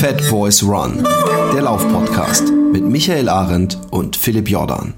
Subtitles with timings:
[0.00, 1.06] Fat Boys Run,
[1.52, 4.94] der Laufpodcast mit Michael Arendt und Philipp Jordan.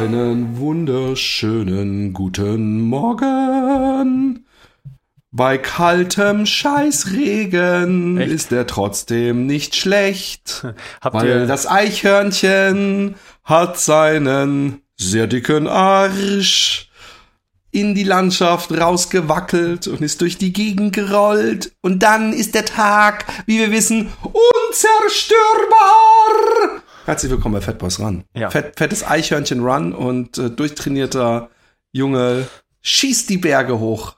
[0.00, 3.61] Einen wunderschönen guten Morgen.
[5.34, 8.30] Bei kaltem Scheißregen Echt?
[8.30, 10.66] ist er trotzdem nicht schlecht,
[11.00, 16.90] Habt weil ihr, das Eichhörnchen hat seinen sehr dicken Arsch
[17.70, 21.72] in die Landschaft rausgewackelt und ist durch die Gegend gerollt.
[21.80, 26.82] Und dann ist der Tag, wie wir wissen, unzerstörbar.
[27.06, 28.24] Herzlich willkommen bei Fat Boys Run.
[28.36, 28.50] Ja.
[28.50, 31.48] Fett, fettes Eichhörnchen Run und äh, durchtrainierter
[31.90, 32.48] Junge
[32.82, 34.16] schießt die Berge hoch.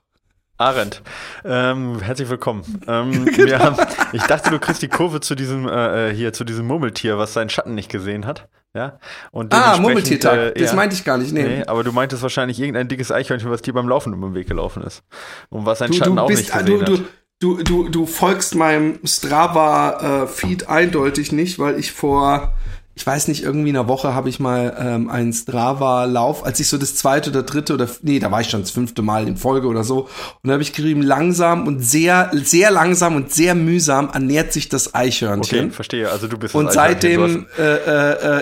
[0.56, 1.02] Arendt,
[1.44, 2.62] ähm, herzlich willkommen.
[2.86, 3.76] Ähm, wir haben,
[4.12, 7.32] ich dachte, du kriegst die Kurve zu diesem äh, äh, hier zu diesem Murmeltier, was
[7.32, 8.48] seinen Schatten nicht gesehen hat.
[8.72, 8.98] Ja.
[9.32, 10.38] Und Ah, Murmeltiertag.
[10.38, 10.76] äh, das ja.
[10.76, 11.32] meinte ich gar nicht.
[11.32, 11.42] Nee.
[11.42, 14.46] Nee, aber du meintest wahrscheinlich irgendein dickes Eichhörnchen, was dir beim Laufen über den Weg
[14.48, 15.02] gelaufen ist.
[15.50, 17.02] Und was sein Du, Schatten du auch bist, nicht gesehen du, hat.
[17.40, 22.54] du, du, du, du folgst meinem Strava-Feed eindeutig nicht, weil ich vor,
[22.96, 26.78] ich weiß nicht, irgendwie einer Woche habe ich mal ähm, einen Strava-Lauf, als ich so
[26.78, 29.66] das zweite oder dritte oder, nee, da war ich schon das fünfte Mal in Folge
[29.66, 30.02] oder so.
[30.02, 30.08] Und
[30.48, 34.88] da habe ich geschrieben, langsam und sehr, sehr langsam und sehr mühsam ernährt sich das
[34.94, 35.70] Okay, Eichhörnchen.
[35.72, 36.08] verstehe.
[36.10, 37.62] Also du bist Und seitdem äh,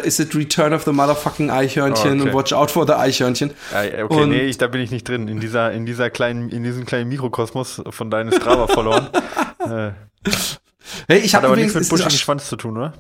[0.01, 2.31] äh, ist it Return of the Motherfucking Eichhörnchen Oh, okay.
[2.31, 3.53] und Watch out for the Eichhörnchen.
[3.73, 5.29] Ja, okay, und- nee, ich, da bin ich nicht drin.
[5.29, 9.09] In dieser, in dieser kleinen, in diesem kleinen Mikrokosmos von deinen Strava verloren.
[9.61, 9.93] äh,
[11.09, 12.93] Hey, ich hat habe aber nichts übrigens mit es ist buschigem Schwanz zu tun, oder?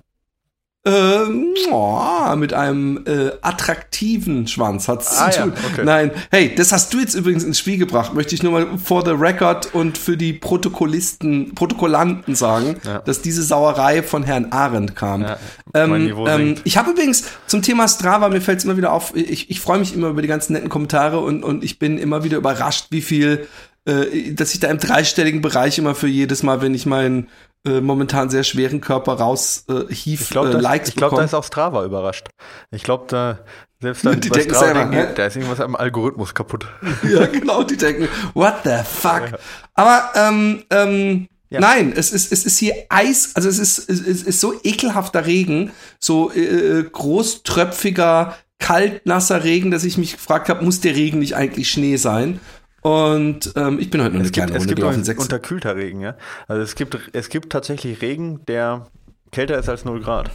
[0.84, 5.52] Ähm, oh, mit einem äh, attraktiven Schwanz hat's Ah, zu ja, tun.
[5.72, 5.82] okay.
[5.84, 8.14] Nein, hey, das hast du jetzt übrigens ins Spiel gebracht.
[8.14, 12.98] Möchte ich nur mal for the record und für die Protokollisten, Protokollanten sagen, Ja.
[12.98, 15.22] dass diese Sauerei von Herrn Arendt kam.
[15.22, 15.36] Ja,
[15.74, 19.50] ähm, ähm, ich habe übrigens zum Thema Strava, mir fällt es immer wieder auf, ich,
[19.50, 22.38] ich freue mich immer über die ganzen netten Kommentare und, und ich bin immer wieder
[22.38, 23.46] überrascht, wie viel,
[23.84, 27.28] äh, dass ich da im dreistelligen Bereich immer für jedes Mal, wenn ich meinen
[27.66, 31.14] äh, momentan sehr schweren Körper raus äh, hief, Ich glaube, äh, da, Likes ich glaub,
[31.14, 32.28] da ist auch Strava überrascht.
[32.70, 33.38] Ich glaube, da
[33.80, 36.66] selbst da, Die denken Strava selber, denken, da ist irgendwas am Algorithmus kaputt.
[37.08, 39.38] Ja, genau, die denken, what the fuck?
[39.74, 41.60] Aber ähm, ähm, Ja.
[41.60, 44.54] nein, es ist, es ist hier Eis, also es ist, es ist, es ist so
[44.64, 45.70] ekelhafter Regen,
[46.00, 51.68] so äh, großtröpfiger, kaltnasser Regen, dass ich mich gefragt habe, muss der Regen nicht eigentlich
[51.70, 52.40] Schnee sein?
[52.82, 55.22] Und ähm, ich bin heute nur eine Es gibt, kleine es Runde gibt gelaufen, sechs.
[55.22, 56.16] unterkühlter Regen, ja.
[56.48, 58.86] Also es gibt, es gibt tatsächlich Regen, der
[59.30, 60.30] kälter ist als 0 Grad.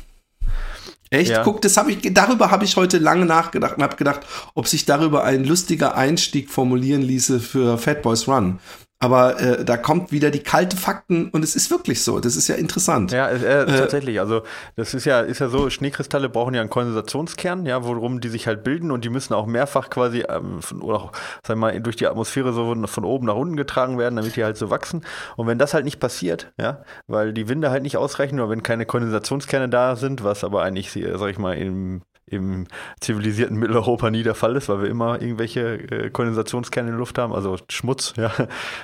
[1.09, 1.31] Echt?
[1.31, 1.43] Ja.
[1.43, 4.21] Guck, das habe ich, darüber habe ich heute lange nachgedacht und habe gedacht,
[4.55, 8.59] ob sich darüber ein lustiger Einstieg formulieren ließe für Fat Boys Run.
[8.99, 12.19] Aber äh, da kommt wieder die kalte Fakten und es ist wirklich so.
[12.19, 13.11] Das ist ja interessant.
[13.11, 14.19] Ja, äh, tatsächlich.
[14.19, 14.41] Also
[14.75, 18.47] das ist ja, ist ja so, Schneekristalle brauchen ja einen Kondensationskern, ja, worum die sich
[18.47, 21.11] halt bilden und die müssen auch mehrfach quasi ähm, von, oder auch,
[21.45, 24.43] sag mal, durch die Atmosphäre so von- von oben nach unten getragen werden, damit die
[24.43, 25.05] halt so wachsen.
[25.35, 28.63] Und wenn das halt nicht passiert, ja, weil die Winde halt nicht ausreichen oder wenn
[28.63, 32.67] keine Kondensationskerne da sind, was aber eigentlich, äh, sag ich mal, im im
[32.99, 37.17] zivilisierten Mitteleuropa nie der Fall ist, weil wir immer irgendwelche äh, Kondensationskerne in der Luft
[37.17, 38.31] haben, also Schmutz, ja.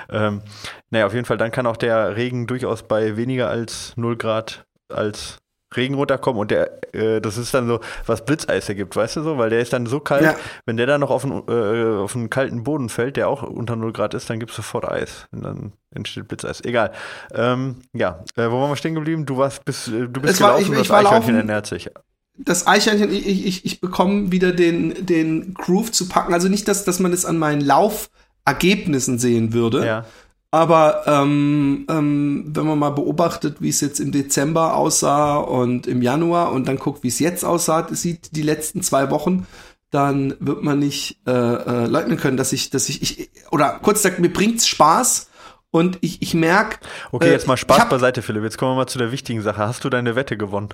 [0.09, 0.41] Ähm,
[0.89, 4.65] naja, auf jeden Fall, dann kann auch der Regen durchaus bei weniger als 0 Grad
[4.89, 5.39] als
[5.75, 9.37] Regen runterkommen und der, äh, das ist dann so, was Blitzeis ergibt, weißt du so,
[9.39, 10.35] weil der ist dann so kalt, Ja.
[10.67, 13.75] wenn der dann noch auf einen, äh, auf einen kalten Boden fällt, der auch unter
[13.75, 16.61] 0 Grad ist, dann gibt es sofort Eis und dann entsteht Blitzeis.
[16.63, 16.91] Egal.
[17.33, 19.25] Ähm, ja, äh, wo waren wir stehen geblieben?
[19.25, 21.35] Du warst, bist, äh, du bist Es war- gelaufen ich- und ich das war Eichhörnchen
[21.37, 21.89] ernährt sich.
[22.38, 26.33] Das Eichhörnchen, ich, ich, ich bekomme wieder den, den Groove zu packen.
[26.33, 29.85] Also nicht, dass, dass man es an meinen Laufergebnissen sehen würde.
[29.85, 30.05] Ja.
[30.51, 36.01] Aber ähm, ähm, wenn man mal beobachtet, wie es jetzt im Dezember aussah und im
[36.03, 39.47] Januar und dann guckt, wie es jetzt aussah, sieht die letzten zwei Wochen,
[39.89, 44.03] dann wird man nicht äh, äh, leugnen können, dass ich, dass ich, ich oder kurz
[44.03, 45.29] gesagt, mir bringt's Spaß
[45.71, 46.79] und ich, ich merk,
[47.11, 48.44] Okay, Äh, jetzt mal ich Spaß hab- beiseite, Philipp.
[48.44, 49.57] Jetzt kommen wir mal zu der wichtigen Sache.
[49.57, 50.69] Hast du deine Wette gewonnen?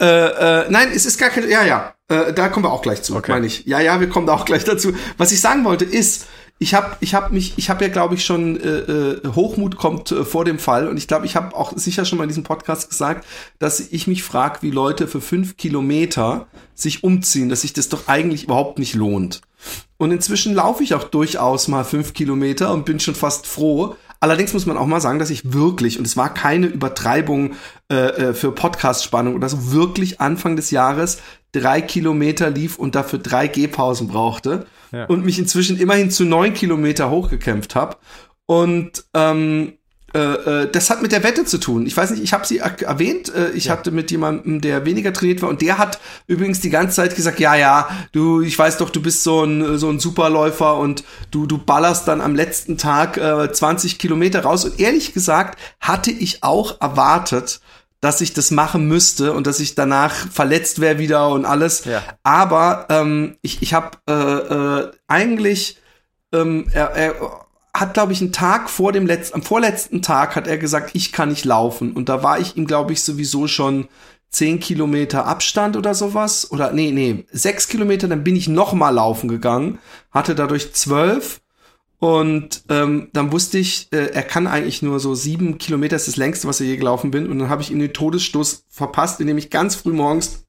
[0.00, 3.02] Äh, äh, nein, es ist gar kein, ja, ja, äh, da kommen wir auch gleich
[3.02, 3.32] zu, Okay.
[3.32, 3.64] meine ich.
[3.64, 4.92] Ja, ja, wir kommen da auch gleich dazu.
[5.18, 6.26] Was ich sagen wollte ist,
[6.58, 10.12] ich habe ich hab mich, ich habe ja, glaube ich, schon, äh, äh, Hochmut kommt
[10.12, 12.44] äh, vor dem Fall und ich glaube, ich habe auch sicher schon mal in diesem
[12.44, 13.26] Podcast gesagt,
[13.58, 18.08] dass ich mich frage, wie Leute für fünf Kilometer sich umziehen, dass sich das doch
[18.08, 19.40] eigentlich überhaupt nicht lohnt.
[19.96, 23.96] Und inzwischen laufe ich auch durchaus mal fünf Kilometer und bin schon fast froh.
[24.20, 27.54] Allerdings muss man auch mal sagen, dass ich wirklich, und es war keine Übertreibung
[27.90, 31.18] äh, äh, für Podcast-Spannung oder so, wirklich Anfang des Jahres
[31.52, 35.04] drei Kilometer lief und dafür drei Gehpausen brauchte Ja.
[35.06, 37.96] und mich inzwischen immerhin zu neun Kilometer hochgekämpft habe.
[38.46, 39.83] Und ähm, äh, äh,
[40.14, 41.86] das hat mit der Wette zu tun.
[41.86, 43.34] Ich weiß nicht, ich habe sie erwähnt.
[43.34, 43.72] Äh, ich ja.
[43.72, 47.40] hatte mit jemandem, der weniger trainiert war, und der hat übrigens die ganze Zeit gesagt,
[47.40, 51.02] ja, ja, du, ich weiß doch, du bist so ein so ein Superläufer und
[51.32, 54.64] du du ballerst dann am letzten Tag äh, 20 Kilometer raus.
[54.64, 57.60] Und ehrlich gesagt hatte ich auch erwartet,
[58.00, 61.86] dass ich das machen müsste und dass ich danach verletzt wäre wieder und alles.
[61.86, 62.02] Ja.
[62.22, 65.78] Aber ähm, ich ich habe äh, äh, eigentlich
[66.32, 67.43] ähm, er, er
[67.74, 71.12] hat, glaube ich, einen Tag vor dem letzten, am vorletzten Tag hat er gesagt, ich
[71.12, 71.92] kann nicht laufen.
[71.92, 73.88] Und da war ich ihm, glaube ich, sowieso schon
[74.30, 76.50] zehn Kilometer Abstand oder sowas.
[76.52, 79.80] Oder nee, nee, sechs Kilometer, dann bin ich noch mal laufen gegangen,
[80.12, 81.40] hatte dadurch zwölf.
[81.98, 86.16] Und ähm, dann wusste ich, äh, er kann eigentlich nur so sieben Kilometer, ist das
[86.16, 87.28] längste, was er je gelaufen bin.
[87.28, 90.43] Und dann habe ich ihm den Todesstoß verpasst, indem ich ganz früh morgens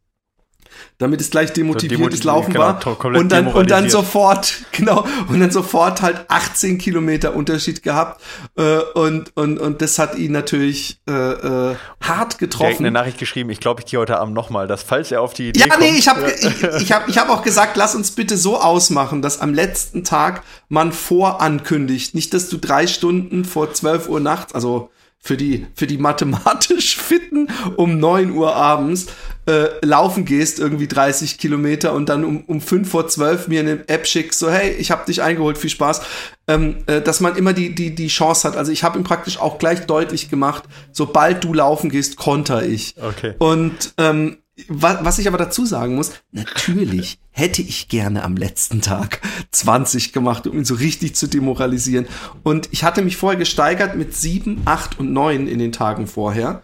[0.97, 3.05] damit es gleich demotiviertes so Laufen genau, war.
[3.15, 8.21] Und dann, und dann sofort, genau, und dann sofort halt 18 Kilometer Unterschied gehabt.
[8.57, 12.69] Äh, und, und, und das hat ihn natürlich äh, äh, hart getroffen.
[12.69, 15.21] Ich habe eine Nachricht geschrieben, ich glaube, ich gehe heute Abend nochmal, dass falls er
[15.21, 17.77] auf die Idee Ja, kommt, nee, ich habe ich, ich hab, ich hab auch gesagt,
[17.77, 22.15] lass uns bitte so ausmachen, dass am letzten Tag man vorankündigt.
[22.15, 24.89] Nicht, dass du drei Stunden vor 12 Uhr nachts, also
[25.25, 29.07] für die, für die mathematisch Fitten um neun Uhr abends
[29.47, 33.89] äh, laufen gehst, irgendwie 30 Kilometer und dann um, um fünf vor zwölf mir eine
[33.89, 36.01] App schickst, so hey, ich habe dich eingeholt, viel Spaß,
[36.47, 38.55] ähm, äh, dass man immer die, die, die Chance hat.
[38.55, 42.93] Also ich habe ihm praktisch auch gleich deutlich gemacht, sobald du laufen gehst, konter ich.
[43.01, 43.33] Okay.
[43.39, 44.37] Und ähm,
[44.69, 49.19] was ich aber dazu sagen muss, natürlich hätte ich gerne am letzten Tag
[49.51, 52.07] 20 gemacht, um ihn so richtig zu demoralisieren.
[52.43, 56.61] Und ich hatte mich vorher gesteigert mit 7, 8 und 9 in den Tagen vorher.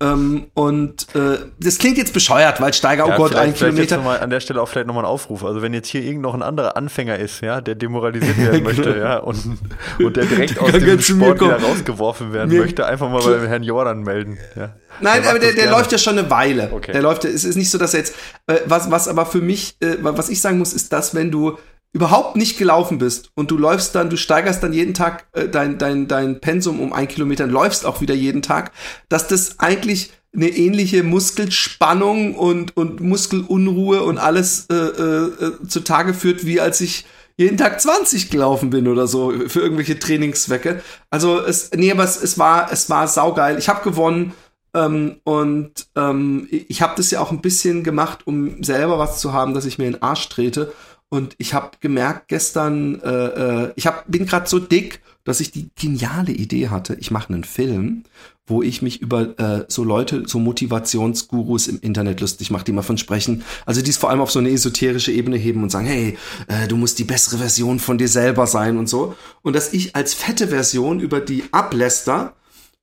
[0.00, 3.96] Ähm, und äh, das klingt jetzt bescheuert, weil Steiger, oh ja, Gott, ein Kilometer.
[3.96, 5.44] Jetzt mal an der Stelle auch vielleicht nochmal ein Aufruf.
[5.44, 8.98] Also wenn jetzt hier irgend noch ein anderer Anfänger ist, ja, der demoralisiert werden möchte,
[8.98, 9.58] ja, und,
[10.00, 13.62] und der direkt aus dem Sport wieder rausgeworfen werden mir möchte, einfach mal beim Herrn
[13.62, 14.38] Jordan melden.
[14.56, 14.74] Ja.
[15.00, 16.70] Nein, aber der, der läuft ja schon eine Weile.
[16.72, 16.92] Okay.
[16.92, 18.16] Der läuft, es ist nicht so, dass er jetzt,
[18.48, 21.56] äh, was, was aber für mich, äh, was ich sagen muss, ist das, wenn du
[21.94, 25.78] überhaupt nicht gelaufen bist und du läufst dann, du steigerst dann jeden Tag äh, dein,
[25.78, 28.72] dein, dein Pensum um ein Kilometer und läufst auch wieder jeden Tag,
[29.08, 36.12] dass das eigentlich eine ähnliche Muskelspannung und, und Muskelunruhe und alles äh, äh, äh zutage
[36.12, 37.06] führt, wie als ich
[37.36, 40.82] jeden Tag 20 gelaufen bin oder so für irgendwelche Trainingszwecke.
[41.10, 43.58] Also es, nee, aber es, es war, es war saugeil.
[43.58, 44.32] Ich habe gewonnen
[44.74, 49.32] ähm, und ähm, ich habe das ja auch ein bisschen gemacht, um selber was zu
[49.32, 50.72] haben, dass ich mir in den Arsch trete.
[51.14, 55.52] Und ich habe gemerkt gestern, äh, äh, ich hab, bin gerade so dick, dass ich
[55.52, 58.02] die geniale Idee hatte, ich mache einen Film,
[58.48, 62.82] wo ich mich über äh, so Leute, so Motivationsgurus im Internet lustig mache, die mal
[62.82, 63.44] von sprechen.
[63.64, 66.18] Also die es vor allem auf so eine esoterische Ebene heben und sagen, hey,
[66.48, 69.14] äh, du musst die bessere Version von dir selber sein und so.
[69.42, 72.34] Und dass ich als fette Version über die abläster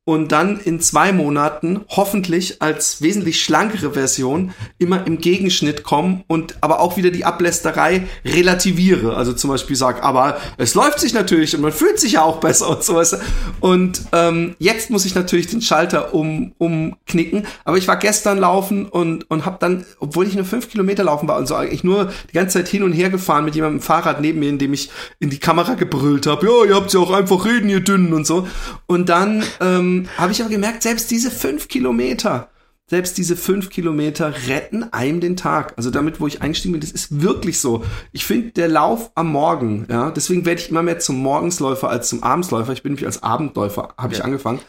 [0.03, 6.55] und dann in zwei Monaten hoffentlich als wesentlich schlankere Version immer im Gegenschnitt kommen und
[6.61, 9.15] aber auch wieder die Ablästerei relativiere.
[9.15, 12.39] Also zum Beispiel sag, aber es läuft sich natürlich und man fühlt sich ja auch
[12.39, 13.15] besser und so was.
[13.59, 17.45] Und ähm, jetzt muss ich natürlich den Schalter um, umknicken.
[17.63, 21.27] Aber ich war gestern laufen und, und habe dann, obwohl ich nur fünf Kilometer laufen
[21.27, 24.19] war und so eigentlich nur die ganze Zeit hin und her gefahren mit jemandem Fahrrad
[24.19, 24.89] neben mir, in dem ich
[25.19, 28.25] in die Kamera gebrüllt habe, ja, ihr habt ja auch einfach reden, ihr Dünnen und
[28.25, 28.47] so.
[28.87, 32.49] Und dann ähm, habe ich aber gemerkt, selbst diese fünf Kilometer,
[32.87, 35.73] selbst diese fünf Kilometer retten einem den Tag.
[35.77, 37.85] Also damit, wo ich eingestiegen bin, das ist wirklich so.
[38.11, 42.09] Ich finde, der Lauf am Morgen, ja, deswegen werde ich immer mehr zum Morgensläufer als
[42.09, 42.73] zum Abendsläufer.
[42.73, 44.19] Ich bin nämlich als Abendläufer, habe ja.
[44.19, 44.59] ich angefangen.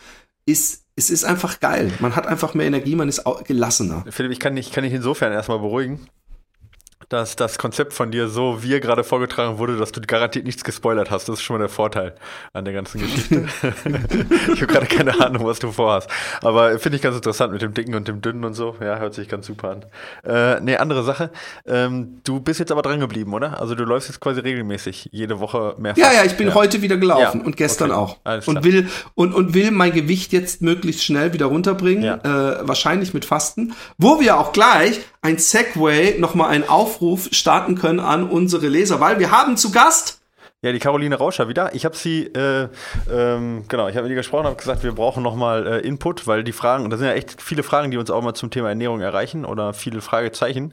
[0.46, 1.92] Ist, es ist einfach geil.
[2.00, 4.04] Man hat einfach mehr Energie, man ist auch gelassener.
[4.10, 6.06] Philipp, ich kann dich, kann dich insofern erstmal beruhigen
[7.12, 11.10] dass das Konzept von dir so wie gerade vorgetragen wurde, dass du garantiert nichts gespoilert
[11.10, 11.28] hast.
[11.28, 12.14] Das ist schon mal der Vorteil
[12.54, 13.46] an der ganzen Geschichte.
[14.54, 16.08] ich habe gerade keine Ahnung, was du vorhast.
[16.42, 18.76] Aber finde ich ganz interessant mit dem Dicken und dem Dünnen und so.
[18.80, 19.84] Ja, hört sich ganz super an.
[20.24, 21.30] Äh, nee, andere Sache.
[21.66, 23.60] Ähm, du bist jetzt aber dran geblieben, oder?
[23.60, 25.92] Also du läufst jetzt quasi regelmäßig jede Woche mehr.
[25.98, 26.54] Ja, ja, ich bin ja.
[26.54, 27.46] heute wieder gelaufen ja.
[27.46, 28.00] und gestern okay.
[28.00, 28.16] auch.
[28.24, 32.04] Alles und will und, und will mein Gewicht jetzt möglichst schnell wieder runterbringen.
[32.04, 32.14] Ja.
[32.16, 33.74] Äh, wahrscheinlich mit Fasten.
[33.98, 37.01] Wo wir auch gleich ein Segway, nochmal ein Aufruf
[37.32, 40.22] starten können an unsere Leser, weil wir haben zu Gast
[40.64, 41.74] ja, die Caroline Rauscher wieder.
[41.74, 42.68] Ich habe sie, äh,
[43.12, 46.44] ähm, genau, ich habe mit ihr gesprochen, habe gesagt, wir brauchen nochmal äh, Input, weil
[46.44, 48.68] die Fragen, und das sind ja echt viele Fragen, die uns auch mal zum Thema
[48.68, 50.72] Ernährung erreichen oder viele Fragezeichen.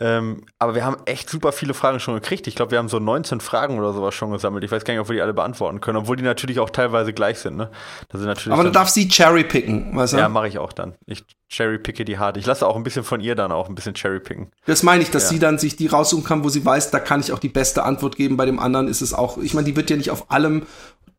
[0.00, 2.46] Ähm, aber wir haben echt super viele Fragen schon gekriegt.
[2.46, 4.64] Ich glaube, wir haben so 19 Fragen oder sowas schon gesammelt.
[4.64, 7.12] Ich weiß gar nicht, ob wir die alle beantworten können, obwohl die natürlich auch teilweise
[7.12, 7.58] gleich sind.
[7.58, 7.70] Ne?
[8.08, 10.16] Das sind natürlich aber du darfst sie cherrypicken, weißt du?
[10.16, 10.94] Ja, mache ich auch dann.
[11.04, 12.38] Ich cherrypicke die hart.
[12.38, 14.50] Ich lasse auch ein bisschen von ihr dann auch ein bisschen cherrypicken.
[14.64, 15.28] Das meine ich, dass ja.
[15.30, 17.82] sie dann sich die raussuchen kann, wo sie weiß, da kann ich auch die beste
[17.82, 18.38] Antwort geben.
[18.38, 20.62] Bei dem anderen ist es auch, ich meine, die wird ja nicht auf allem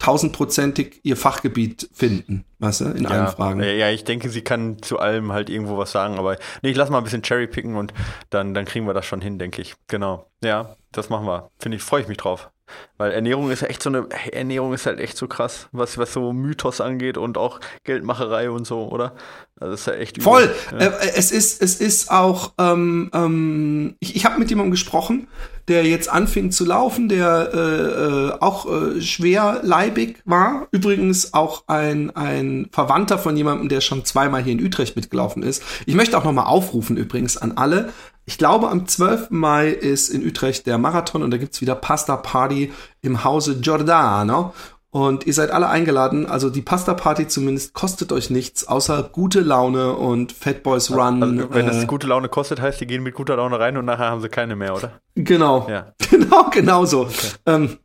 [0.01, 3.62] tausendprozentig ihr Fachgebiet finden, weißt du, in ja, allen Fragen.
[3.62, 6.89] Ja, ich denke, sie kann zu allem halt irgendwo was sagen, aber nee, ich lass
[6.89, 7.93] mal ein bisschen Cherry picken und
[8.31, 9.75] dann, dann kriegen wir das schon hin, denke ich.
[9.88, 10.25] Genau.
[10.43, 11.51] Ja, das machen wir.
[11.60, 12.50] Finde ich, freue ich mich drauf.
[12.97, 16.33] Weil Ernährung ist echt so eine, Ernährung ist halt echt so krass, was, was so
[16.33, 19.15] Mythos angeht und auch Geldmacherei und so, oder?
[19.59, 20.53] Also das ist ja echt Voll.
[20.71, 20.77] Ja.
[20.87, 25.27] Äh, es ist, es ist auch, ähm, ähm, ich, ich habe mit jemandem gesprochen,
[25.67, 30.67] der jetzt anfing zu laufen, der äh, äh, auch äh, schwerleibig war.
[30.71, 35.63] Übrigens auch ein, ein Verwandter von jemandem, der schon zweimal hier in Utrecht mitgelaufen ist.
[35.85, 37.93] Ich möchte auch nochmal aufrufen übrigens an alle.
[38.31, 39.31] Ich glaube, am 12.
[39.31, 42.71] Mai ist in Utrecht der Marathon und da gibt's wieder Pasta Party
[43.01, 44.53] im Hause Giordano.
[44.89, 46.25] Und ihr seid alle eingeladen.
[46.27, 51.21] Also die Pasta Party zumindest kostet euch nichts, außer gute Laune und Fat Boys Run.
[51.21, 53.83] Also, wenn es äh, gute Laune kostet, heißt, die gehen mit guter Laune rein und
[53.83, 55.01] nachher haben sie keine mehr, oder?
[55.15, 55.67] Genau.
[55.69, 55.91] Ja.
[56.09, 57.01] Genau, genau so.
[57.01, 57.31] Okay.
[57.45, 57.77] Ähm,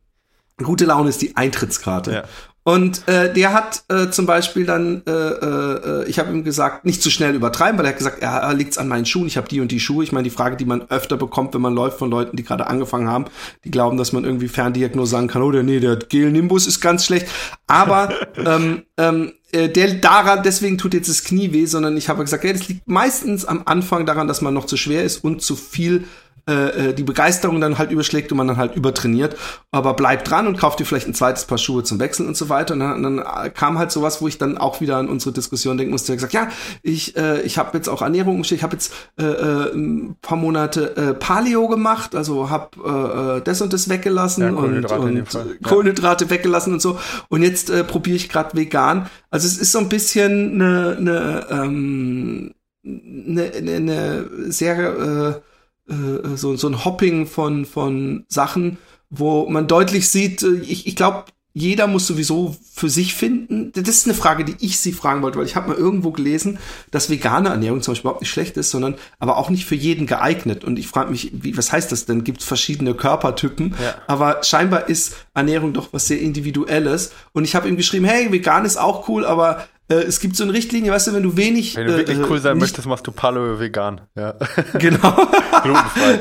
[0.62, 2.12] gute Laune ist die Eintrittskarte.
[2.12, 2.24] Ja.
[2.66, 7.00] Und äh, der hat äh, zum Beispiel dann, äh, äh, ich habe ihm gesagt, nicht
[7.00, 9.46] zu schnell übertreiben, weil er hat gesagt, er, er liegt's an meinen Schuhen, ich habe
[9.46, 10.02] die und die Schuhe.
[10.02, 12.66] Ich meine, die Frage, die man öfter bekommt, wenn man läuft von Leuten, die gerade
[12.66, 13.26] angefangen haben,
[13.62, 16.80] die glauben, dass man irgendwie Ferndiagnose sagen kann, oder oh, nee, der Gel Nimbus ist
[16.80, 17.28] ganz schlecht.
[17.68, 22.24] Aber ähm, ähm, äh, der daran, deswegen tut jetzt das Knie weh, sondern ich habe
[22.24, 25.40] gesagt, ja, das liegt meistens am Anfang daran, dass man noch zu schwer ist und
[25.40, 26.02] zu viel
[26.48, 29.36] äh, äh, die Begeisterung dann halt überschlägt und man dann halt übertrainiert.
[29.72, 32.48] Aber bleib dran und kauf dir vielleicht ein zweites Paar Schuhe zum Wechseln und so
[32.48, 32.74] weiter.
[32.74, 35.90] Und dann, dann kam halt sowas, wo ich dann auch wieder an unsere Diskussion denken
[35.90, 36.12] musste.
[36.12, 36.48] Ich gesagt, ja,
[36.82, 40.96] ich, äh, ich habe jetzt auch Ernährung ich habe jetzt äh, äh, ein paar Monate
[40.96, 46.30] äh, Paleo gemacht, also habe äh, das und das weggelassen ja, und, und Kohlenhydrate ja.
[46.30, 46.98] weggelassen und so.
[47.28, 49.10] Und jetzt äh, probiere ich gerade vegan.
[49.30, 55.40] Also es ist so ein bisschen eine, eine, ähm, eine, eine sehr äh,
[55.88, 58.78] äh, so, so ein Hopping von, von Sachen,
[59.10, 61.24] wo man deutlich sieht, äh, ich, ich glaube,
[61.58, 63.72] jeder muss sowieso für sich finden.
[63.72, 66.58] Das ist eine Frage, die ich Sie fragen wollte, weil ich habe mal irgendwo gelesen,
[66.90, 70.06] dass vegane Ernährung zum Beispiel überhaupt nicht schlecht ist, sondern aber auch nicht für jeden
[70.06, 70.64] geeignet.
[70.64, 72.24] Und ich frage mich, wie, was heißt das denn?
[72.24, 73.74] Gibt es verschiedene Körpertypen?
[73.82, 73.94] Ja.
[74.06, 77.12] Aber scheinbar ist Ernährung doch was sehr Individuelles.
[77.32, 80.42] Und ich habe ihm geschrieben, hey, vegan ist auch cool, aber äh, es gibt so
[80.42, 81.76] eine Richtlinie, weißt du, wenn du wenig.
[81.76, 84.00] Wenn du wirklich äh, cool sein möchtest, machst du Paleo vegan.
[84.16, 84.34] Ja.
[84.78, 85.28] Genau.
[85.62, 86.18] Glutenfrei.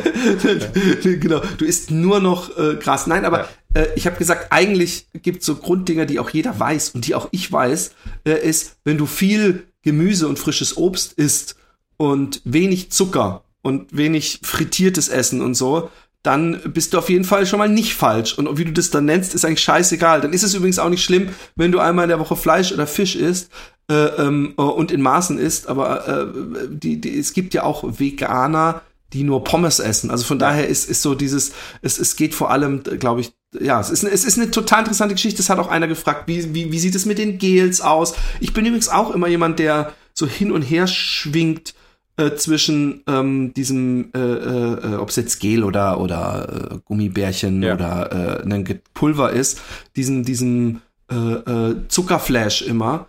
[1.18, 1.42] genau.
[1.58, 3.08] Du isst nur noch äh, Gras.
[3.08, 3.82] Nein, aber ja.
[3.82, 7.16] äh, ich habe gesagt, eigentlich gibt es so Grunddinger, die auch jeder weiß und die
[7.16, 7.92] auch ich weiß,
[8.26, 11.56] äh, ist, wenn du viel Gemüse und frisches Obst isst
[11.98, 15.90] und wenig Zucker und wenig frittiertes Essen und so,
[16.26, 18.38] dann bist du auf jeden Fall schon mal nicht falsch.
[18.38, 20.22] Und wie du das dann nennst, ist eigentlich scheißegal.
[20.22, 22.88] Dann ist es übrigens auch nicht schlimm, wenn du einmal in der Woche Fleisch oder
[22.88, 23.52] Fisch isst
[23.90, 25.68] äh, ähm, und in Maßen isst.
[25.68, 28.82] Aber äh, die, die, es gibt ja auch Veganer,
[29.14, 30.10] die nur Pommes essen.
[30.10, 33.80] Also von daher ist, ist so dieses, es, es geht vor allem, glaube ich, ja,
[33.80, 35.42] es ist, es ist eine total interessante Geschichte.
[35.42, 38.16] Es hat auch einer gefragt, wie, wie, wie sieht es mit den Gels aus?
[38.40, 41.76] Ich bin übrigens auch immer jemand, der so hin und her schwingt
[42.18, 47.62] äh, zwischen ähm, diesem, äh, äh, äh ob es jetzt Gel oder oder äh, Gummibärchen
[47.62, 47.74] ja.
[47.74, 49.62] oder äh, ein Pulver ist,
[49.96, 50.82] diesen diesen
[51.12, 53.08] äh, äh, Zuckerflash immer.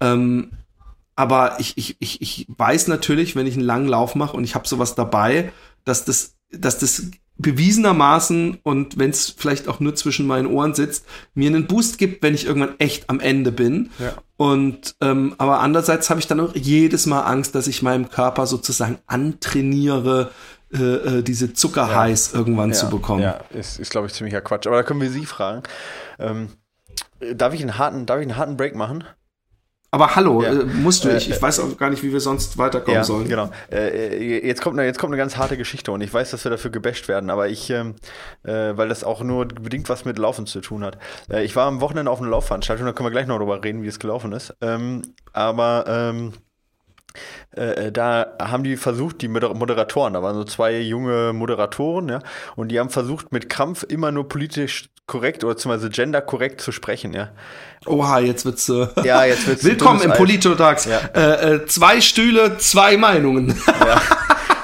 [0.00, 0.50] Ähm,
[1.16, 4.54] aber ich, ich, ich, ich weiß natürlich, wenn ich einen langen Lauf mache und ich
[4.54, 5.52] habe sowas dabei,
[5.84, 11.06] dass das, dass das bewiesenermaßen und wenn es vielleicht auch nur zwischen meinen Ohren sitzt,
[11.34, 13.90] mir einen Boost gibt, wenn ich irgendwann echt am Ende bin.
[13.98, 14.14] Ja.
[14.36, 18.46] Und ähm, aber andererseits habe ich dann auch jedes Mal Angst, dass ich meinem Körper
[18.46, 20.32] sozusagen antrainiere,
[20.72, 22.38] äh, äh, diese Zuckerheiß ja.
[22.38, 22.74] irgendwann ja.
[22.74, 23.22] zu bekommen.
[23.22, 24.66] Ja, ist, ist glaube ich ziemlicher Quatsch.
[24.66, 25.62] Aber da können wir Sie fragen.
[26.18, 26.48] Ähm,
[27.34, 29.04] darf ich einen harten, darf ich einen harten Break machen?
[29.90, 30.52] Aber hallo, ja.
[30.52, 33.26] äh, musst du, ich, ich weiß auch gar nicht, wie wir sonst weiterkommen ja, sollen.
[33.26, 33.50] Genau.
[33.72, 36.50] Äh, jetzt, kommt eine, jetzt kommt eine ganz harte Geschichte und ich weiß, dass wir
[36.50, 37.94] dafür gebasht werden, aber ich, ähm,
[38.42, 40.98] äh, weil das auch nur bedingt was mit Laufen zu tun hat.
[41.30, 43.82] Äh, ich war am Wochenende auf einer Laufveranstaltung, da können wir gleich noch darüber reden,
[43.82, 44.54] wie es gelaufen ist.
[44.60, 45.02] Ähm,
[45.32, 46.32] aber ähm,
[47.56, 52.20] äh, äh, da haben die versucht, die Moderatoren, da waren so zwei junge Moderatoren, ja,
[52.56, 57.14] und die haben versucht, mit Krampf immer nur politisch korrekt oder beziehungsweise genderkorrekt zu sprechen,
[57.14, 57.30] ja.
[57.86, 58.68] Oha, jetzt wird's.
[58.68, 59.64] Äh, ja, jetzt wird's.
[59.64, 60.84] Willkommen im Politotax.
[60.84, 60.98] Ja.
[61.14, 63.58] Äh, äh, zwei Stühle, zwei Meinungen.
[63.66, 64.00] Ja.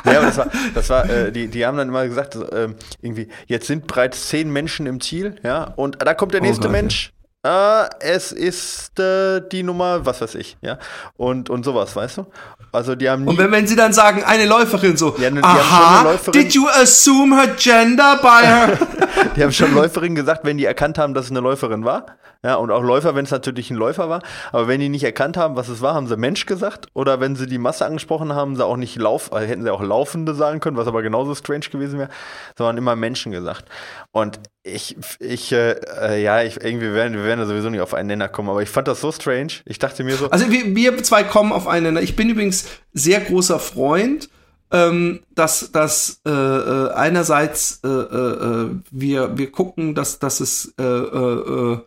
[0.05, 2.69] Ja, aber das war, das war äh, die, die haben dann immer gesagt, äh,
[3.01, 6.65] irgendwie, jetzt sind bereits zehn Menschen im Ziel, ja, und da kommt der oh nächste
[6.65, 7.14] oh Gott, Mensch,
[7.45, 10.79] äh, es ist äh, die Nummer, was weiß ich, ja.
[11.17, 12.27] Und, und sowas, weißt du?
[12.73, 16.03] Also die haben Und wenn, wenn sie dann sagen, eine Läuferin so, ja, ne, aha,
[16.05, 18.79] Läuferin, did you assume her gender by her?
[19.37, 22.07] die haben schon Läuferin gesagt, wenn die erkannt haben, dass es eine Läuferin war.
[22.45, 24.21] Ja, und auch Läufer, wenn es natürlich ein Läufer war.
[24.53, 26.89] Aber wenn die nicht erkannt haben, was es war, haben sie Mensch gesagt.
[26.93, 29.83] Oder wenn sie die Masse angesprochen haben, sie auch nicht Lauf, also hätten sie auch
[29.83, 32.11] Laufende sagen können, was aber genauso strange gewesen wäre,
[32.59, 33.65] sondern immer Menschen gesagt.
[34.13, 37.95] Und ich, ich, äh, äh, ja, ich, irgendwie werden, wir werden da sowieso nicht auf
[37.95, 39.55] einen Nenner kommen, aber ich fand das so strange.
[39.65, 40.31] Ich dachte mir so.
[40.31, 42.03] Also wir, wir zwei kommen auf einen Nenner.
[42.03, 44.29] Ich bin übrigens sehr großer Freund
[44.71, 50.83] ähm, dass, dass äh, äh, einerseits äh, äh, wir, wir gucken, dass, dass es äh,
[50.83, 51.79] äh,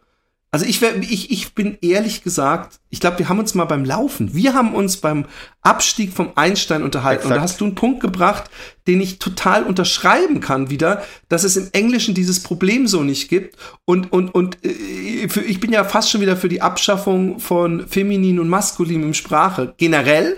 [0.50, 3.84] also ich, wär, ich, ich bin ehrlich gesagt, ich glaube, wir haben uns mal beim
[3.84, 5.26] Laufen, wir haben uns beim
[5.62, 7.24] Abstieg vom Einstein unterhalten.
[7.24, 7.32] Exakt.
[7.32, 8.50] und da hast du einen Punkt gebracht,
[8.88, 13.58] den ich total unterschreiben kann wieder, dass es im Englischen dieses Problem so nicht gibt.
[13.84, 18.40] Und und und äh, ich bin ja fast schon wieder für die Abschaffung von feminin
[18.40, 19.74] und maskulin im Sprache.
[19.78, 20.38] Generell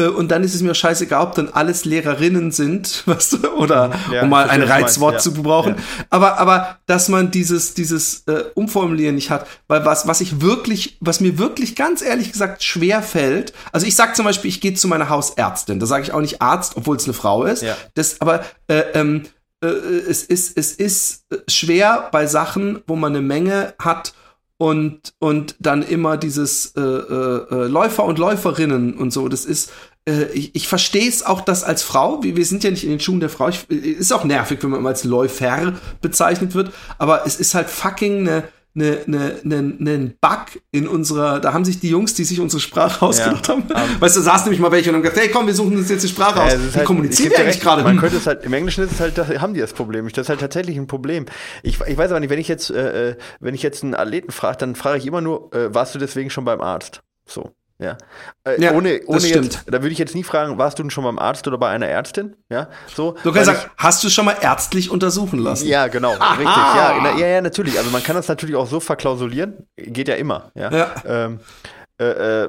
[0.00, 4.22] und dann ist es mir scheißegal, ob dann alles Lehrerinnen sind, weißt du, oder ja,
[4.22, 5.32] um mal ein Reizwort meinst, ja.
[5.32, 5.74] zu brauchen.
[5.76, 5.82] Ja.
[6.08, 10.96] Aber, aber, dass man dieses, dieses äh, Umformulieren nicht hat, weil was, was ich wirklich,
[11.00, 14.72] was mir wirklich ganz ehrlich gesagt schwer fällt, also ich sag zum Beispiel, ich gehe
[14.72, 17.62] zu meiner Hausärztin, da sage ich auch nicht Arzt, obwohl es eine Frau ist.
[17.62, 17.76] Ja.
[17.94, 19.24] Das, aber äh, ähm,
[19.62, 24.14] äh, es ist, es ist schwer bei Sachen, wo man eine Menge hat
[24.62, 29.26] und, und dann immer dieses äh, äh, äh, Läufer und Läuferinnen und so.
[29.28, 29.72] Das ist,
[30.08, 32.90] äh, ich, ich verstehe es auch, dass als Frau, wir, wir sind ja nicht in
[32.90, 36.72] den Schuhen der Frau, ich, ist auch nervig, wenn man immer als Läufer bezeichnet wird,
[36.98, 41.64] aber es ist halt fucking eine eine, eine, eine, einen Bug in unserer, da haben
[41.64, 44.60] sich die Jungs, die sich unsere Sprache ausgedacht ja, haben, um, weißt du, saßen nämlich
[44.60, 46.52] mal welche und haben gesagt, hey komm, wir suchen uns jetzt die Sprache ja, aus.
[46.54, 47.82] Wie halt, kommunizieren wir eigentlich gerade?
[47.82, 50.08] Man könnte es halt, im Englischen ist es halt, haben die das Problem.
[50.08, 51.26] Das ist halt tatsächlich ein Problem.
[51.62, 54.32] Ich, ich weiß aber nicht, wenn ich jetzt, äh, äh wenn ich jetzt einen Athleten
[54.32, 57.02] frage, dann frage ich immer nur, äh, warst du deswegen schon beim Arzt?
[57.26, 57.52] So.
[57.82, 57.98] Ja.
[58.44, 61.04] Äh, ja ohne, ohne jetzt, da würde ich jetzt nie fragen, warst du denn schon
[61.04, 62.36] beim Arzt oder bei einer Ärztin?
[62.48, 63.16] Ja, so.
[63.22, 65.66] Du kannst sagen, hast du schon mal ärztlich untersuchen lassen?
[65.66, 66.34] Ja, genau, Aha.
[66.34, 66.56] richtig.
[66.56, 67.78] Ja, ja, ja, natürlich.
[67.78, 70.52] Also man kann das natürlich auch so verklausulieren, geht ja immer.
[70.54, 70.70] Ja.
[70.70, 70.94] ja.
[71.06, 71.40] Ähm,
[72.00, 72.48] äh, äh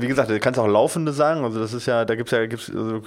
[0.00, 1.44] wie gesagt, du kannst auch Laufende sagen.
[1.44, 3.00] Also das ist ja, da gibt es ja, gibt's, also,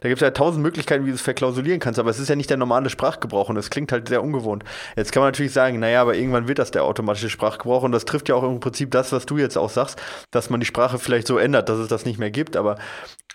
[0.00, 2.50] da gibt's ja tausend Möglichkeiten, wie du es verklausulieren kannst, aber es ist ja nicht
[2.50, 4.64] der normale Sprachgebrauch und es klingt halt sehr ungewohnt.
[4.96, 8.04] Jetzt kann man natürlich sagen, naja, aber irgendwann wird das der automatische Sprachgebrauch und das
[8.04, 10.98] trifft ja auch im Prinzip das, was du jetzt auch sagst, dass man die Sprache
[10.98, 12.56] vielleicht so ändert, dass es das nicht mehr gibt.
[12.56, 12.76] Aber,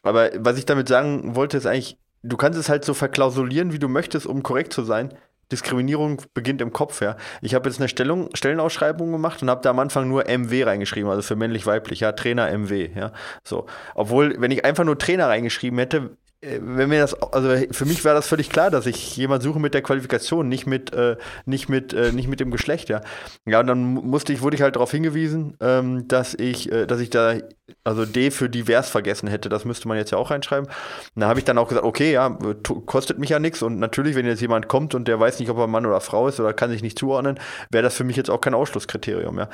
[0.03, 3.79] aber was ich damit sagen wollte, ist eigentlich, du kannst es halt so verklausulieren, wie
[3.79, 5.13] du möchtest, um korrekt zu sein.
[5.51, 7.17] Diskriminierung beginnt im Kopf, ja.
[7.41, 11.09] Ich habe jetzt eine Stellung, Stellenausschreibung gemacht und habe da am Anfang nur MW reingeschrieben,
[11.09, 13.11] also für männlich-weiblich, ja, Trainer MW, ja.
[13.43, 13.65] So.
[13.95, 18.15] Obwohl, wenn ich einfach nur Trainer reingeschrieben hätte, wenn mir das, also für mich war
[18.15, 21.93] das völlig klar, dass ich jemand suche mit der Qualifikation, nicht mit, äh, nicht mit,
[21.93, 23.01] äh, nicht mit dem Geschlecht, ja.
[23.45, 26.99] Ja, und dann musste ich, wurde ich halt darauf hingewiesen, ähm, dass ich, äh, dass
[26.99, 27.35] ich da,
[27.83, 29.49] also D für divers vergessen hätte.
[29.49, 30.67] Das müsste man jetzt ja auch reinschreiben.
[31.15, 32.37] Da habe ich dann auch gesagt, okay, ja,
[32.85, 33.61] kostet mich ja nichts.
[33.61, 36.27] Und natürlich, wenn jetzt jemand kommt und der weiß nicht, ob er Mann oder Frau
[36.27, 39.49] ist oder kann sich nicht zuordnen, wäre das für mich jetzt auch kein Ausschlusskriterium, ja.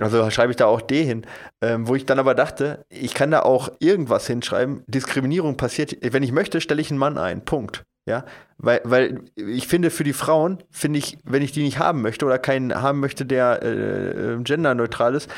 [0.00, 1.24] Also schreibe ich da auch D hin.
[1.60, 4.82] Ähm, wo ich dann aber dachte, ich kann da auch irgendwas hinschreiben.
[4.88, 7.44] Diskriminierung passiert, wenn ich ich möchte, stelle ich einen Mann ein.
[7.44, 7.84] Punkt.
[8.06, 8.24] Ja,
[8.56, 12.24] weil, weil ich finde, für die Frauen, finde ich, wenn ich die nicht haben möchte
[12.24, 15.30] oder keinen haben möchte, der äh, äh genderneutral ist,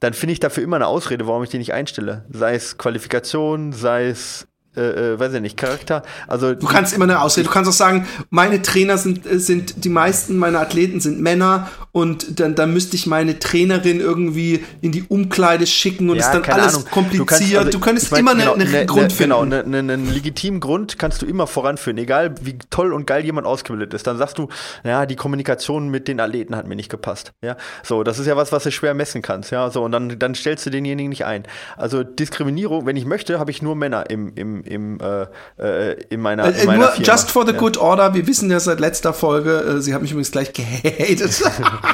[0.00, 2.24] dann finde ich dafür immer eine Ausrede, warum ich die nicht einstelle.
[2.30, 6.02] Sei es Qualifikation, sei es äh, äh, weiß ich nicht, Charakter.
[6.26, 7.46] Also du kannst immer eine Ausrede.
[7.46, 11.70] Du kannst auch sagen, meine Trainer sind äh, sind die meisten meiner Athleten sind Männer
[11.96, 16.34] und dann dann müsste ich meine Trainerin irgendwie in die Umkleide schicken und ja, ist
[16.34, 16.90] dann alles Ahnung.
[16.90, 17.20] kompliziert.
[17.20, 19.32] Du, kannst, also, du könntest immer genau, einen ne, Grund ne, finden.
[19.32, 23.24] Genau, einen ne, ne, legitimen Grund kannst du immer voranführen, egal wie toll und geil
[23.24, 24.06] jemand ausgebildet ist.
[24.06, 24.50] Dann sagst du,
[24.84, 27.32] ja, die Kommunikation mit den Athleten hat mir nicht gepasst.
[27.42, 29.50] Ja, so, das ist ja was, was du schwer messen kannst.
[29.50, 31.44] Ja, so und dann dann stellst du denjenigen nicht ein.
[31.78, 35.28] Also Diskriminierung, wenn ich möchte, habe ich nur Männer im im im, äh,
[35.58, 37.10] äh, in meiner, in äh, meiner Nur Firma.
[37.10, 37.58] just for the ja.
[37.58, 41.42] good order, wir wissen ja seit letzter Folge, äh, sie haben mich übrigens gleich gehatet.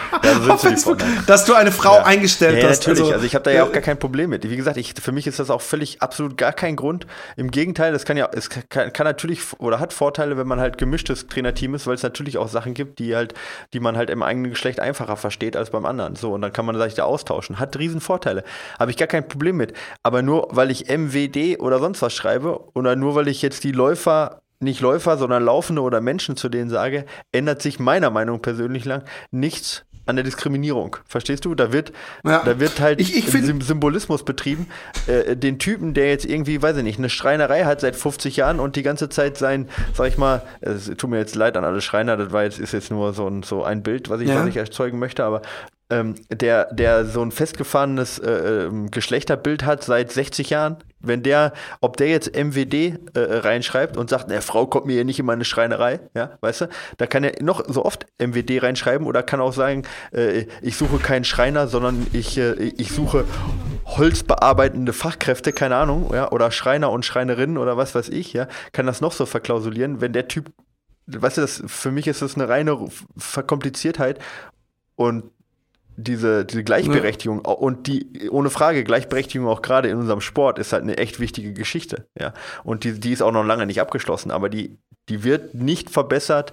[0.42, 2.04] so Facebook, dass du eine Frau ja.
[2.04, 2.80] eingestellt ja, hast.
[2.80, 4.48] Natürlich, also, also ich habe da ja auch gar kein Problem mit.
[4.48, 7.06] Wie gesagt, ich, für mich ist das auch völlig absolut gar kein Grund.
[7.36, 10.78] Im Gegenteil, das kann ja, es kann, kann natürlich oder hat Vorteile, wenn man halt
[10.78, 13.34] gemischtes Trainerteam ist, weil es natürlich auch Sachen gibt, die halt,
[13.72, 16.16] die man halt im eigenen Geschlecht einfacher versteht als beim anderen.
[16.16, 17.58] So, und dann kann man sich da austauschen.
[17.58, 18.44] Hat riesen Vorteile.
[18.78, 19.72] Habe ich gar kein Problem mit.
[20.02, 23.72] Aber nur weil ich MWD oder sonst was schreibe oder nur weil ich jetzt die
[23.72, 28.84] Läufer nicht Läufer, sondern Laufende oder Menschen zu denen sage, ändert sich meiner Meinung persönlich
[28.84, 30.96] lang nichts an der Diskriminierung.
[31.06, 31.54] Verstehst du?
[31.54, 31.92] Da wird,
[32.24, 32.42] ja.
[32.44, 34.66] da wird halt ich, ich Symbolismus betrieben.
[35.06, 38.58] Äh, den Typen, der jetzt irgendwie, weiß ich nicht, eine Schreinerei hat seit 50 Jahren
[38.58, 41.80] und die ganze Zeit sein, sag ich mal, es tut mir jetzt leid an alle
[41.80, 44.40] Schreiner, das war jetzt, ist jetzt nur so ein, so ein Bild, was ich, ja.
[44.40, 45.42] was ich erzeugen möchte, aber
[45.92, 48.30] ähm, der, der so ein festgefahrenes äh,
[48.64, 51.52] ähm, Geschlechterbild hat seit 60 Jahren, wenn der,
[51.82, 55.26] ob der jetzt MWD äh, reinschreibt und sagt, ne, Frau kommt mir hier nicht in
[55.26, 59.40] meine Schreinerei, ja, weißt du, da kann er noch so oft MWD reinschreiben oder kann
[59.40, 63.24] auch sagen, äh, ich suche keinen Schreiner, sondern ich, äh, ich suche
[63.84, 68.86] holzbearbeitende Fachkräfte, keine Ahnung, ja, oder Schreiner und Schreinerinnen oder was weiß ich, ja, kann
[68.86, 70.50] das noch so verklausulieren, wenn der Typ,
[71.06, 72.78] weißt du, das, für mich ist das eine reine
[73.18, 74.18] Verkompliziertheit
[74.96, 75.24] und
[75.96, 77.52] diese, diese Gleichberechtigung ja.
[77.52, 81.52] und die, ohne Frage, Gleichberechtigung auch gerade in unserem Sport ist halt eine echt wichtige
[81.52, 82.32] Geschichte, ja.
[82.64, 84.78] Und die, die ist auch noch lange nicht abgeschlossen, aber die,
[85.08, 86.52] die wird nicht verbessert.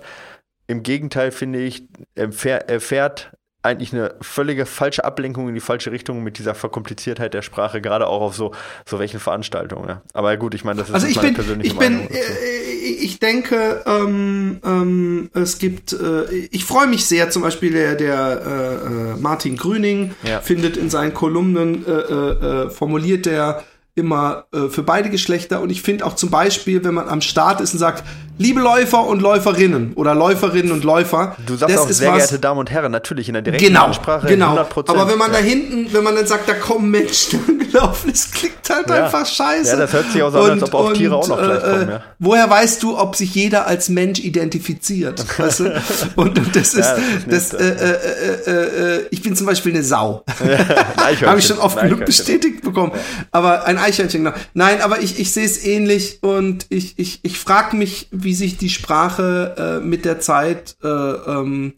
[0.68, 6.38] Im Gegenteil, finde ich, erfährt eigentlich eine völlige falsche Ablenkung in die falsche Richtung mit
[6.38, 8.54] dieser Verkompliziertheit der Sprache, gerade auch auf so,
[8.86, 9.90] so welchen Veranstaltungen.
[9.90, 10.02] Ja.
[10.14, 12.10] Aber gut, ich meine, das ist also meine bin, persönliche ich bin, Meinung.
[12.10, 17.96] Äh, ich denke, ähm, ähm, es gibt, äh, ich freue mich sehr, zum Beispiel der,
[17.96, 20.42] der äh, äh Martin Grüning ja.
[20.42, 23.64] findet in seinen Kolumnen, äh, äh, äh formuliert der
[24.00, 27.62] immer äh, für beide Geschlechter und ich finde auch zum Beispiel, wenn man am Start
[27.62, 28.04] ist und sagt,
[28.40, 31.36] liebe Läufer und Läuferinnen oder Läuferinnen und Läufer.
[31.46, 34.28] Du sagst das auch sehr geehrte Damen und Herren, natürlich in der direkten genau, Ansprache.
[34.28, 35.40] Genau, aber wenn man ja.
[35.40, 39.06] da hinten, wenn man dann sagt, da kommen Menschen gelaufen, es klingt halt ja.
[39.06, 39.72] einfach scheiße.
[39.72, 41.62] Ja, das hört sich auch so an, als ob auch Tiere und, auch noch gleich
[41.62, 41.90] kommen.
[41.90, 42.04] Äh, ja.
[42.18, 45.24] Woher weißt du, ob sich jeder als Mensch identifiziert?
[45.38, 45.82] weißt du?
[46.16, 46.94] und, und das ist,
[47.28, 50.24] das, ist das äh, äh, äh, äh, ich bin zum Beispiel eine Sau.
[51.26, 52.94] Habe ich schon oft genug bestätigt bekommen.
[53.32, 54.36] Aber ein Eichhörnchen, genau.
[54.54, 58.58] Nein, aber ich, ich sehe es ähnlich und ich, ich, ich frage mich, wie sich
[58.58, 61.74] die Sprache äh, mit der Zeit äh, ähm,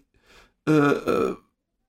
[0.67, 1.35] äh, äh,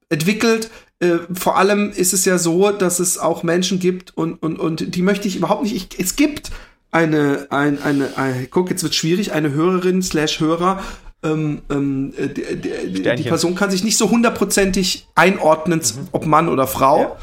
[0.09, 0.71] entwickelt.
[1.01, 4.95] Äh, vor allem ist es ja so, dass es auch Menschen gibt und, und, und
[4.95, 5.75] die möchte ich überhaupt nicht.
[5.75, 6.51] Ich, es gibt
[6.91, 10.83] eine, ein, eine, eine, guck, jetzt wird schwierig, eine Hörerin slash Hörer,
[11.25, 16.09] ähm, ähm, äh, die, die, die, Person kann sich nicht so hundertprozentig einordnen, mhm.
[16.13, 17.01] ob Mann oder Frau.
[17.01, 17.17] Ja.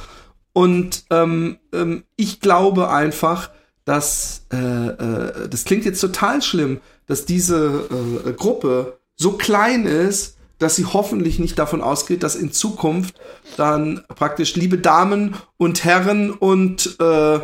[0.54, 3.52] Und ähm, ähm, ich glaube einfach,
[3.86, 7.88] dass äh, äh, das klingt jetzt total schlimm, dass diese
[8.26, 13.16] äh, Gruppe so klein ist, dass sie hoffentlich nicht davon ausgeht, dass in Zukunft
[13.58, 17.40] dann praktisch liebe Damen und Herren und äh,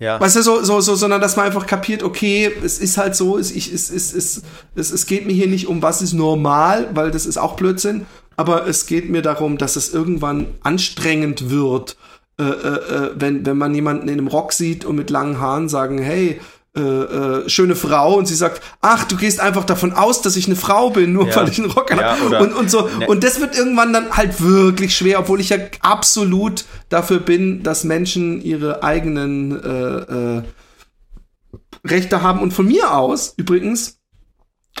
[0.00, 0.20] ja.
[0.20, 3.36] Weißt du, so, so, so, sondern dass man einfach kapiert, okay, es ist halt so,
[3.36, 4.42] es, ich, es, es, es,
[4.76, 8.06] es, es geht mir hier nicht um, was ist normal, weil das ist auch Blödsinn,
[8.38, 11.96] aber es geht mir darum, dass es irgendwann anstrengend wird,
[12.38, 15.68] äh, äh, äh, wenn, wenn man jemanden in einem Rock sieht und mit langen Haaren
[15.68, 16.40] sagen, hey,
[16.76, 20.46] äh, äh, schöne Frau und sie sagt, ach, du gehst einfach davon aus, dass ich
[20.46, 21.34] eine Frau bin, nur ja.
[21.34, 22.38] weil ich einen Rock ja, habe.
[22.38, 22.88] Und, und so.
[23.00, 23.08] Ne.
[23.08, 27.82] Und das wird irgendwann dann halt wirklich schwer, obwohl ich ja absolut dafür bin, dass
[27.82, 30.42] Menschen ihre eigenen äh,
[31.84, 32.40] Rechte haben.
[32.40, 33.97] Und von mir aus, übrigens,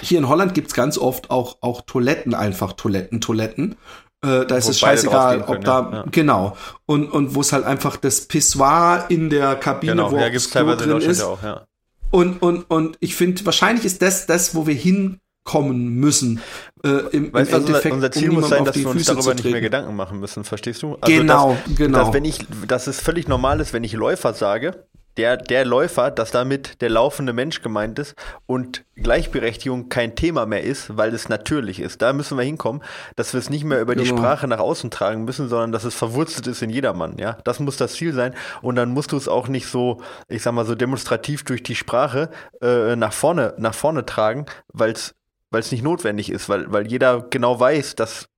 [0.00, 3.76] hier in Holland gibt's ganz oft auch, auch Toiletten, einfach Toiletten, Toiletten.
[4.24, 6.04] Äh, da ist es scheißegal, ob da, ja.
[6.10, 6.56] genau.
[6.86, 10.10] Und, und wo es halt einfach das Pissoir in der Kabine, genau.
[10.10, 11.22] wo ja, gibt's teilweise drin ist.
[11.22, 11.66] Auch, ja.
[12.10, 16.40] Und, und, und ich finde, wahrscheinlich ist das das, wo wir hinkommen müssen.
[16.82, 19.44] Äh, im, weißt, im Endeffekt, unser Ziel um muss sein, dass wir uns darüber nicht
[19.44, 20.96] mehr Gedanken machen müssen, verstehst du?
[21.00, 21.98] Also genau, dass, genau.
[21.98, 24.84] Dass, wenn ich, dass es völlig normal ist, wenn ich Läufer sage,
[25.18, 28.14] der, der Läufer, dass damit der laufende Mensch gemeint ist
[28.46, 32.00] und Gleichberechtigung kein Thema mehr ist, weil es natürlich ist.
[32.00, 32.82] Da müssen wir hinkommen,
[33.16, 34.04] dass wir es nicht mehr über genau.
[34.04, 37.18] die Sprache nach außen tragen müssen, sondern dass es verwurzelt ist in jedermann.
[37.18, 38.34] Ja, das muss das Ziel sein.
[38.62, 41.74] Und dann musst du es auch nicht so, ich sag mal so demonstrativ durch die
[41.74, 42.30] Sprache
[42.62, 45.14] äh, nach vorne, nach vorne tragen, weil es
[45.50, 48.28] weil es nicht notwendig ist, weil, weil jeder genau weiß, dass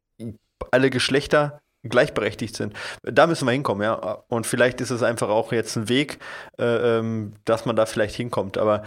[0.71, 2.75] alle Geschlechter gleichberechtigt sind.
[3.03, 3.95] Da müssen wir hinkommen, ja.
[4.29, 6.19] Und vielleicht ist es einfach auch jetzt ein Weg,
[6.59, 8.59] äh, ähm, dass man da vielleicht hinkommt.
[8.59, 8.83] Aber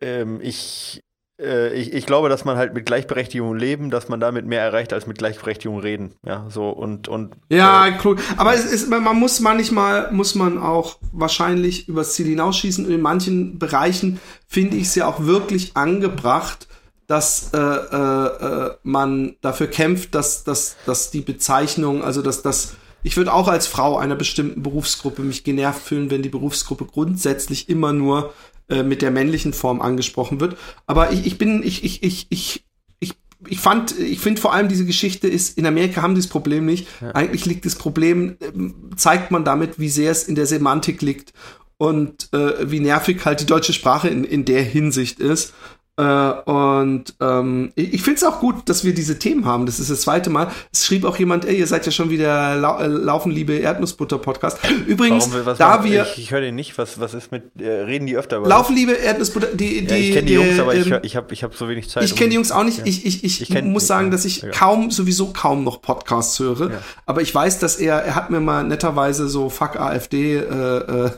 [0.00, 1.02] ähm, ich,
[1.40, 4.92] äh, ich, ich glaube, dass man halt mit Gleichberechtigung leben, dass man damit mehr erreicht
[4.92, 6.14] als mit Gleichberechtigung reden.
[6.26, 7.34] Ja, so und und.
[7.48, 8.16] Ja, äh, cool.
[8.36, 12.86] Aber es ist, man muss manchmal muss man auch wahrscheinlich übers Ziel hinausschießen.
[12.86, 16.66] Und in manchen Bereichen finde ich es ja auch wirklich angebracht,
[17.06, 22.74] dass äh, äh, äh, man dafür kämpft, dass, dass, dass die Bezeichnung, also dass das,
[23.02, 27.68] ich würde auch als Frau einer bestimmten Berufsgruppe mich genervt fühlen, wenn die Berufsgruppe grundsätzlich
[27.68, 28.32] immer nur
[28.68, 30.56] äh, mit der männlichen Form angesprochen wird.
[30.86, 32.64] Aber ich, ich bin, ich, ich, ich, ich,
[33.00, 33.12] ich,
[33.46, 36.64] ich fand, ich finde vor allem diese Geschichte ist, in Amerika haben die das Problem
[36.64, 36.88] nicht.
[37.02, 37.10] Ja.
[37.10, 41.34] Eigentlich liegt das Problem, äh, zeigt man damit, wie sehr es in der Semantik liegt
[41.76, 45.52] und äh, wie nervig halt die deutsche Sprache in, in der Hinsicht ist.
[45.96, 49.64] Äh, und ähm, ich, ich finde es auch gut, dass wir diese Themen haben.
[49.64, 50.50] Das ist das zweite Mal.
[50.72, 54.58] Es schrieb auch jemand, ey, ihr seid ja schon wieder lau äh, Laufen, liebe Erdnussbutter-Podcast.
[54.88, 55.84] Übrigens, Warum, da machen?
[55.84, 56.02] wir.
[56.02, 56.76] Ich, ich höre den nicht.
[56.78, 57.44] Was, was ist mit.
[57.60, 59.48] Äh, reden die öfter über Laufen, liebe Erdnussbutter.
[59.54, 61.68] Die, die, ja, ich kenne die, Jungs, aber ähm, ich, ich habe ich hab so
[61.68, 62.02] wenig Zeit.
[62.02, 62.78] Ich kenne die Jungs auch nicht.
[62.78, 62.86] Ja.
[62.86, 64.50] Ich, ich, ich, ich muss sagen, dass ich ja.
[64.50, 66.72] kaum, sowieso kaum noch Podcasts höre.
[67.06, 71.10] Aber ich weiß, dass er, er hat mir mal netterweise so Fuck AfD äh,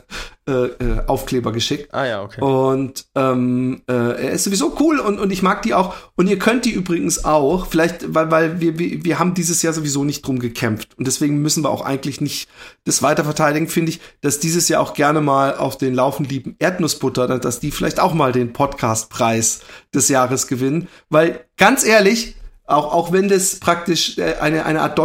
[0.47, 1.93] äh, äh, Aufkleber geschickt.
[1.93, 2.39] Ah ja, okay.
[2.39, 5.93] Und ähm, äh, er ist sowieso cool und, und ich mag die auch.
[6.15, 9.73] Und ihr könnt die übrigens auch, vielleicht, weil, weil wir, wir, wir haben dieses Jahr
[9.73, 10.97] sowieso nicht drum gekämpft.
[10.97, 12.47] Und deswegen müssen wir auch eigentlich nicht
[12.85, 16.55] das weiter verteidigen, finde ich, dass dieses Jahr auch gerne mal auf den Laufen lieben
[16.59, 19.61] Erdnussbutter, dass die vielleicht auch mal den Podcastpreis
[19.93, 20.87] des Jahres gewinnen.
[21.09, 24.97] Weil, ganz ehrlich, auch, auch wenn das praktisch äh, eine, eine Art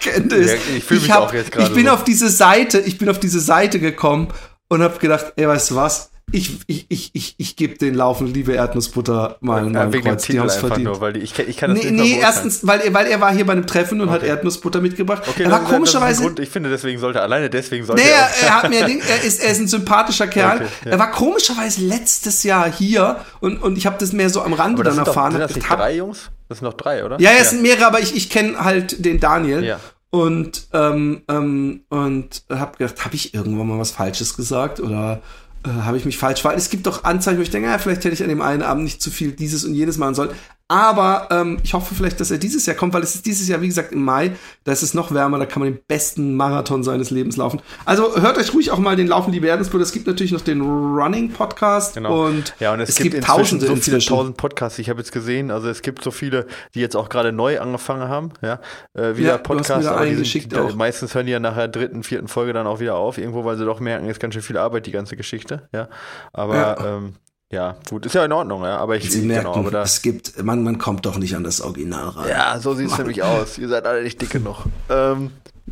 [0.00, 0.50] Durchstoßlegende ist.
[0.50, 1.68] Ja, ich fühle mich hab, auch jetzt gerade.
[1.68, 1.92] Ich bin so.
[1.92, 4.28] auf diese Seite, ich bin auf diese Seite gekommen
[4.68, 6.10] und habe gedacht, ey, weißt du was?
[6.36, 10.26] Ich, ich, ich, ich, ich gebe den Laufen, liebe Erdnussbutter, mal mal wegen Kreuz.
[10.26, 12.80] dem Titel einfach nur, weil die, ich, ich kann das Nee, nicht nee erstens, weil,
[12.80, 14.28] er- weil er war hier bei einem Treffen und hat Okay.
[14.28, 15.22] Erdnussbutter mitgebracht.
[15.26, 16.22] Okay, er war ist- das ist ein komischerweise.
[16.22, 19.24] Grund, ich finde, deswegen sollte, alleine deswegen sollte Nee, er er, er hat mir er
[19.24, 20.56] ist, er ist ein sympathischer Kerl.
[20.56, 20.90] Okay, ja.
[20.92, 24.82] Er war komischerweise letztes Jahr hier und, und ich habe das mehr so am Rande
[24.82, 25.32] dann sind, doch, erfahren.
[25.32, 26.30] sind das nicht Hab- drei Jungs?
[26.50, 27.18] Das sind noch drei, oder?
[27.18, 29.64] Ja, ja, es sind mehrere, aber ich, ich kenne halt den Daniel.
[29.64, 29.80] Ja.
[30.10, 35.20] Und, ähm, ähm, und habe gedacht, habe ich irgendwann mal was Falsches gesagt oder
[35.66, 36.60] äh, habe ich mich falsch verhalten?
[36.60, 38.84] Es gibt doch Anzeichen, wo ich denke, ja, vielleicht hätte ich an dem einen Abend
[38.84, 40.30] nicht zu viel dieses und jenes machen sollen.
[40.68, 43.60] Aber ähm, ich hoffe vielleicht, dass er dieses Jahr kommt, weil es ist dieses Jahr,
[43.60, 44.32] wie gesagt, im Mai.
[44.64, 47.60] Da ist es noch wärmer, da kann man den besten Marathon seines Lebens laufen.
[47.84, 49.84] Also hört euch ruhig auch mal den Laufen, liebe Erdensbrüder.
[49.84, 52.26] Es gibt natürlich noch den Running-Podcast Genau.
[52.26, 54.78] und ja, und es, es gibt, gibt tausende so viele tausend Podcasts.
[54.80, 58.08] Ich habe jetzt gesehen, also es gibt so viele, die jetzt auch gerade neu angefangen
[58.08, 58.58] haben, ja,
[58.94, 59.86] äh, wieder Ja, Podcasts.
[59.86, 60.76] aber die sind- die-.
[60.76, 63.56] Meistens hören die ja nach der dritten, vierten Folge dann auch wieder auf, irgendwo, weil
[63.56, 65.88] sie doch merken, ist ganz schön viel Arbeit, die ganze Geschichte, ja.
[66.32, 66.96] Aber Ja.
[66.96, 67.14] ähm,
[67.52, 68.76] ja, gut, ist ja in Ordnung, ja.
[68.78, 71.60] Aber ich Sie merken, genau, aber es gibt, man, man kommt doch nicht an das
[71.60, 72.28] Original ran.
[72.28, 73.56] Ja, so sieht es nämlich aus.
[73.58, 74.64] Ihr seid alle nicht dick genug.
[74.88, 75.30] Ähm,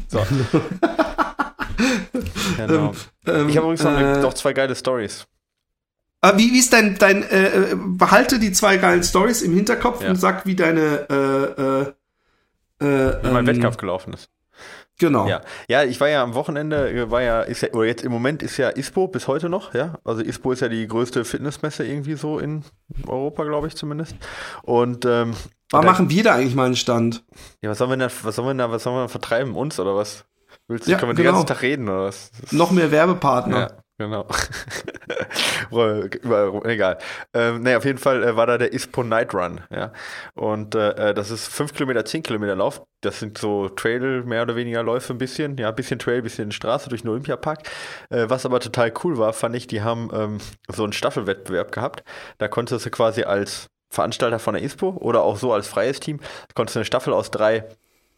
[0.08, 0.18] so.
[2.56, 2.92] genau.
[3.26, 5.26] Ähm, Ich habe übrigens noch, äh, noch zwei geile Stories.
[6.20, 10.02] Ah, wie, wie ist dein, dein äh, äh, behalte die zwei geilen Stories im Hinterkopf
[10.02, 10.10] Ja.
[10.10, 14.30] und sag, wie deine äh, äh, äh, Wie mein ähm, Wettkampf gelaufen ist.
[14.98, 15.26] Genau.
[15.26, 15.40] Ja.
[15.68, 18.56] ja, ich war ja am Wochenende, war ja, ist ja, oder jetzt im Moment ist
[18.56, 19.94] ja ISPO bis heute noch, ja.
[20.04, 22.62] Also ISPO ist ja die größte Fitnessmesse irgendwie so in
[23.06, 24.14] Europa, glaube ich zumindest.
[24.62, 25.34] Und ähm,
[25.70, 27.24] Wann machen wir da eigentlich mal einen Stand?
[27.60, 29.56] ja, was sollen wir da, was sollen wir da, was sollen wir da vertreiben?
[29.56, 30.24] Uns oder was?
[30.68, 31.38] Willst du, Ja, können wir den genau.
[31.38, 32.30] ganzen Tag reden oder was?
[32.52, 33.58] Noch mehr Werbepartner.
[33.58, 34.26] Ja, genau.
[36.64, 36.98] Egal.
[37.32, 39.92] Ähm, nee, auf jeden Fall äh, war da der ISPO Night Run, ja.
[40.34, 42.82] Und äh, äh, das ist 5 Kilometer, 10 Kilometer Lauf.
[43.00, 45.56] Das sind so Trail, mehr oder weniger Läufe ein bisschen.
[45.56, 47.68] Ja, ein bisschen Trail, ein bisschen Straße durch den Olympiapark.
[48.10, 52.04] Äh, was aber total cool war, fand ich, die haben ähm, so einen Staffelwettbewerb gehabt.
[52.38, 56.20] Da konntest du quasi als Veranstalter von der ISPO oder auch so als freies Team,
[56.54, 57.64] konntest du eine Staffel aus drei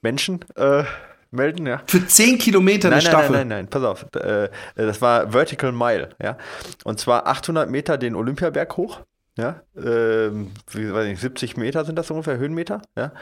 [0.01, 0.85] Menschen äh,
[1.31, 1.83] melden, ja.
[1.87, 3.37] Für 10 Kilometer eine Nein, nein, Staffel.
[3.37, 4.07] nein, nein, nein, pass auf.
[4.15, 6.37] Äh, das war Vertical Mile, ja.
[6.85, 9.01] Und zwar 800 Meter den Olympiaberg hoch.
[9.39, 12.81] Ja, ähm, wie weiß ich, 70 Meter sind das ungefähr, Höhenmeter.
[12.97, 13.13] Ja,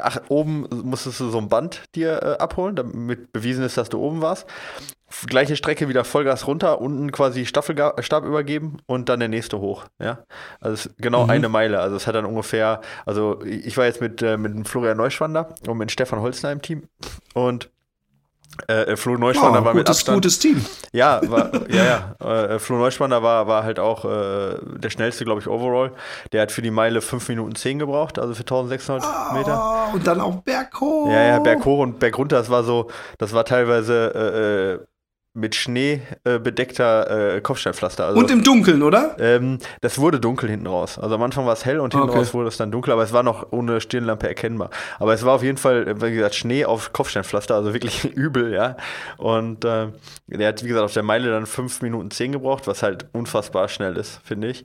[0.00, 3.98] Ach, oben musstest du so ein Band dir äh, abholen, damit bewiesen ist, dass du
[4.00, 4.46] oben warst.
[5.26, 9.84] Gleiche Strecke wieder Vollgas runter, unten quasi Staffelstab übergeben und dann der nächste hoch.
[9.98, 10.24] Ja,
[10.60, 11.30] also genau Mhm.
[11.30, 11.80] eine Meile.
[11.80, 15.54] Also es hat dann ungefähr, also ich war jetzt mit, äh, mit dem Florian Neuschwander
[15.66, 16.88] und mit Stefan Holzner im Team
[17.34, 17.70] und
[18.66, 20.16] äh, äh, Flo Neuschwander Oh, war mit gutes, Abstand.
[20.16, 20.64] gutes Team.
[20.92, 22.54] Ja, war, ja, ja.
[22.54, 25.92] Äh, Flo Neuschwander war, war halt auch äh, der schnellste, glaube ich, overall.
[26.32, 29.88] Der hat für die Meile 5 Minuten 10 gebraucht, also für 1600 Meter.
[29.92, 31.08] Oh, und dann auch berghoch.
[31.10, 34.86] Ja, ja, Berg hoch und Berg runter, das war so, das war teilweise äh, äh,
[35.38, 38.06] mit Schnee äh, bedeckter äh, Kopfsteinpflaster.
[38.06, 39.16] Also, Und im Dunkeln, oder?
[39.18, 40.98] ähm, das wurde dunkel hinten raus.
[40.98, 42.18] Also am Anfang war es hell und hinten Okay.
[42.18, 44.70] raus wurde es dann dunkel, aber es war noch ohne Stirnlampe erkennbar.
[44.98, 48.52] Aber es war auf jeden Fall, äh, wie gesagt, Schnee auf Kopfsteinpflaster, also wirklich übel,
[48.52, 48.76] ja.
[49.16, 49.88] Und äh,
[50.26, 53.68] der hat, wie gesagt, auf der Meile dann 5 Minuten 10 gebraucht, was halt unfassbar
[53.68, 54.64] schnell ist, finde ich.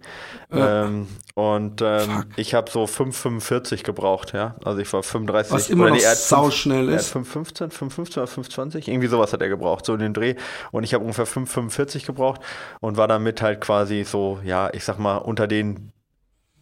[0.53, 0.85] Ja.
[0.85, 4.55] Ähm, und ähm, ich habe so 5,45 gebraucht, ja.
[4.63, 5.51] Also ich war 35.
[5.53, 6.33] Was immer noch nee, er hat ist.
[6.33, 10.35] 5,15, 5,15 oder 5,20, irgendwie sowas hat er gebraucht, so in den Dreh.
[10.71, 12.41] Und ich habe ungefähr 5,45 gebraucht
[12.79, 15.91] und war damit halt quasi so, ja, ich sag mal, unter den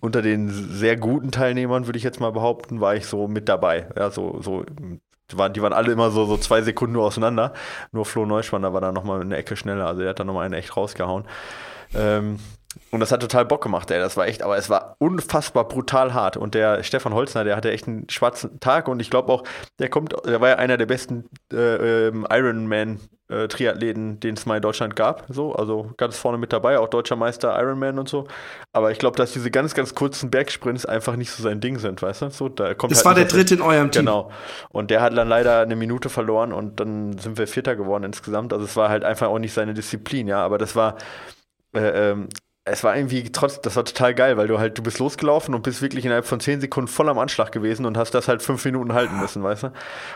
[0.01, 3.87] unter den sehr guten Teilnehmern, würde ich jetzt mal behaupten, war ich so mit dabei.
[3.95, 4.65] Ja, so, so,
[5.31, 7.53] die waren, die waren alle immer so, so zwei Sekunden nur auseinander.
[7.91, 10.55] Nur Flo Neuschwander war da nochmal eine Ecke schneller, also der hat da nochmal einen
[10.55, 11.25] echt rausgehauen.
[11.93, 12.39] Ähm,
[12.91, 13.99] und das hat total Bock gemacht, ey.
[13.99, 16.37] Das war echt, aber es war unfassbar brutal hart.
[16.37, 19.43] Und der Stefan Holzner, der hatte echt einen schwarzen Tag und ich glaube auch,
[19.79, 22.99] der kommt, der war ja einer der besten äh, ähm, Ironman.
[23.29, 26.89] äh, Triathleten, den es mal in Deutschland gab, so, also ganz vorne mit dabei, auch
[26.89, 28.27] deutscher Meister Ironman und so.
[28.73, 32.01] Aber ich glaube, dass diese ganz, ganz kurzen Bergsprints einfach nicht so sein Ding sind,
[32.01, 32.29] weißt du?
[32.29, 34.01] So, da kommt Das halt war der dritte in eurem Team.
[34.01, 34.31] Genau.
[34.69, 38.51] Und der hat dann leider eine Minute verloren und dann sind wir Vierter geworden insgesamt.
[38.51, 40.43] Also es war halt einfach auch nicht seine Disziplin, ja.
[40.43, 40.97] Aber das war,
[41.73, 42.27] äh, ähm,
[42.71, 45.61] es war irgendwie trotz, das war total geil, weil du halt, du bist losgelaufen und
[45.63, 48.63] bist wirklich innerhalb von zehn Sekunden voll am Anschlag gewesen und hast das halt fünf
[48.65, 49.71] Minuten halten müssen, weißt du?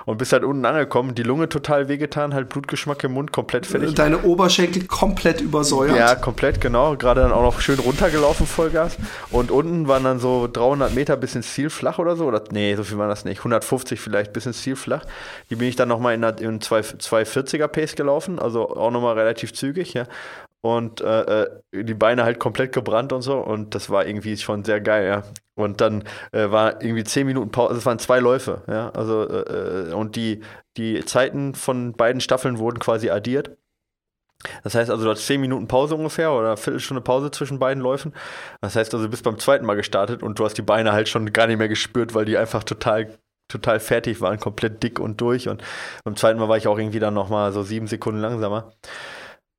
[0.06, 3.94] Und bist halt unten angekommen, die Lunge total wehgetan, halt Blutgeschmack im Mund, komplett fertig.
[3.96, 5.98] Deine Oberschenkel komplett übersäuert.
[5.98, 6.96] Ja, komplett, genau.
[6.96, 8.98] Gerade dann auch noch schön runtergelaufen, Vollgas.
[9.32, 12.26] Und unten waren dann so 300 Meter bis ins Ziel flach oder so.
[12.26, 13.40] Oder, nee, so viel war das nicht.
[13.40, 15.04] 150 vielleicht bis ins Ziel flach.
[15.50, 19.94] Die bin ich dann nochmal in, in 240er Pace gelaufen, also auch nochmal relativ zügig,
[19.94, 20.06] ja
[20.66, 23.38] und äh, äh, die Beine halt komplett gebrannt und so.
[23.38, 25.24] Und das war irgendwie schon sehr geil, ja.
[25.54, 28.90] Und dann äh, war irgendwie zehn Minuten Pause, es waren zwei Läufe, ja.
[28.90, 30.42] Also, äh, äh, und die,
[30.76, 33.56] die Zeiten von beiden Staffeln wurden quasi addiert.
[34.64, 37.84] Das heißt also, du hast zehn Minuten Pause ungefähr oder eine Viertelstunde Pause zwischen beiden
[37.84, 38.12] Läufen.
[38.62, 41.08] Das heißt also, du bist beim zweiten Mal gestartet und du hast die Beine halt
[41.10, 43.16] schon gar nicht mehr gespürt, weil die einfach total
[43.48, 45.48] total fertig waren, komplett dick und durch.
[45.48, 45.64] Und
[46.04, 48.74] beim zweiten Mal war ich auch irgendwie dann nochmal so sieben Sekunden langsamer.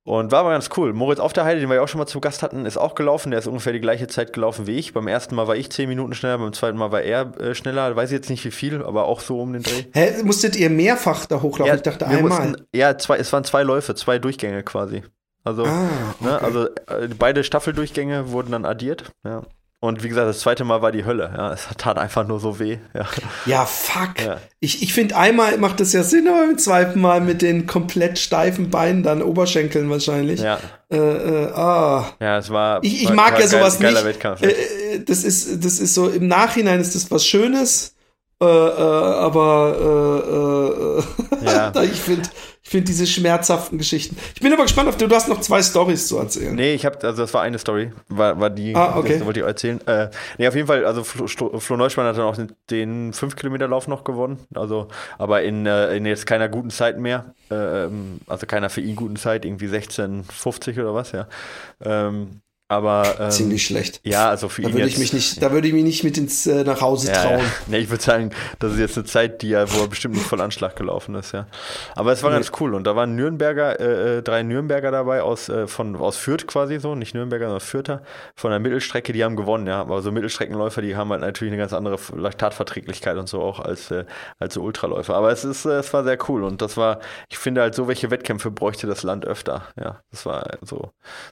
[0.06, 0.92] Und war aber ganz cool.
[0.92, 2.94] Moritz auf der Heide, den wir ja auch schon mal zu Gast hatten, ist auch
[2.94, 3.32] gelaufen.
[3.32, 4.94] Der ist ungefähr die gleiche Zeit gelaufen wie ich.
[4.94, 7.96] Beim ersten Mal war ich zehn Minuten schneller, beim zweiten Mal war er äh, schneller.
[7.96, 9.82] Weiß ich jetzt nicht wie viel, aber auch so um den Dreh.
[9.92, 11.66] Hä, musstet ihr mehrfach da hochlaufen?
[11.66, 12.22] Ja, ich dachte einmal.
[12.22, 15.02] Mussten, ja, zwei, es waren zwei Läufe, zwei Durchgänge quasi.
[15.42, 15.88] Also, ah, ne,
[16.20, 16.24] okay.
[16.24, 19.10] ne, also äh, beide Staffeldurchgänge wurden dann addiert.
[19.24, 19.42] Ja.
[19.78, 21.30] Und wie gesagt, das zweite Mal war die Hölle.
[21.36, 22.78] Ja, es tat einfach nur so weh.
[22.94, 23.06] Ja,
[23.44, 24.24] ja fuck.
[24.24, 24.38] Ja.
[24.58, 28.18] Ich, ich finde, einmal macht das ja Sinn, aber im zweiten Mal mit den komplett
[28.18, 30.40] steifen Beinen, dann Oberschenkeln wahrscheinlich.
[30.40, 30.58] Ja.
[30.90, 32.06] Äh, äh, ah.
[32.20, 32.82] Ja, es war.
[32.82, 34.04] Ich, ich war, mag war ja sowas geil, nicht.
[34.04, 34.48] Wettkampf, ja.
[34.48, 37.94] Äh, das ist, das ist so, im Nachhinein ist das was Schönes.
[38.40, 41.04] Äh, äh, aber
[41.40, 41.72] äh, äh, ja.
[41.82, 42.28] ich finde
[42.66, 44.16] ich finde diese schmerzhaften Geschichten.
[44.34, 45.06] Ich bin aber gespannt auf du.
[45.06, 46.52] Du hast noch zwei Stories zu erzählen.
[46.52, 49.18] Nee, ich habe also das war eine Story, war, war die, ah, okay.
[49.18, 49.80] das wollte ich erzählen.
[49.86, 52.36] Äh, nee, auf jeden Fall, also Flo, Flo Neuschmann hat dann auch
[52.68, 54.40] den 5 Kilometer Lauf noch gewonnen.
[54.52, 57.36] Also, aber in, äh, in jetzt keiner guten Zeit mehr.
[57.50, 57.86] Äh,
[58.26, 61.28] also keiner für ihn guten Zeit, irgendwie 16,50 oder was, ja.
[61.84, 64.00] Ähm, aber ähm, ziemlich schlecht.
[64.02, 66.18] Ja, also für da ihn würde ich mich nicht, da würde ich mich nicht mit
[66.18, 67.38] ins äh, nach Hause ja, trauen.
[67.38, 67.44] Ja.
[67.68, 70.26] Nee, ich würde sagen, das ist jetzt eine Zeit, die ja, wo er bestimmt nicht
[70.26, 71.46] voll Anschlag gelaufen ist, ja.
[71.94, 72.36] Aber es war nee.
[72.36, 76.16] ganz cool und da waren Nürnberger, äh, äh, drei Nürnberger dabei aus äh, von aus
[76.16, 78.02] Fürth quasi so, nicht Nürnberger, sondern Fürther
[78.34, 79.80] von der Mittelstrecke, die haben gewonnen, ja.
[79.80, 83.92] Aber so Mittelstreckenläufer, die haben halt natürlich eine ganz andere Laktatverträglichkeit und so auch als
[83.92, 84.04] äh,
[84.40, 85.14] als so Ultraläufer.
[85.14, 86.98] Aber es ist, äh, es war sehr cool und das war,
[87.28, 90.00] ich finde halt so welche Wettkämpfe bräuchte das Land öfter, ja.
[90.10, 90.90] Das war so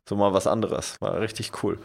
[0.09, 1.79] so mal was anderes, war richtig cool.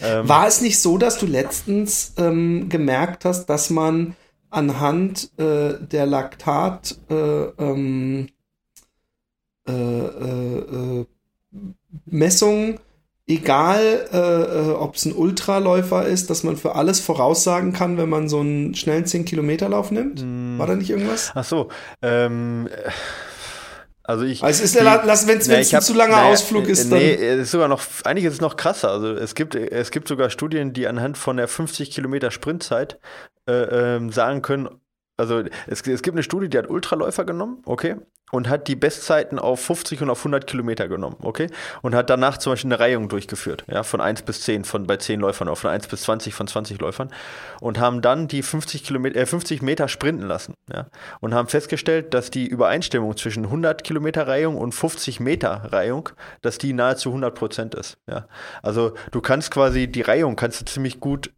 [0.00, 4.16] Ähm, War es nicht so, dass du letztens ähm, gemerkt hast, dass man
[4.50, 8.28] anhand äh, der Laktat äh, ähm,
[9.68, 11.06] äh, äh, äh
[12.04, 12.78] Messung,
[13.26, 18.28] egal äh, ob es ein Ultraläufer ist, dass man für alles voraussagen kann, wenn man
[18.28, 20.22] so einen schnellen 10-Kilometer-Lauf nimmt?
[20.58, 21.32] War da nicht irgendwas?
[21.34, 21.68] Ach so,
[22.02, 22.68] ähm,
[24.08, 24.42] also ich.
[24.42, 24.82] Also es ist
[25.28, 26.98] wenn es ein zu langer naja, Ausflug ist, dann.
[26.98, 28.90] Nee, es ist sogar noch, eigentlich ist es noch krasser.
[28.90, 32.98] Also es gibt, es gibt sogar Studien, die anhand von der 50 Kilometer Sprintzeit
[33.46, 34.80] äh, ähm, sagen können,
[35.18, 37.96] also es, es gibt eine Studie, die hat Ultraläufer genommen, okay,
[38.30, 41.48] und hat die Bestzeiten auf 50 und auf 100 Kilometer genommen, okay?
[41.82, 44.96] Und hat danach zum Beispiel eine Reihung durchgeführt, ja, von 1 bis 10, von, bei
[44.96, 47.10] 10 Läufern, auf von 1 bis 20 von 20 Läufern
[47.60, 50.86] und haben dann die 50, Kilometer, äh, 50 Meter sprinten lassen, ja,
[51.20, 56.10] und haben festgestellt, dass die Übereinstimmung zwischen 100 Kilometer Reihung und 50 Meter Reihung,
[56.42, 58.26] dass die nahezu 100 Prozent ist, ja.
[58.62, 61.30] Also du kannst quasi, die Reihung kannst du ziemlich gut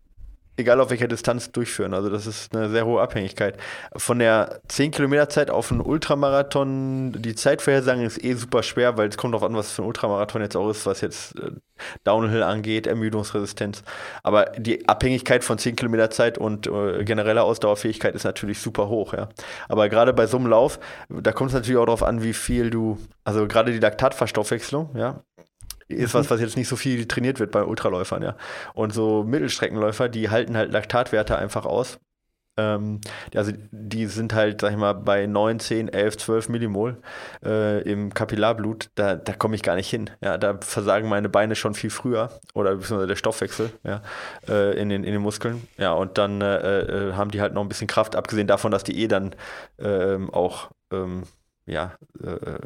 [0.61, 1.94] egal auf welcher Distanz durchführen.
[1.94, 3.57] Also das ist eine sehr hohe Abhängigkeit.
[3.96, 9.09] Von der 10 Kilometer Zeit auf einen Ultramarathon, die Zeitvorhersagen ist eh super schwer, weil
[9.09, 11.51] es kommt darauf an, was für ein Ultramarathon jetzt auch ist, was jetzt äh,
[12.05, 13.83] Downhill angeht, Ermüdungsresistenz.
[14.23, 19.14] Aber die Abhängigkeit von 10 Kilometer Zeit und äh, genereller Ausdauerfähigkeit ist natürlich super hoch,
[19.14, 19.29] ja.
[19.68, 22.70] Aber gerade bei so einem Lauf, da kommt es natürlich auch darauf an, wie viel
[22.70, 25.23] du, also gerade die Laktatverstoffwechslung, ja,
[25.90, 28.37] ist was, was jetzt nicht so viel trainiert wird bei Ultraläufern, ja.
[28.74, 31.98] Und so Mittelstreckenläufer, die halten halt Laktatwerte einfach aus.
[32.57, 33.00] Ähm,
[33.35, 37.00] also die sind halt, sag ich mal, bei 9, 10, 11, 12 Millimol
[37.44, 40.11] äh, im Kapillarblut, da, da komme ich gar nicht hin.
[40.20, 44.03] Ja, da versagen meine Beine schon viel früher oder beziehungsweise der Stoffwechsel ja,
[44.48, 45.66] äh, in, den, in den Muskeln.
[45.79, 48.85] Ja, und dann äh, äh haben die halt noch ein bisschen Kraft, abgesehen davon, dass
[48.85, 49.35] die eh dann
[49.79, 51.24] ähm, auch ähm,
[51.70, 52.56] ja, äh,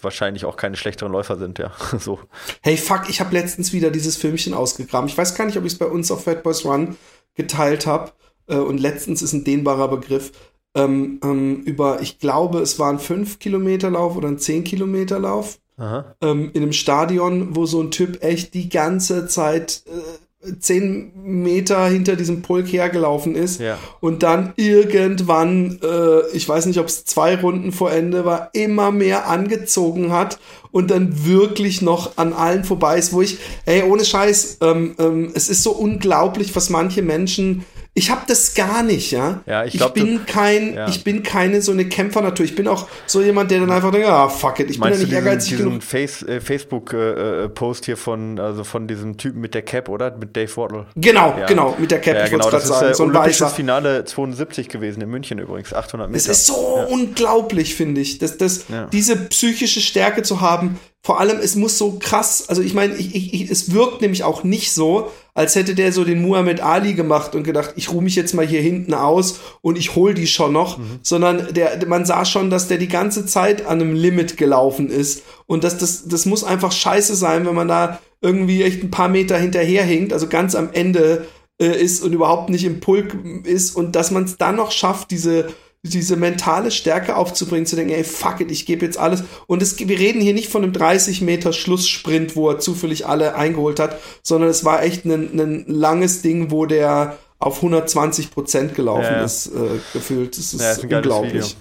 [0.00, 1.72] wahrscheinlich auch keine schlechteren Läufer sind, ja.
[1.98, 2.20] so.
[2.62, 5.08] Hey, fuck, ich habe letztens wieder dieses Filmchen ausgegraben.
[5.08, 6.96] Ich weiß gar nicht, ob ich es bei uns auf Fat Boys Run
[7.34, 8.12] geteilt habe.
[8.46, 10.32] Äh, und letztens ist ein dehnbarer Begriff.
[10.74, 15.58] Ähm, ähm, über, ich glaube, es war ein 5-Kilometer-Lauf oder ein 10-Kilometer-Lauf.
[15.78, 20.25] Ähm, in einem Stadion, wo so ein Typ echt die ganze Zeit äh,
[20.60, 23.78] zehn Meter hinter diesem Pulk hergelaufen ist Ja.
[24.00, 28.90] und dann irgendwann, äh, ich weiß nicht, ob es zwei Runden vor Ende war, immer
[28.90, 30.38] mehr angezogen hat
[30.72, 35.30] und dann wirklich noch an allen vorbei ist, wo ich, ey, ohne Scheiß, ähm, ähm,
[35.34, 37.64] es ist so unglaublich, was manche Menschen
[37.98, 39.40] ich habe das gar nicht, ja.
[39.46, 40.86] Ja, ich glaub, bin du- kein, ja.
[40.86, 42.44] ich bin keine so eine Kämpfernatur.
[42.44, 44.90] Ich bin auch so jemand, der dann einfach denkt, ah, fuck it, ich bin ja
[44.90, 45.82] Meinst nicht diesen, ehrgeizig diesen genug.
[45.82, 50.14] Face, äh, Facebook-Post hier von, also von diesem Typen mit der Cap, oder?
[50.16, 50.86] Mit Dave Wardle.
[50.96, 51.46] Genau, Ja.
[51.46, 53.10] genau, mit der Cap, Ja, ich genau, wollte das ist gerade sagen, äh, so ein
[53.10, 53.54] olympisches weißer.
[53.56, 56.18] Finale 72 gewesen, in München übrigens, 800 Meter.
[56.18, 56.54] Es ist so
[56.90, 60.78] unglaublich, finde ich, dass, dass diese psychische Stärke zu haben.
[61.06, 64.24] Vor allem, es muss so krass, also ich meine, ich, ich, ich, es wirkt nämlich
[64.24, 68.02] auch nicht so, als hätte der so den Muhammad Ali gemacht und gedacht, ich ruhe
[68.02, 70.98] mich jetzt mal hier hinten aus und ich hol die schon noch, Mhm.
[71.02, 75.22] sondern der, man sah schon, dass der die ganze Zeit an einem Limit gelaufen ist.
[75.46, 79.08] Und dass das, das muss einfach scheiße sein, wenn man da irgendwie echt ein paar
[79.08, 81.24] Meter hinterherhinkt, also ganz am Ende
[81.62, 83.76] äh, ist und überhaupt nicht im Pulk ist.
[83.76, 85.46] Und dass man es dann noch schafft, diese
[85.88, 89.24] diese mentale Stärke aufzubringen, zu denken, ey, fuck it, ich gebe jetzt alles.
[89.46, 93.34] Und es, wir reden hier nicht von einem 30 Meter Schlusssprint, wo er zufällig alle
[93.34, 98.74] eingeholt hat, sondern es war echt ein, ein langes Ding, wo der auf 120 Prozent
[98.74, 99.24] gelaufen Ja, ja.
[99.24, 100.38] ist, äh, gefühlt.
[100.38, 101.56] Das ist, ja, ist unglaublich.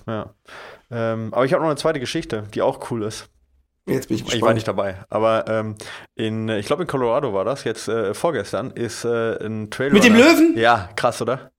[0.91, 3.27] Ähm, aber ich habe noch eine zweite Geschichte, die auch cool ist.
[3.87, 4.55] Jetzt bin ich Ich war gespannt.
[4.55, 5.75] nicht dabei, aber ähm,
[6.15, 9.93] in, ich glaube in Colorado war das, jetzt äh, vorgestern, ist äh, ein Trailer.
[9.93, 10.55] Mit dem Löwen?
[10.57, 11.51] Ja, krass, oder?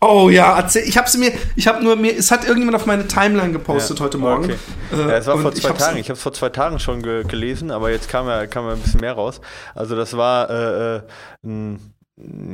[0.00, 3.08] Oh ja, erzähl, ich habe mir, ich habe nur mir, es hat irgendjemand auf meine
[3.08, 4.04] Timeline gepostet Ja.
[4.04, 4.44] heute Morgen.
[4.44, 4.56] Okay.
[4.92, 5.96] Äh, Ja, es war vor ich zwei hab's- Tagen.
[5.98, 8.72] Ich habe es vor zwei Tagen schon ge gelesen, aber jetzt kam ja, kam ja
[8.74, 9.40] ein bisschen mehr raus.
[9.74, 11.00] Also das war äh, äh,
[11.44, 11.94] ein,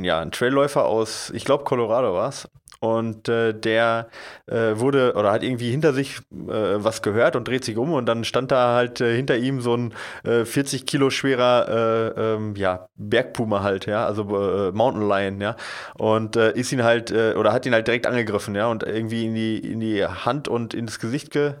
[0.03, 2.47] ja, ein Trailläufer aus, ich glaube Colorado war es.
[2.79, 4.09] Und äh, der
[4.47, 8.05] äh, wurde oder hat irgendwie hinter sich äh, was gehört und dreht sich um und
[8.05, 11.67] dann stand da halt äh, hinter ihm so ein äh, 40 Kilo schwerer
[12.15, 15.55] äh, ähm, ja, Bergpuma halt, ja, also äh, Mountain Lion, ja.
[15.97, 19.25] Und äh, ist ihn halt, äh, oder hat ihn halt direkt angegriffen, ja, und irgendwie
[19.25, 21.53] in die, in die Hand und ins Gesicht ge,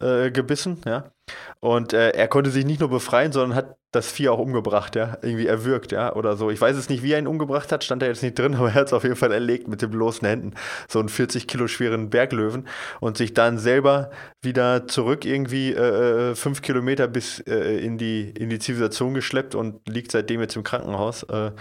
[0.00, 1.12] äh, gebissen, ja.
[1.60, 5.18] Und äh, er konnte sich nicht nur befreien, sondern hat das Vieh auch umgebracht, ja.
[5.22, 6.50] Irgendwie erwürgt, ja, oder so.
[6.50, 8.68] Ich weiß es nicht, wie er ihn umgebracht hat, stand da jetzt nicht drin, aber
[8.68, 10.52] er hat es auf jeden Fall erlegt mit den bloßen Händen.
[10.88, 12.66] So einen 40 Kilo schweren Berglöwen
[13.00, 14.10] und sich dann selber
[14.42, 19.54] wieder zurück irgendwie äh, äh, fünf Kilometer bis äh, in, die, in die Zivilisation geschleppt
[19.54, 21.22] und liegt seitdem jetzt im Krankenhaus.
[21.24, 21.52] Äh,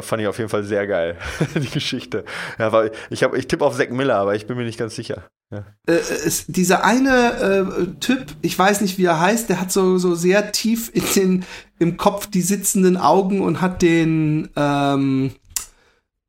[0.00, 1.16] fand ich auf jeden Fall sehr geil,
[1.54, 2.24] die Geschichte.
[2.58, 4.94] Ja, weil ich, hab- ich tippe auf Zack Miller, aber ich bin mir nicht ganz
[4.96, 5.24] sicher.
[5.52, 5.64] Ja.
[5.86, 9.98] äh, es, dieser eine äh, Typ, ich weiß nicht, wie er heißt, der hat so,
[9.98, 11.44] so sehr tief in den,
[11.78, 15.32] im Kopf die sitzenden Augen und hat den ähm,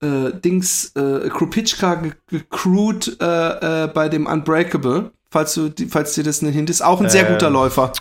[0.04, 5.12] äh, Dings äh, Krupitschka ge- gecrewt äh, äh, bei dem Unbreakable.
[5.32, 7.94] Falls, du, falls dir das nicht hint, ist auch ein sehr Ähm, guter Läufer.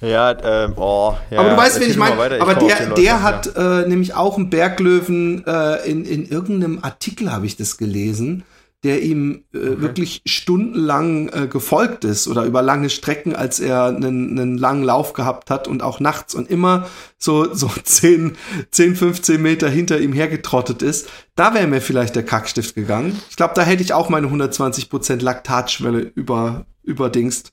[0.00, 1.40] Ja, ähm, oh, ja.
[1.40, 2.14] aber du weißt, wen ich meine.
[2.40, 5.44] Aber der, der hat äh, nämlich auch einen Berglöwen
[5.84, 8.44] in, in irgendeinem Artikel habe ich das gelesen,
[8.84, 14.38] der ihm äh, wirklich stundenlang äh, gefolgt ist oder über lange Strecken, als er einen,
[14.38, 18.36] einen langen Lauf gehabt hat und auch nachts und immer so, so 10,
[18.70, 21.08] 10, 15 Meter hinter ihm hergetrottet ist.
[21.34, 23.20] Da wäre mir vielleicht der Kackstift gegangen.
[23.30, 27.52] Ich glaube, da hätte ich auch meine 120% Laktatschwelle über, überdingst.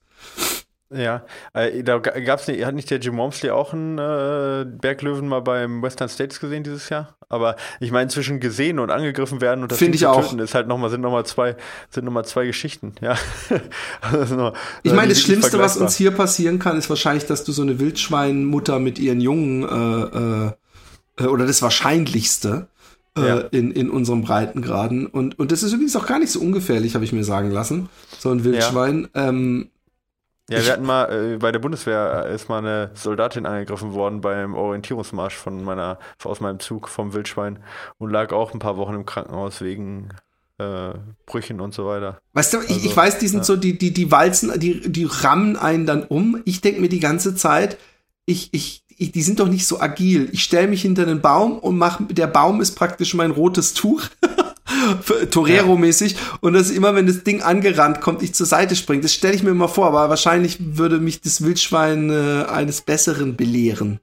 [0.96, 1.24] Ja,
[1.54, 5.42] äh, da ga- gab's nicht, hat nicht der Jim Wormsley auch einen äh, Berglöwen mal
[5.42, 7.18] beim Western States gesehen dieses Jahr?
[7.28, 10.22] Aber ich meine, zwischen gesehen und angegriffen werden und das Find ich auch.
[10.22, 11.56] töten ist halt noch mal, sind nochmal zwei,
[11.90, 13.16] sind noch mal zwei Geschichten, ja.
[14.02, 17.44] Also noch- Ich äh, meine, das Schlimmste, was uns hier passieren kann, ist wahrscheinlich, dass
[17.44, 20.54] du so eine Wildschweinmutter mit ihren Jungen
[21.18, 22.68] äh, äh, oder das Wahrscheinlichste
[23.18, 23.38] äh, Ja.
[23.52, 25.08] in, in unserem Breitengraden.
[25.08, 27.90] Und, und das ist übrigens auch gar nicht so ungefährlich, habe ich mir sagen lassen.
[28.20, 29.08] So ein Wildschwein.
[29.16, 29.70] Ähm,
[30.50, 34.54] Ja, wir hatten mal, äh, bei der Bundeswehr ist mal eine Soldatin angegriffen worden beim
[34.54, 37.60] Orientierungsmarsch von meiner, aus meinem Zug vom Wildschwein
[37.98, 40.10] und lag auch ein paar Wochen im Krankenhaus wegen
[40.60, 40.94] äh,
[41.26, 42.20] Brüchen und so weiter.
[42.34, 43.44] Weißt du, ich, Also, ich weiß, die sind ja.
[43.44, 46.42] so, die, die, die walzen, die, die rammen einen dann um.
[46.46, 47.78] Ich denke mir die ganze Zeit,
[48.26, 50.30] ich, ich, ich, die sind doch nicht so agil.
[50.32, 54.04] Ich stelle mich hinter den Baum und mach, der Baum ist praktisch mein rotes Tuch.
[55.32, 56.16] Torero-mäßig.
[56.42, 59.02] Und das ist immer, wenn das Ding angerannt kommt, ich zur Seite springe.
[59.02, 63.36] Das stelle ich mir immer vor, aber wahrscheinlich würde mich das Wildschwein äh, eines Besseren
[63.36, 64.00] belehren.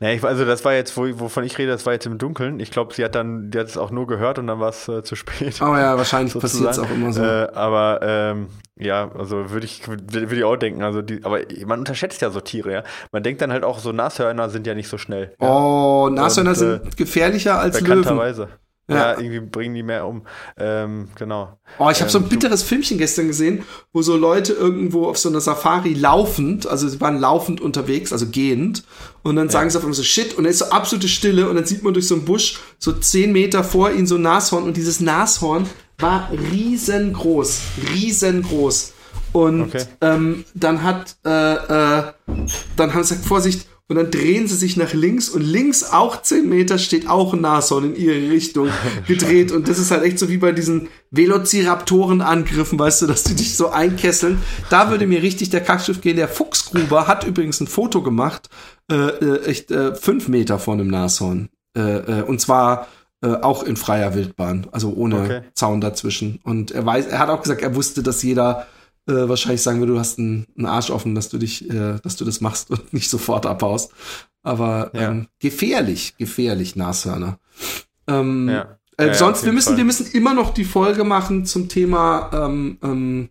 [0.00, 2.58] Ja, ich, also das war jetzt, wo, wovon ich rede, das war jetzt im Dunkeln.
[2.60, 4.88] Ich glaube, sie hat dann, die hat es auch nur gehört und dann war es
[4.88, 5.62] äh, zu spät.
[5.62, 7.22] Aber ja, wahrscheinlich passiert es auch immer so.
[7.22, 10.82] Äh, aber ähm, ja, also würde ich, würde ich auch denken.
[10.82, 12.82] Also die, aber man unterschätzt ja so Tiere, ja.
[13.12, 15.34] Man denkt dann halt auch, so Nashörner sind ja nicht so schnell.
[15.40, 18.02] Ja, oh, Nashörner und, äh, sind gefährlicher als Löwen.
[18.02, 18.48] bekannterweise.
[18.88, 18.96] Ja.
[18.96, 19.18] ja.
[19.18, 20.22] irgendwie bringen die mehr um.
[20.56, 21.58] Ähm, genau.
[21.78, 25.18] Oh, ich habe so ein ähm, bitteres Filmchen gestern gesehen, wo so Leute irgendwo auf
[25.18, 28.84] so einer Safari laufend, also sie waren laufend unterwegs, also gehend,
[29.22, 29.52] und dann ja.
[29.52, 31.82] sagen sie auf einmal so Shit, und dann ist so absolute Stille, und dann sieht
[31.82, 35.00] man durch so einen Busch so zehn Meter vor ihnen so ein Nashorn, und dieses
[35.00, 35.68] Nashorn
[35.98, 37.60] war riesengroß,
[37.94, 38.94] riesengroß.
[39.32, 39.84] Und okay.
[40.00, 42.12] ähm, dann hat, äh, äh,
[42.76, 46.22] dann haben sie gesagt, Vorsicht, und dann drehen sie sich nach links und links auch
[46.22, 48.68] 10 Meter steht auch ein Nashorn in ihre Richtung
[49.06, 49.52] gedreht.
[49.52, 53.56] Und das ist halt echt so wie bei diesen Velociraptoren-Angriffen, weißt du, dass die dich
[53.56, 54.38] so einkesseln.
[54.70, 56.16] Da würde mir richtig der Kackschiff gehen.
[56.16, 58.48] Der Fuchsgruber hat übrigens ein Foto gemacht,
[58.90, 61.50] äh, äh, echt äh, fünf Meter vor einem Nashorn.
[61.76, 62.88] Äh, äh, und zwar
[63.22, 65.40] äh, auch in freier Wildbahn, also ohne okay.
[65.54, 66.40] Zaun dazwischen.
[66.44, 68.66] Und er weiß, er hat auch gesagt, er wusste, dass jeder
[69.08, 72.16] äh, wahrscheinlich sagen würde, du hast einen, einen Arsch offen, dass du dich, äh, dass
[72.16, 73.92] du das machst und nicht sofort abbaust.
[74.42, 75.10] Aber ja.
[75.10, 77.38] ähm, gefährlich, gefährlich, Nashörner.
[78.06, 78.78] Ähm, ja.
[78.96, 79.76] Äh, ja, sonst, wir müssen, Fall.
[79.78, 83.28] wir müssen immer noch die Folge machen zum Thema ähm, ähm,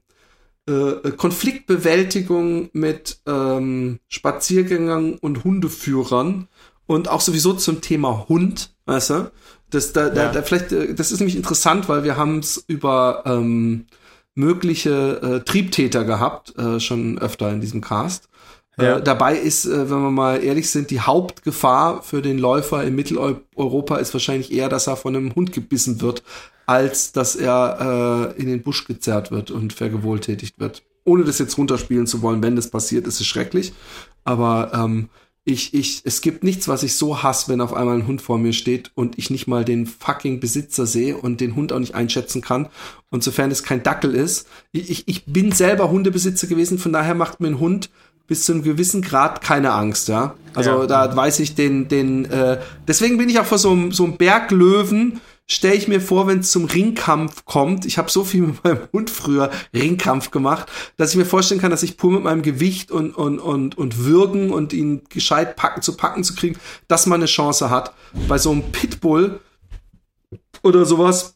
[0.68, 6.48] äh, Konfliktbewältigung mit ähm, Spaziergängern und Hundeführern
[6.86, 9.32] und auch sowieso zum Thema Hund, weißt du?
[9.70, 13.24] Das, da, da, da vielleicht, äh, das ist nämlich interessant, weil wir haben es über
[13.26, 13.86] ähm,
[14.36, 18.30] mögliche äh, Triebtäter gehabt, äh, schon öfter in diesem Cast.
[18.78, 18.98] Äh, ja.
[18.98, 22.96] Äh, dabei ist, äh, wenn wir mal ehrlich sind, die Hauptgefahr für den Läufer in
[22.96, 26.24] Mitteleuropa ist wahrscheinlich eher, dass er von einem Hund gebissen wird,
[26.66, 30.84] als dass er äh, in den Busch gezerrt wird und vergewohltätigt wird.
[31.04, 33.74] Ohne das jetzt runterspielen zu wollen, wenn das passiert, ist es schrecklich.
[34.24, 35.10] Aber ähm,
[35.52, 38.38] ich, ich, es gibt nichts, was ich so hasse, wenn auf einmal ein Hund vor
[38.38, 41.96] mir steht und ich nicht mal den fucking Besitzer sehe und den Hund auch nicht
[41.96, 42.68] einschätzen kann.
[43.10, 47.40] Und sofern es kein Dackel ist, ich, ich bin selber Hundebesitzer gewesen, von daher macht
[47.40, 47.90] mir ein Hund
[48.28, 50.36] bis zu einem gewissen Grad keine Angst, ja.
[50.54, 50.88] Also ja.
[50.88, 54.18] da weiß ich den, den, äh, deswegen bin ich auch vor so einem, so einem
[54.18, 55.20] Berglöwen,
[55.52, 58.88] stelle ich mir vor, wenn es zum Ringkampf kommt, ich habe so viel mit meinem
[58.94, 62.90] Hund früher Ringkampf gemacht, dass ich mir vorstellen kann, dass ich pur mit meinem Gewicht
[62.90, 67.20] und, und, und, und Würgen und ihn gescheit packen, zu packen zu kriegen, dass man
[67.20, 67.94] eine Chance hat.
[68.28, 69.42] Bei so einem Pitbull
[70.64, 71.36] oder sowas,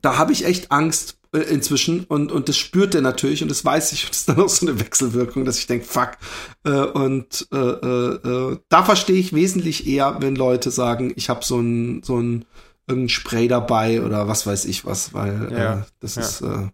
[0.00, 3.64] da habe ich echt Angst äh, inzwischen und, und das spürt er natürlich und das
[3.64, 6.12] weiß ich und das ist dann auch so eine Wechselwirkung, dass ich denke, fuck.
[6.64, 11.44] Äh, und äh, äh, äh, da verstehe ich wesentlich eher, wenn Leute sagen, ich habe
[11.44, 12.46] so ein, so ein
[12.90, 16.22] irgendein Spray dabei oder was weiß ich was, weil ja, äh, das ja.
[16.22, 16.40] ist.
[16.42, 16.68] Äh,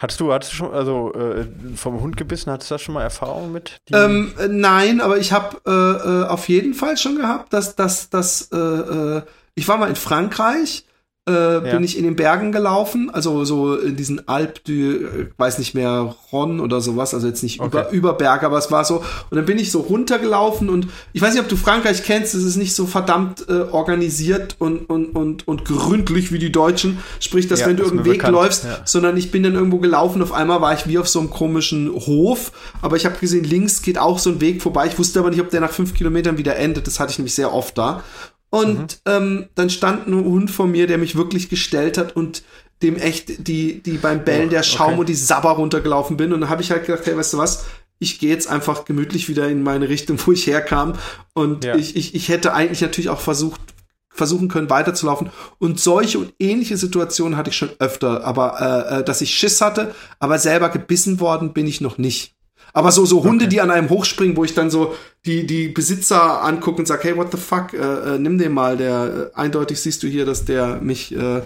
[0.00, 1.46] Hattest du, hattest du schon, also äh,
[1.76, 3.82] vom Hund gebissen, hattest du da schon mal Erfahrung mit?
[3.92, 8.08] Ähm, äh, nein, aber ich habe äh, äh, auf jeden Fall schon gehabt, dass, dass,
[8.08, 9.22] dass äh, äh,
[9.54, 10.86] ich war mal in Frankreich
[11.30, 11.60] äh, ja.
[11.60, 16.14] bin ich in den Bergen gelaufen, also so in diesen Alp, du, weiß nicht mehr,
[16.32, 17.66] Ron oder sowas, also jetzt nicht okay.
[17.66, 18.96] über, über Berge, aber es war so.
[19.30, 22.44] Und dann bin ich so runtergelaufen und ich weiß nicht, ob du Frankreich kennst, es
[22.44, 26.98] ist nicht so verdammt äh, organisiert und, und, und, und gründlich wie die Deutschen.
[27.20, 28.34] Sprich, dass ja, wenn du irgendeinen Weg bekannt.
[28.34, 28.78] läufst, ja.
[28.84, 31.90] sondern ich bin dann irgendwo gelaufen, auf einmal war ich wie auf so einem komischen
[31.92, 32.52] Hof,
[32.82, 34.86] aber ich habe gesehen, links geht auch so ein Weg vorbei.
[34.86, 36.86] Ich wusste aber nicht, ob der nach fünf Kilometern wieder endet.
[36.86, 38.02] Das hatte ich nämlich sehr oft da.
[38.50, 38.86] Und mhm.
[39.06, 42.42] ähm, dann stand ein Hund vor mir, der mich wirklich gestellt hat und
[42.82, 45.00] dem echt die, die beim Bellen oh, der Schaum okay.
[45.00, 46.32] und die Sabber runtergelaufen bin.
[46.32, 47.66] Und dann habe ich halt gedacht, hey, weißt du was,
[47.98, 50.94] ich gehe jetzt einfach gemütlich wieder in meine Richtung, wo ich herkam.
[51.34, 51.76] Und ja.
[51.76, 53.60] ich, ich, ich hätte eigentlich natürlich auch versucht,
[54.08, 55.30] versuchen können, weiterzulaufen.
[55.58, 59.60] Und solche und ähnliche Situationen hatte ich schon öfter, aber äh, äh dass ich Schiss
[59.60, 62.34] hatte, aber selber gebissen worden bin ich noch nicht.
[62.72, 63.54] Aber so, so Hunde, okay.
[63.54, 64.94] die an einem hochspringen, wo ich dann so
[65.26, 68.76] die, die Besitzer angucke und sage, hey, what the fuck, äh, äh, nimm den mal,
[68.76, 71.42] der, äh, eindeutig siehst du hier, dass der mich äh,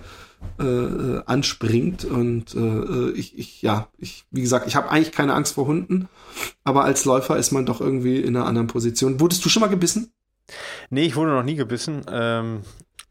[0.59, 5.35] äh, anspringt und äh, äh, ich, ich, ja, ich, wie gesagt, ich habe eigentlich keine
[5.35, 6.09] Angst vor Hunden,
[6.65, 9.21] aber als Läufer ist man doch irgendwie in einer anderen Position.
[9.21, 10.13] Wurdest du schon mal gebissen?
[10.91, 12.61] Nee, ich wurde noch nie gebissen, ähm,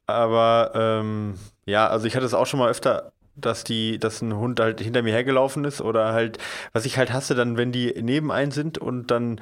[0.05, 1.33] aber ähm,
[1.65, 4.79] ja, also ich hatte es auch schon mal öfter dass die, dass ein Hund halt
[4.81, 6.37] hinter mir hergelaufen ist oder halt,
[6.71, 9.39] was ich halt hasse, dann, wenn die neben ein sind und dann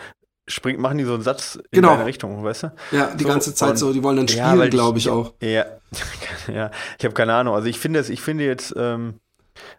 [0.47, 1.89] springt, machen die so einen Satz in genau.
[1.89, 2.71] deine Richtung, weißt du?
[2.91, 5.33] Ja, die so, ganze Zeit so, die wollen dann spielen, ja, glaube ich, auch.
[5.41, 5.65] Ja,
[6.47, 7.55] ja, ich habe keine Ahnung.
[7.55, 9.19] Also ich finde es, ich finde jetzt, ähm,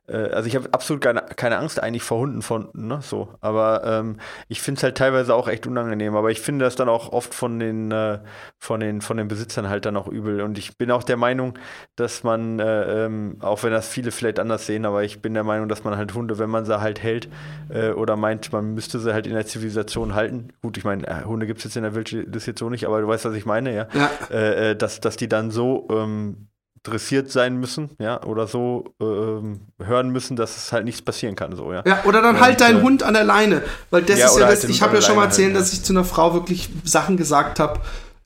[0.07, 3.29] äh, also ich habe absolut keine, keine Angst eigentlich vor Hunden von, ne, so.
[3.41, 4.17] Aber ähm,
[4.49, 6.17] ich finde es halt teilweise auch echt unangenehm.
[6.17, 8.21] Aber ich finde das dann auch oft von den, äh,
[8.59, 10.41] von den, von den Besitzern halt dann auch übel.
[10.43, 11.59] Und ich bin auch der Meinung,
[11.97, 15.45] dass man, äh, ähm, auch wenn das viele vielleicht anders sehen, aber ich bin der
[15.45, 17.29] Meinung, dass man halt Hunde, wenn man sie halt hält
[17.69, 20.49] äh, oder meint, man müsste sie halt in der Zivilisation halten.
[20.63, 21.93] Gut, ich meine, äh, Hunde gibt es jetzt in der
[22.27, 23.89] das jetzt so nicht, aber du weißt, was ich meine, ja.
[23.93, 24.37] ja.
[24.37, 26.49] Äh, dass, dass die dann so ähm,
[26.83, 31.55] dressiert sein müssen, ja, oder so ähm, hören müssen, dass es halt nichts passieren kann,
[31.55, 31.83] so, ja.
[31.87, 34.47] Ja, oder dann halt dein äh, Hund an der Leine, weil das ja, ist ja
[34.47, 36.69] halt das, ich habe ja schon mal erzählt, halten, dass ich zu einer Frau wirklich
[36.85, 37.81] Sachen gesagt habe,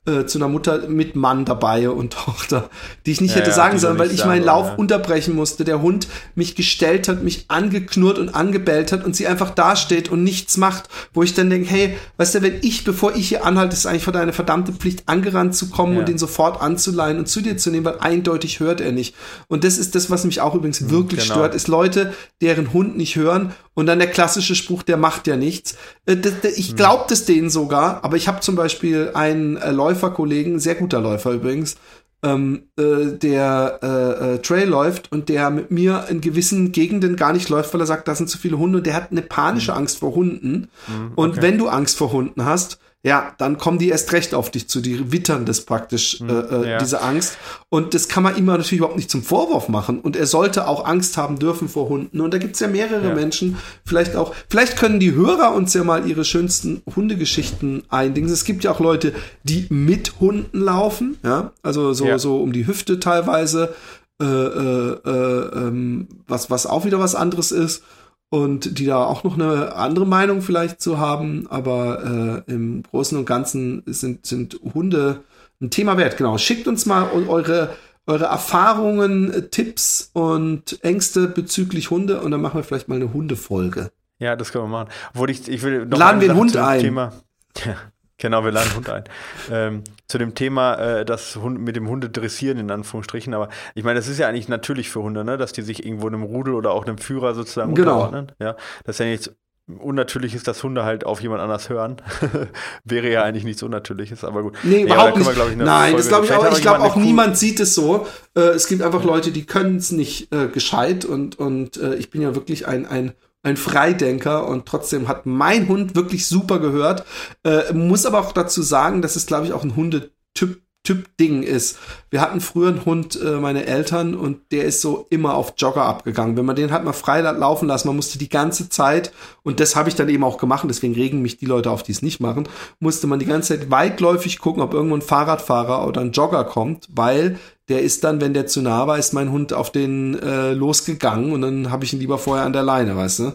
[0.07, 2.69] äh, zu einer Mutter mit Mann dabei und Tochter,
[3.05, 4.75] die ich nicht Ja, hätte ja, sagen die sollen, weil ich meinen Lauf ja.
[4.75, 5.63] unterbrechen musste.
[5.63, 10.23] Der Hund mich gestellt hat, mich angeknurrt und angebellt hat und sie einfach dasteht und
[10.23, 13.75] nichts macht, wo ich dann denke, hey, weißt du, wenn ich, bevor ich hier anhalte,
[13.75, 15.99] ist eigentlich vor deine verdammte Pflicht, angerannt zu kommen Ja.
[15.99, 19.15] und den sofort anzuleihen und zu dir zu nehmen, weil eindeutig hört er nicht.
[19.47, 21.35] Und das ist das, was mich auch übrigens wirklich genau.
[21.35, 25.37] stört, ist Leute, deren Hund nicht hören und dann der klassische Spruch, der macht ja
[25.37, 25.77] nichts.
[26.07, 26.17] Äh,
[26.55, 30.99] Ich glaube das denen sogar, aber ich habe zum Beispiel einen äh, Läuferkollegen, sehr guter
[30.99, 31.75] Läufer übrigens,
[32.23, 37.33] ähm, äh, der äh, äh, Trail läuft und der mit mir in gewissen Gegenden gar
[37.33, 39.75] nicht läuft, weil er sagt, da sind zu viele Hunde und der hat eine panische
[39.75, 40.69] Angst vor Hunden.
[41.15, 41.41] Und okay.
[41.43, 44.81] wenn du Angst vor Hunden hast, ja, dann kommen die erst recht auf dich zu,
[44.81, 46.77] die wittern das praktisch, äh, äh, ja.
[46.79, 47.37] diese Angst.
[47.69, 49.99] Und das kann man ihm natürlich überhaupt nicht zum Vorwurf machen.
[49.99, 52.19] Und er sollte auch Angst haben dürfen vor Hunden.
[52.21, 53.15] Und da gibt's ja mehrere Ja.
[53.15, 58.31] Menschen, vielleicht auch, vielleicht können die Hörer uns ja mal ihre schönsten Hundegeschichten eindingen.
[58.31, 62.17] Es gibt ja auch Leute, die mit Hunden laufen, ja, also so, Ja.
[62.17, 63.75] so um die Hüfte teilweise,
[64.19, 67.83] äh, äh, äh, ähm, was, was auch wieder was anderes ist
[68.29, 73.17] und die da auch noch eine andere Meinung vielleicht zu haben, aber äh, im Großen
[73.17, 75.23] und Ganzen sind, sind Hunde
[75.61, 76.17] ein Thema wert.
[76.17, 76.37] Genau.
[76.37, 77.69] Schickt uns mal eu- eure,
[78.05, 83.13] eure Erfahrungen, äh, Tipps und Ängste bezüglich Hunde und dann machen wir vielleicht mal eine
[83.13, 83.91] Hundefolge.
[84.19, 84.89] Ja, das können wir machen.
[85.13, 86.79] Obwohl ich, ich will noch Laden Sache Hund ein.
[86.81, 87.11] Thema.
[87.65, 87.75] Ja,
[88.17, 89.03] genau, wir laden Hund ein.
[89.51, 93.33] Ähm, zu dem Thema, äh, das Hund, mit dem Hunde dressieren, in Anführungsstrichen.
[93.33, 95.37] Aber ich meine, das ist ja eigentlich natürlich für Hunde, ne?
[95.37, 97.95] dass die sich irgendwo einem Rudel oder auch einem Führer sozusagen Genau.
[98.05, 98.31] unterordnen.
[98.39, 99.31] Ja, das ist ja nichts
[99.79, 101.97] Unnatürliches, dass Hunde halt auf jemand anders hören.
[102.85, 104.55] Wäre ja eigentlich nichts Unnatürliches, aber gut.
[104.63, 105.33] Nee, überhaupt wir, nicht.
[105.35, 106.51] glaub ich, Nein, Folge- das glaube ich auch.
[106.53, 108.07] Ich glaube auch niemand sieht es so.
[108.35, 112.09] Äh, es gibt einfach Leute, die können es nicht äh, gescheit und, und äh, ich
[112.09, 113.11] bin ja wirklich ein, ein,
[113.43, 117.05] ein Freidenker und trotzdem hat mein Hund wirklich super gehört.
[117.43, 121.77] Äh, muss aber auch dazu sagen, dass es, glaube ich, auch ein Hundetyp Typ-Ding ist.
[122.09, 125.83] Wir hatten früher einen Hund, äh, meine Eltern, und der ist so immer auf Jogger
[125.83, 126.37] abgegangen.
[126.37, 129.11] Wenn man den hat mal frei laufen lassen, man musste die ganze Zeit,
[129.43, 131.91] und das habe ich dann eben auch gemacht, deswegen regen mich die Leute auf, die
[131.91, 132.47] es nicht machen,
[132.79, 136.87] musste man die ganze Zeit weitläufig gucken, ob irgendwo ein Fahrradfahrer oder ein Jogger kommt,
[136.93, 137.37] weil
[137.69, 141.31] der ist dann, wenn der zu nah war, ist mein Hund auf den äh, losgegangen
[141.33, 143.33] und dann habe ich ihn lieber vorher an der Leine, weißt du?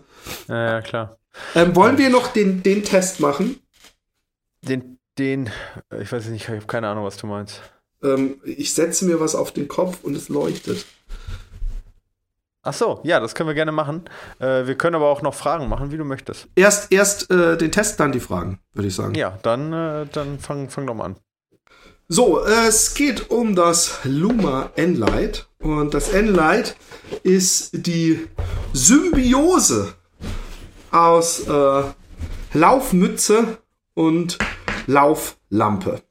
[0.49, 1.19] Ja, ja, klar.
[1.55, 3.61] Ähm, wollen wir noch den, den Test machen?
[4.63, 5.51] Den, den,
[5.91, 7.61] äh, ich weiß nicht, ich habe keine Ahnung, was du meinst.
[8.03, 10.87] Ähm, ich setze mir was auf den Kopf und es leuchtet.
[12.65, 14.05] Ach so, ja, das können wir gerne machen.
[14.39, 16.49] Äh, wir können aber auch noch Fragen machen, wie du möchtest.
[16.55, 19.15] Erst, erst äh, den Test, dann die Fragen, würde ich sagen.
[19.15, 21.17] Ja, dann, äh, dann fang, fang doch mal an.
[22.09, 25.47] So, es geht um das Luma N-Light.
[25.61, 26.77] Und das N-Light
[27.23, 28.29] ist die
[28.73, 29.95] Symbiose
[30.91, 31.83] aus äh,
[32.55, 33.59] Laufmütze
[33.95, 34.39] und
[34.87, 36.03] Lauflampe.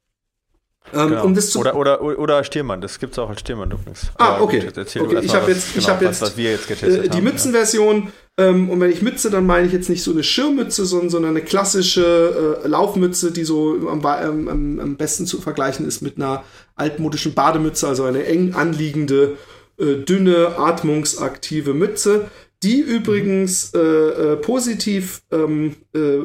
[0.93, 1.23] Ähm, Genau.
[1.25, 4.11] Um das zu oder, oder, oder Stirnband, das gibt es auch als Stirnband übrigens.
[4.17, 4.59] Ah, okay.
[4.65, 6.69] gut, jetzt okay ich habe was- jetzt, ich genau, hab was, jetzt was wir jetzt
[6.83, 7.21] äh, die.
[7.21, 8.11] Mützenversion.
[8.41, 11.31] Ähm, und wenn ich Mütze, dann meine ich jetzt nicht so eine Schirmmütze, sondern, sondern
[11.31, 16.43] eine klassische äh, Laufmütze, die so am, am, am besten zu vergleichen ist mit einer
[16.75, 19.37] altmodischen Bademütze, also eine eng anliegende,
[19.77, 22.29] äh, dünne, atmungsaktive Mütze,
[22.63, 26.21] die übrigens äh, äh, positiv ähm, äh,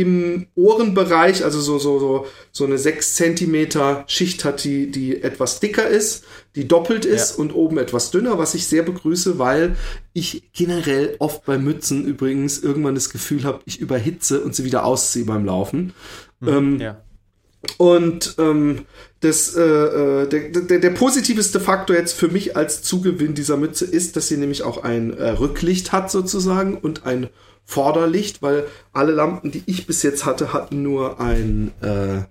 [0.00, 5.60] im Ohrenbereich, also so, so, so, so eine 6 Zentimeter Schicht hat, die, die etwas
[5.60, 6.24] dicker ist,
[6.54, 7.36] die doppelt ist Ja.
[7.42, 9.76] und oben etwas dünner, was ich sehr begrüße, weil
[10.12, 14.84] ich generell oft bei Mützen übrigens irgendwann das Gefühl habe, ich überhitze und sie wieder
[14.84, 15.92] ausziehe beim Laufen.
[16.46, 17.02] Ähm, Ja.
[17.78, 18.86] und ähm,
[19.20, 23.84] das, äh, äh, der, der, der positivste Faktor jetzt für mich als Zugewinn dieser Mütze
[23.84, 27.28] ist, dass sie nämlich auch ein äh, Rücklicht hat sozusagen und ein
[27.70, 32.22] Vorderlicht, weil alle Lampen, die ich bis jetzt hatte, hatten nur ein, äh,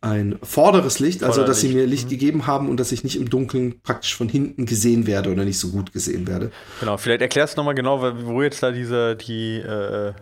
[0.00, 3.28] ein vorderes Licht, also dass sie mir Licht gegeben haben und dass ich nicht im
[3.28, 6.52] Dunkeln praktisch von hinten gesehen werde oder nicht so gut gesehen werde.
[6.78, 10.12] Genau, vielleicht erklärst du nochmal genau, wo jetzt da diese, die, äh,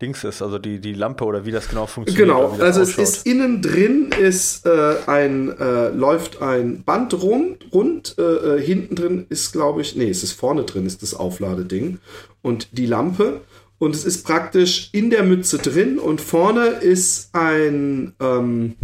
[0.00, 2.28] Dings ist, also die, die Lampe oder wie das genau funktioniert.
[2.28, 3.04] Genau, also es ausschaut.
[3.04, 8.96] ist innen drin ist äh, ein äh, läuft ein Band rund, rund äh, äh, hinten
[8.96, 11.98] drin ist glaube ich, nee, es ist vorne drin ist das Aufladeding
[12.42, 13.40] und die Lampe
[13.84, 18.74] und es ist praktisch in der Mütze drin und vorne ist ein ähm,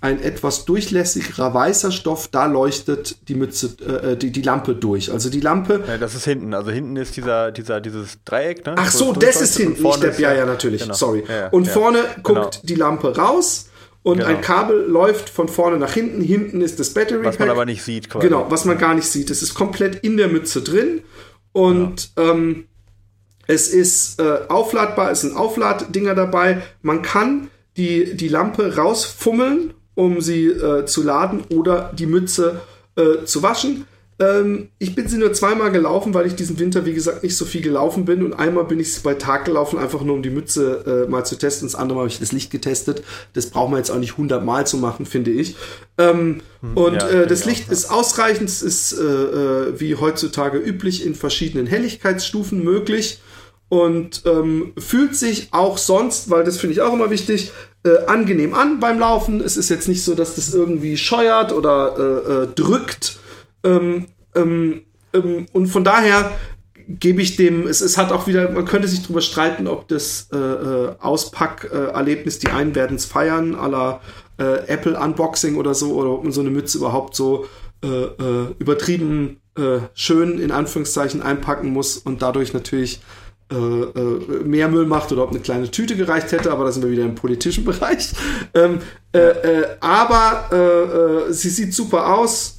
[0.00, 5.10] ein etwas durchlässigerer weißer Stoff, da leuchtet die Mütze, äh, die, die Lampe durch.
[5.10, 6.54] Also die Lampe, Ja, das ist hinten.
[6.54, 8.74] Also hinten ist dieser, dieser, dieses Dreieck, ne?
[8.76, 10.94] Ach so, das ist hinten, nicht der, ist ja, ja, natürlich, genau.
[10.94, 11.24] sorry.
[11.28, 12.42] Ja, und vorne Genau.
[12.42, 13.70] guckt die Lampe raus
[14.02, 14.28] und Genau.
[14.28, 16.20] ein Kabel läuft von vorne nach hinten.
[16.20, 17.56] Hinten ist das Battery Was man Pack.
[17.56, 18.28] aber nicht sieht, quasi.
[18.28, 19.30] Genau, was man gar nicht sieht.
[19.30, 21.00] Es ist komplett in der Mütze drin
[21.52, 22.66] und ähm,
[23.46, 26.62] es ist äh, aufladbar, es sind Aufladdinger dabei.
[26.82, 32.60] Man kann die, die Lampe rausfummeln um sie äh, zu laden oder die Mütze
[32.94, 33.86] äh, zu waschen.
[34.18, 37.44] Ähm, ich bin sie nur zweimal gelaufen, weil ich diesen Winter, wie gesagt, nicht so
[37.44, 38.22] viel gelaufen bin.
[38.22, 41.24] Und einmal bin ich sie bei Tag gelaufen, einfach nur um die Mütze äh, mal
[41.24, 41.66] zu testen.
[41.66, 43.02] Das andere Mal habe ich das Licht getestet.
[43.32, 45.56] Das braucht man jetzt auch nicht 100 Mal zu machen, finde ich.
[45.98, 48.48] Ähm, hm, und ja, äh, das Licht auch, ist ausreichend.
[48.48, 53.20] Es ist äh, äh, wie heutzutage üblich in verschiedenen Helligkeitsstufen möglich.
[53.68, 57.50] Und ähm, fühlt sich auch sonst, weil das finde ich auch immer wichtig,
[57.84, 59.40] äh, angenehm an beim Laufen.
[59.40, 63.18] Es ist jetzt nicht so, dass das irgendwie scheuert oder drückt
[63.66, 66.32] ähm, ähm, ähm, und von daher
[66.88, 70.28] gebe ich dem, es, es hat auch wieder, man könnte sich darüber streiten, ob das
[70.32, 74.00] äh, äh, Auspackerlebnis, die einen werden es feiern, aller
[74.38, 77.46] äh, Apple Unboxing oder so, oder ob man so eine Mütze überhaupt so
[77.82, 84.68] äh, äh, übertrieben äh, schön in Anführungszeichen einpacken muss und dadurch natürlich äh, äh, mehr
[84.68, 87.14] Müll macht oder ob eine kleine Tüte gereicht hätte, aber da sind wir wieder im
[87.14, 88.12] politischen Bereich.
[88.54, 88.80] Ähm,
[89.12, 92.56] äh, äh, aber äh, äh, sie sieht super aus,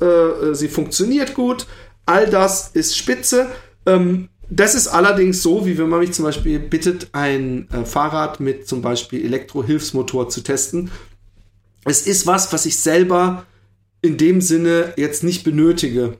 [0.54, 1.68] sie funktioniert gut,
[2.06, 3.48] all das ist spitze.
[3.86, 8.66] Ähm, das ist allerdings so, wie wenn man mich zum Beispiel bittet, ein Fahrrad mit
[8.66, 10.90] zum Beispiel Elektrohilfsmotor zu testen.
[11.84, 13.46] Es ist was, was ich selber
[14.02, 16.18] in dem Sinne jetzt nicht benötige.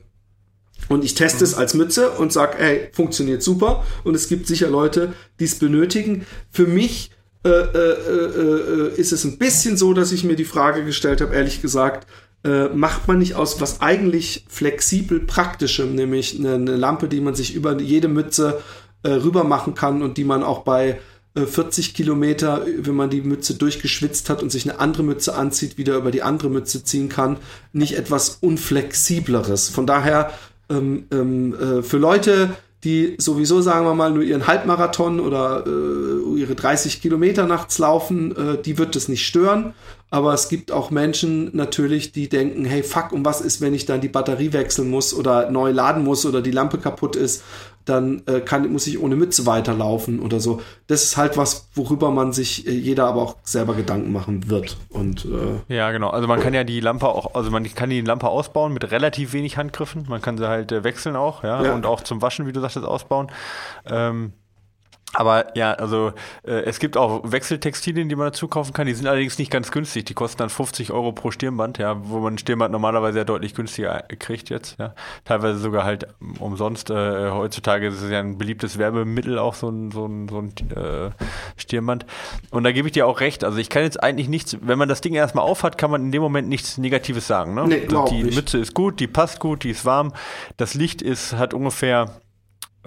[0.88, 3.84] Und ich teste es als Mütze und sage, ey, funktioniert super.
[4.04, 6.26] Und es gibt sicher Leute, die es benötigen.
[6.50, 7.10] Für mich
[7.44, 11.34] äh, äh, äh, ist es ein bisschen so, dass ich mir die Frage gestellt habe,
[11.34, 12.06] ehrlich gesagt,
[12.44, 17.34] äh, macht man nicht aus was eigentlich flexibel praktischem, nämlich eine, eine Lampe, die man
[17.34, 18.60] sich über jede Mütze
[19.02, 20.98] äh, rüber machen kann und die man auch bei
[21.34, 25.78] 40 äh, Kilometer, wenn man die Mütze durchgeschwitzt hat und sich eine andere Mütze anzieht,
[25.78, 27.36] wieder über die andere Mütze ziehen kann,
[27.72, 29.68] nicht etwas unflexibleres.
[29.68, 30.32] Von daher
[30.70, 32.50] ähm, ähm, äh, für Leute,
[32.84, 38.36] die sowieso, sagen wir mal, nur ihren Halbmarathon oder äh, ihre 30 Kilometer nachts laufen,
[38.36, 39.74] äh, die wird das nicht stören.
[40.10, 43.84] Aber es gibt auch Menschen natürlich, die denken, hey, fuck, um was ist, wenn ich
[43.84, 47.42] dann die Batterie wechseln muss oder neu laden muss oder die Lampe kaputt ist
[47.88, 50.60] dann äh, kann, muss ich ohne Mütze weiterlaufen oder so.
[50.86, 54.76] Das ist halt was, worüber man sich äh, jeder aber auch selber Gedanken machen wird.
[54.90, 56.10] Und, äh, ja, genau.
[56.10, 59.32] Also man kann ja die Lampe auch, also man kann die Lampe ausbauen mit relativ
[59.32, 60.06] wenig Handgriffen.
[60.08, 61.62] Man kann sie halt äh, wechseln auch, ja?
[61.62, 63.30] ja, und auch zum Waschen, wie du sagtest, ausbauen.
[63.86, 64.32] Ähm,
[65.14, 66.12] aber ja, also
[66.46, 68.86] äh, es gibt auch Wechseltextilien, die man dazu kaufen kann.
[68.86, 70.04] Die sind allerdings nicht ganz günstig.
[70.04, 73.54] Die kosten dann 50 Euro pro Stirnband, ja, wo man ein Stirnband normalerweise ja deutlich
[73.54, 74.78] günstiger kriegt jetzt.
[74.78, 74.94] Ja.
[75.24, 76.90] Teilweise sogar halt umsonst.
[76.90, 80.52] Äh, heutzutage ist es ja ein beliebtes Werbemittel, auch so ein, so ein, so ein
[80.76, 81.10] äh,
[81.56, 82.04] Stirnband.
[82.50, 83.44] Und da gebe ich dir auch recht.
[83.44, 86.12] Also ich kann jetzt eigentlich nichts, wenn man das Ding erstmal aufhat, kann man in
[86.12, 87.54] dem Moment nichts Negatives sagen.
[87.54, 87.64] Ne?
[87.66, 88.36] Nee, die nicht.
[88.36, 90.12] Mütze ist gut, die passt gut, die ist warm.
[90.58, 92.20] Das Licht ist, hat ungefähr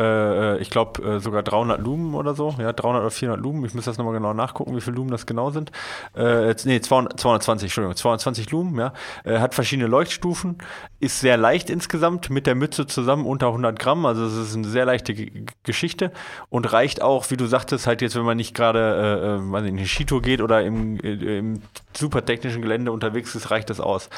[0.01, 3.65] äh, ich glaube äh, sogar 300 Lumen oder so, ja, 300 oder 400 Lumen.
[3.65, 5.71] Ich muss das nochmal genau nachgucken, wie viele Lumen das genau sind.
[6.15, 8.93] Äh, nee, 200, 220, Entschuldigung, 220 Lumen, ja.
[9.23, 10.57] Äh, hat verschiedene Leuchtstufen,
[10.99, 14.67] ist sehr leicht insgesamt, mit der Mütze zusammen unter 100 Gramm, also es ist eine
[14.67, 16.11] sehr leichte G Geschichte
[16.49, 19.77] und reicht auch, wie du sagtest, halt jetzt, wenn man nicht gerade, äh, äh, in
[19.77, 21.61] eine Skitour geht oder im, im
[21.93, 24.09] super technischen Gelände unterwegs ist, reicht das aus.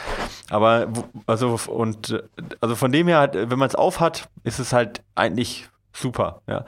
[0.49, 0.88] Aber,
[1.25, 2.23] also, und,
[2.61, 6.66] also von dem her, wenn man es aufhat, ist es halt eigentlich super, ja.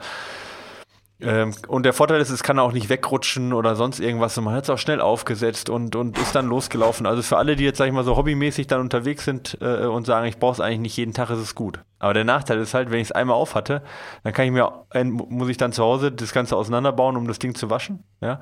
[1.18, 4.36] Ähm, und der Vorteil ist, es kann auch nicht wegrutschen oder sonst irgendwas.
[4.36, 7.06] Und man hat es auch schnell aufgesetzt und, und ist dann losgelaufen.
[7.06, 10.06] Also für alle, die jetzt, sag ich mal, so hobbymäßig dann unterwegs sind äh, und
[10.06, 11.80] sagen, ich brauche es eigentlich nicht jeden Tag, ist es gut.
[11.98, 13.82] Aber der Nachteil ist halt, wenn ich es einmal auf hatte,
[14.24, 17.54] dann kann ich mir, muss ich dann zu Hause das Ganze auseinanderbauen, um das Ding
[17.54, 18.02] zu waschen.
[18.20, 18.40] Ja.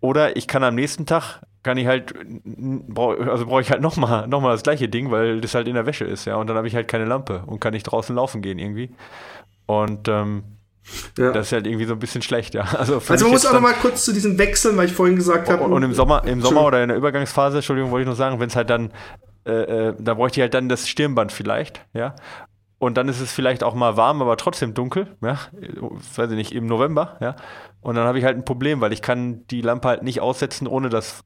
[0.00, 4.40] Oder ich kann am nächsten Tag, kann ich halt, also brauche ich halt nochmal noch
[4.40, 6.36] mal das gleiche Ding, weil das halt in der Wäsche ist, ja.
[6.36, 8.90] Und dann habe ich halt keine Lampe und kann nicht draußen laufen gehen irgendwie.
[9.66, 10.44] Und ähm,
[11.16, 11.32] ja.
[11.32, 12.62] das ist halt irgendwie so ein bisschen schlecht, ja.
[12.78, 15.48] Also, also man muss auch noch mal kurz zu diesen Wechseln, weil ich vorhin gesagt
[15.48, 15.62] habe.
[15.62, 18.40] Und, und, im Sommer, im Sommer oder in der Übergangsphase, Entschuldigung, wollte ich noch sagen,
[18.40, 18.92] wenn es halt dann,
[19.44, 22.14] äh, äh, da bräuchte ich halt dann das Stirnband vielleicht, ja.
[22.78, 25.38] Und dann ist es vielleicht auch mal warm, aber trotzdem dunkel, ja,
[26.16, 27.34] weiß ich nicht, im November, ja.
[27.80, 30.66] Und dann habe ich halt ein Problem, weil ich kann die Lampe halt nicht aussetzen,
[30.66, 31.24] ohne dass,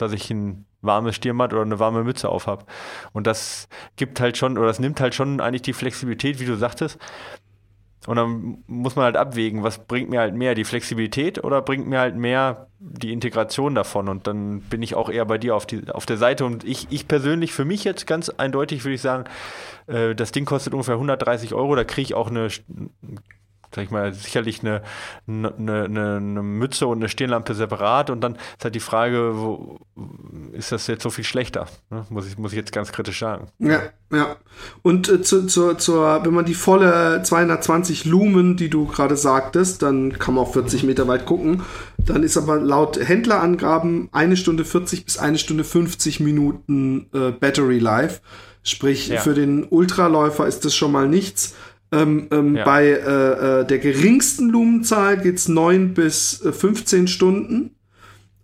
[0.00, 2.64] dass ich ein warmes Stirnband oder eine warme Mütze auf habe.
[3.12, 6.56] Und das gibt halt schon, oder das nimmt halt schon eigentlich die Flexibilität, wie du
[6.56, 6.98] sagtest.
[8.06, 11.86] Und dann muss man halt abwägen, was bringt mir halt mehr, die Flexibilität oder bringt
[11.86, 14.08] mir halt mehr die Integration davon?
[14.08, 16.46] Und dann bin ich auch eher bei dir auf, die, auf der Seite.
[16.46, 19.24] Und ich, ich persönlich, für mich jetzt ganz eindeutig würde ich sagen,
[19.86, 22.48] äh, das Ding kostet ungefähr 130 Euro, da kriege ich auch eine
[23.74, 24.82] sag ich mal, sicherlich eine,
[25.26, 29.78] eine, eine, eine Mütze und eine Stirnlampe separat und dann ist halt die Frage, wo,
[30.52, 31.66] ist das jetzt so viel schlechter?
[31.90, 32.04] Ne?
[32.10, 33.48] Muss, ich, muss ich jetzt ganz kritisch sagen.
[33.58, 34.36] Ja, ja.
[34.82, 39.82] Und äh, zu, zu, zur, wenn man die volle 220 Lumen, die du gerade sagtest,
[39.82, 41.62] dann kann man auch 40 Meter weit gucken.
[41.98, 47.78] Dann ist aber laut Händlerangaben eine Stunde 40 bis eine Stunde 50 Minuten äh, Battery
[47.78, 48.20] Life.
[48.62, 49.20] Sprich, ja.
[49.20, 51.54] für den Ultraläufer ist das schon mal nichts.
[51.92, 52.64] Ähm, ähm, ja.
[52.64, 57.74] Bei äh, äh, der geringsten Lumenzahl geht's neun bis äh, 15 Stunden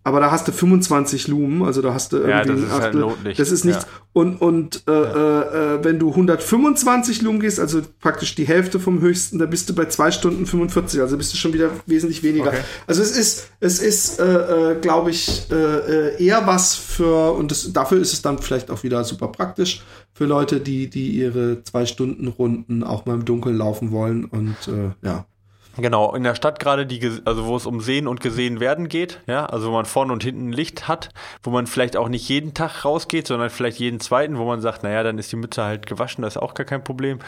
[0.06, 3.04] aber da hast du 25 Lumen, also da hast du irgendwie ja, das ist Achtel.
[3.24, 3.82] Halt das ist nichts.
[3.82, 3.88] Ja.
[4.12, 5.74] Und, und äh, ja.
[5.74, 9.74] äh, wenn du 125 Lumen gehst, also praktisch die Hälfte vom höchsten, da bist du
[9.74, 12.50] bei 2 Stunden 45, also bist du schon wieder wesentlich weniger.
[12.50, 12.60] Okay.
[12.86, 17.50] Also es ist, es ist, äh, äh, glaube ich, äh, äh, eher was für, und
[17.50, 19.82] das, dafür ist es dann vielleicht auch wieder super praktisch
[20.12, 24.56] für Leute, die, die ihre zwei Stunden Runden auch mal im Dunkeln laufen wollen und
[24.68, 25.26] äh, ja.
[25.78, 29.20] Genau, in der Stadt gerade, die, also wo es um Sehen und Gesehen werden geht,
[29.26, 31.10] ja, also wo man vorne und hinten Licht hat,
[31.42, 34.84] wo man vielleicht auch nicht jeden Tag rausgeht, sondern vielleicht jeden zweiten, wo man sagt,
[34.84, 37.18] naja, dann ist die Mütze halt gewaschen, das ist auch gar kein Problem.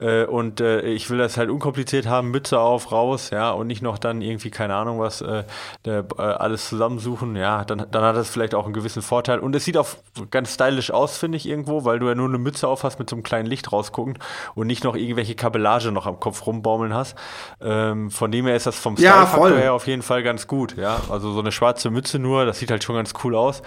[0.00, 3.82] Äh, und äh, ich will das halt unkompliziert haben, Mütze auf, raus, ja, und nicht
[3.82, 5.44] noch dann irgendwie, keine Ahnung was, äh,
[5.84, 9.38] äh, alles zusammensuchen, ja, dann, dann hat das vielleicht auch einen gewissen Vorteil.
[9.38, 9.88] Und es sieht auch
[10.32, 13.08] ganz stylisch aus, finde ich, irgendwo, weil du ja nur eine Mütze auf hast mit
[13.08, 14.18] so einem kleinen Licht rausgucken
[14.56, 17.16] und nicht noch irgendwelche Kabellage noch am Kopf rumbaumeln hast.
[17.60, 20.46] Äh, ähm, von dem her ist das vom Style-Faktor ja, her auf jeden Fall ganz
[20.46, 20.76] gut.
[20.76, 23.62] Ja, also so eine schwarze Mütze nur, das sieht halt schon ganz cool aus.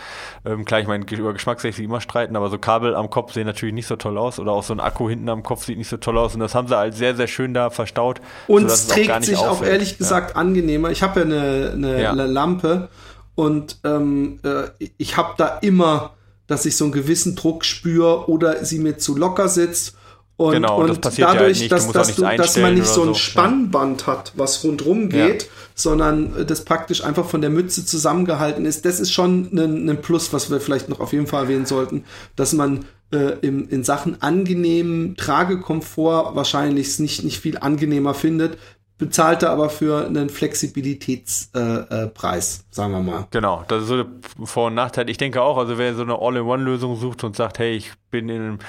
[0.45, 3.76] Ähm, klar, ich meine, über Geschmacksrechte immer streiten, aber so Kabel am Kopf sehen natürlich
[3.76, 5.97] nicht so toll aus oder auch so ein Akku hinten am Kopf sieht nicht so
[5.97, 8.19] toll aus und das haben sie halt sehr, sehr schön da verstaut.
[8.47, 9.69] Und es trägt auch sich auffällt.
[9.69, 10.36] auch ehrlich gesagt ja.
[10.38, 10.91] angenehmer.
[10.91, 12.11] Ich habe ja eine, eine ja.
[12.13, 12.89] Lampe
[13.36, 16.11] und ähm, äh, ich habe da immer,
[16.47, 19.97] dass ich so einen gewissen Druck spüre oder sie mir zu locker sitzt
[20.38, 23.14] und, genau, und dadurch, ja halt dass, dass, du, dass, man nicht so ein so.
[23.14, 25.50] Spannband hat, was rundrum geht, ja.
[25.76, 30.34] sondern das praktisch einfach von der Mütze zusammengehalten ist, das ist schon ein, ein Plus,
[30.34, 32.04] was wir vielleicht noch auf jeden Fall erwähnen sollten,
[32.36, 38.58] dass man äh, in, in Sachen angenehmen Tragekomfort wahrscheinlich nicht, nicht viel angenehmer findet,
[38.98, 43.28] bezahlte aber für einen Flexibilitätspreis, äh, äh, sagen wir mal.
[43.32, 44.08] Genau, das ist so der
[44.46, 45.10] Vor- und Nachteil.
[45.10, 48.60] Ich denke auch, also wer so eine All-in-One-Lösung sucht und sagt, hey, ich bin in,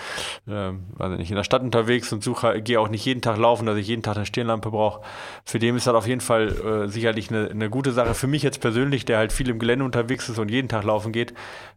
[0.49, 3.67] äh, weiß nicht, in der Stadt unterwegs und suche, gehe auch nicht jeden Tag laufen,
[3.67, 5.03] dass ich jeden Tag eine Stirnlampe brauche,
[5.45, 8.15] für den ist das auf jeden Fall äh, sicherlich eine, eine gute Sache.
[8.15, 11.13] Für mich jetzt persönlich, der halt viel im Gelände unterwegs ist und jeden Tag laufen
[11.13, 11.35] geht,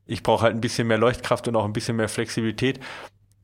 [0.07, 2.79] ich brauche halt ein bisschen mehr Leuchtkraft und auch ein bisschen mehr Flexibilität.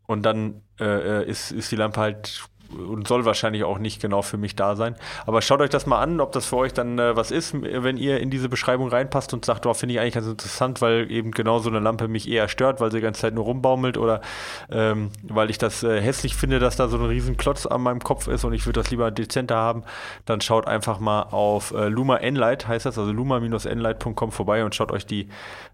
[0.08, 4.22] Und dann äh, äh ist, ist die Lampe halt und soll wahrscheinlich auch nicht genau
[4.22, 4.96] für mich da sein.
[5.26, 7.98] Aber schaut euch das mal an, ob das für euch dann äh, was ist, wenn
[7.98, 11.32] ihr in diese Beschreibung reinpasst und sagt, oh, finde ich eigentlich ganz interessant, weil eben
[11.32, 14.22] genau so eine Lampe mich eher stört, weil sie die ganze Zeit nur rumbaumelt oder
[14.70, 18.02] ähm, weil ich das äh, hässlich finde, dass da so ein riesen Klotz an meinem
[18.02, 19.84] Kopf ist und ich würde das lieber dezenter haben,
[20.26, 24.92] dann schaut einfach mal auf äh, Luma Enlight, heißt das, also luma-enlight.com vorbei und schaut
[24.92, 25.30] euch die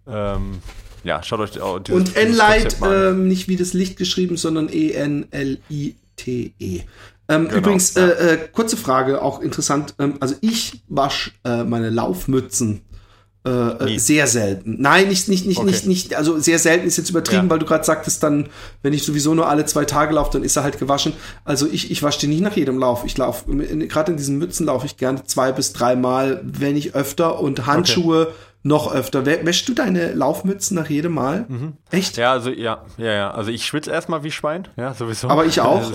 [0.07, 0.61] ähm,
[1.03, 6.81] ja, schaut euch dieses, Und Enlight, ähm, nicht wie das Licht geschrieben, sondern E-N-L-I T-E.
[7.27, 8.07] Ähm, genau, übrigens, ja.
[8.07, 9.95] äh, äh, kurze Frage, auch interessant.
[9.99, 12.81] Ähm, also ich wasche äh, meine Laufmützen
[13.45, 14.77] äh, äh sehr selten.
[14.79, 15.67] Nein, nicht, nicht, nicht, okay.
[15.67, 17.49] nicht, nicht, also sehr selten ist jetzt übertrieben, ja.
[17.49, 18.49] weil du gerade sagtest, dann,
[18.83, 21.13] wenn ich sowieso nur alle zwei Tage laufe, dann ist er halt gewaschen.
[21.43, 23.03] Also ich, ich wasche die nicht nach jedem Lauf.
[23.05, 27.39] Ich laufe, gerade in diesen Mützen laufe ich gerne zwei bis dreimal, wenn nicht öfter
[27.39, 28.27] und Handschuhe.
[28.27, 29.25] Okay noch öfter.
[29.25, 31.45] Wäschst du deine Laufmützen nach jedem Mal?
[31.47, 31.73] Mhm.
[31.89, 32.17] Echt?
[32.17, 33.31] Ja, also ja, ja, ja.
[33.31, 35.29] Also ich schwitze erstmal wie Schwein, ja, sowieso.
[35.29, 35.91] Aber ich auch.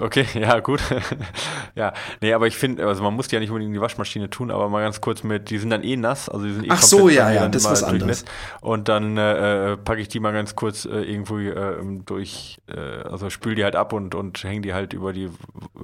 [0.00, 0.80] okay, ja, gut.
[1.74, 4.30] ja, nee, aber ich finde, also man muss die ja nicht unbedingt in die Waschmaschine
[4.30, 6.70] tun, aber mal ganz kurz mit, die sind dann eh nass, also die sind eh
[6.70, 8.24] Ach so, ja, ja, das ist was anderes.
[8.62, 11.76] Und dann äh, packe ich die mal ganz kurz äh, irgendwo äh,
[12.06, 15.28] durch, äh, also spül die halt ab und, und hänge die halt über die,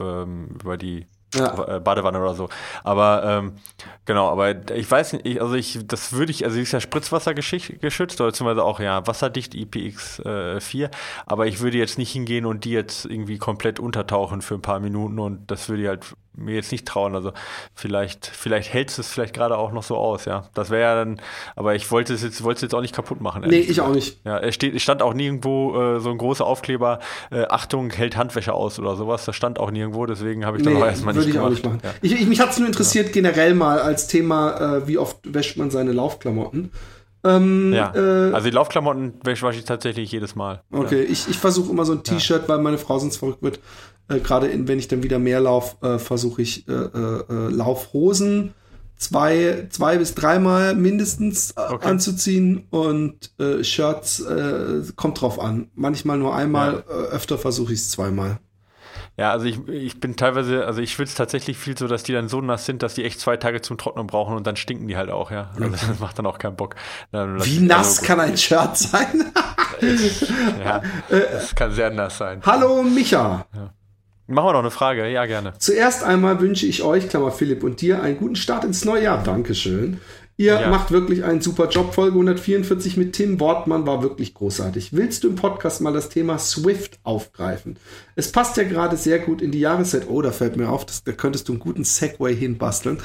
[0.01, 1.76] ähm, über die ja.
[1.76, 2.49] Äh, Badewanne oder so.
[2.85, 3.53] Aber ähm,
[4.05, 7.35] genau, aber ich weiß nicht, ich, also ich, das würde ich, also ist ja Spritzwasser
[7.35, 10.91] geschützt, oder beziehungsweise auch ja wasserdicht IPX4, äh,
[11.26, 14.81] aber ich würde jetzt nicht hingehen und die jetzt irgendwie komplett untertauchen für ein paar
[14.81, 17.14] Minuten und das würde ich halt mir jetzt nicht trauen.
[17.14, 17.33] Also
[17.74, 20.49] vielleicht, vielleicht hält es vielleicht gerade auch noch so aus, ja.
[20.55, 21.20] Das wäre ja dann,
[21.57, 23.43] aber ich wollte es jetzt, wollte es jetzt auch nicht kaputt machen.
[23.47, 23.89] Nee, ich gesagt.
[23.89, 24.20] auch nicht.
[24.24, 27.01] Ja, es steht, stand auch nirgendwo äh, so ein großer Aufkleber,
[27.31, 29.24] äh, Achtung, hält Handwäsche aus oder sowas.
[29.24, 31.51] Das stand auch nirgendwo, deswegen habe ich nee, dann auch erstmal nicht gemacht.
[31.51, 31.95] Würde ich auch nicht machen.
[31.95, 31.95] Ja.
[32.03, 33.12] Ich, ich, mich hat es nur interessiert ja.
[33.12, 36.70] generell mal als Thema, äh, wie oft wäscht man seine Laufklamotten.
[37.22, 40.62] Ähm, ja, äh, also die Laufklamotten wasche ich tatsächlich jedes Mal.
[40.72, 41.11] Okay, ja.
[41.11, 43.61] ich, ich versuche immer so ein T-Shirt, weil meine Frau sonst verrückt wird,
[44.11, 48.55] äh, Gerade wenn ich dann wieder mehr laufe, äh, versuche ich äh, äh, äh, Laufhosen
[48.97, 51.89] zwei, zwei bis dreimal mindestens okay.
[51.89, 53.33] anzuziehen und
[53.63, 54.23] Shirts
[54.95, 55.71] kommt drauf an.
[55.75, 56.95] Manchmal nur einmal, ja.
[56.95, 58.41] öfter versuche ich es zweimal.
[59.17, 62.29] Ja, also ich, ich bin teilweise, also ich schwitze tatsächlich viel so, dass die dann
[62.29, 64.99] so nass sind, dass die echt zwei Tage zum Trocknen brauchen und dann stinken die
[64.99, 65.51] halt auch, ja.
[65.59, 66.77] Also das macht dann auch keinen Bock.
[67.11, 69.33] Wie nass also, kann ein Shirt sein?
[70.63, 72.43] ja, das kann sehr nass sein.
[72.45, 73.47] Hallo Micha.
[73.55, 73.73] Ja.
[74.31, 75.55] Machen wir noch eine Frage, ja gerne.
[75.59, 79.24] Zuerst einmal wünsche ich euch, Klammer Philipp und dir, einen guten Start ins neue Jahr.
[79.24, 80.01] Dankeschön.
[80.37, 80.70] Ihr ja.
[80.70, 81.93] macht wirklich einen super Job.
[81.93, 84.95] Folge 144 mit Tim Wortmann war wirklich großartig.
[84.95, 87.76] Willst du im Podcast mal das Thema Swift aufgreifen?
[88.14, 90.09] Es passt ja gerade sehr gut in die Jahreszeit.
[90.09, 93.01] Oh, da fällt mir auf, das, da könntest du einen guten Segway hinbasteln.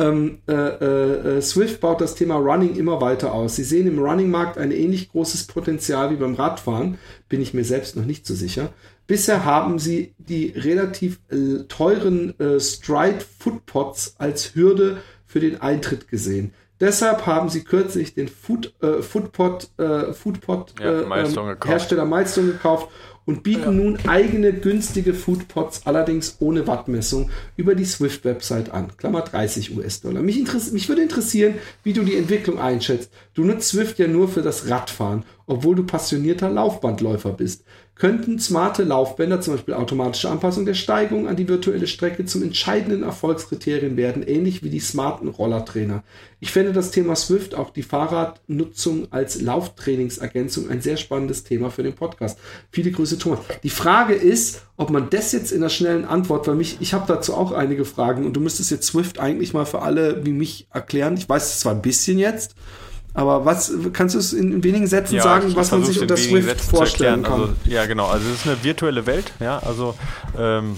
[0.00, 3.54] Ähm, äh, äh, äh, Swift baut das Thema Running immer weiter aus.
[3.54, 6.96] Sie sehen im Running-Markt ein ähnlich großes Potenzial wie beim Radfahren.
[7.28, 8.70] Bin ich mir selbst noch nicht so sicher.
[9.10, 16.06] Bisher haben sie die relativ äh, teuren äh, Stride Footpods als Hürde für den Eintritt
[16.06, 16.52] gesehen.
[16.78, 22.52] Deshalb haben sie kürzlich den Food, äh, Foodpot, äh, Foodpot ja, äh, ähm, Hersteller Milestone
[22.52, 22.88] gekauft
[23.24, 23.70] und bieten ja.
[23.72, 28.96] nun eigene günstige Foodpots, allerdings ohne Wattmessung, über die Swift-Website an.
[28.96, 30.22] Klammer 30 US-Dollar.
[30.22, 30.40] Mich,
[30.72, 33.10] mich würde interessieren, wie du die Entwicklung einschätzt.
[33.34, 37.64] Du nutzt Swift ja nur für das Radfahren, obwohl du passionierter Laufbandläufer bist
[38.00, 43.02] könnten smarte Laufbänder, zum Beispiel automatische Anpassung der Steigung an die virtuelle Strecke, zum entscheidenden
[43.02, 46.02] Erfolgskriterien werden, ähnlich wie die smarten Rollertrainer.
[46.40, 51.82] Ich fände das Thema Swift, auch die Fahrradnutzung als Lauftrainingsergänzung, ein sehr spannendes Thema für
[51.82, 52.38] den Podcast.
[52.72, 53.40] Viele Grüße, Thomas.
[53.62, 57.04] Die Frage ist, ob man das jetzt in einer schnellen Antwort, weil mich, ich habe
[57.06, 60.68] dazu auch einige Fragen und du müsstest jetzt Swift eigentlich mal für alle wie mich
[60.72, 61.18] erklären.
[61.18, 62.54] Ich weiß es zwar ein bisschen jetzt,
[63.14, 66.48] aber was kannst du es in wenigen Sätzen ja, sagen, was man sich unter Swift
[66.48, 67.40] Sätzen vorstellen kann?
[67.40, 68.06] Also, ja, genau.
[68.06, 69.32] Also es ist eine virtuelle Welt.
[69.40, 69.94] Ja, also
[70.38, 70.76] ähm,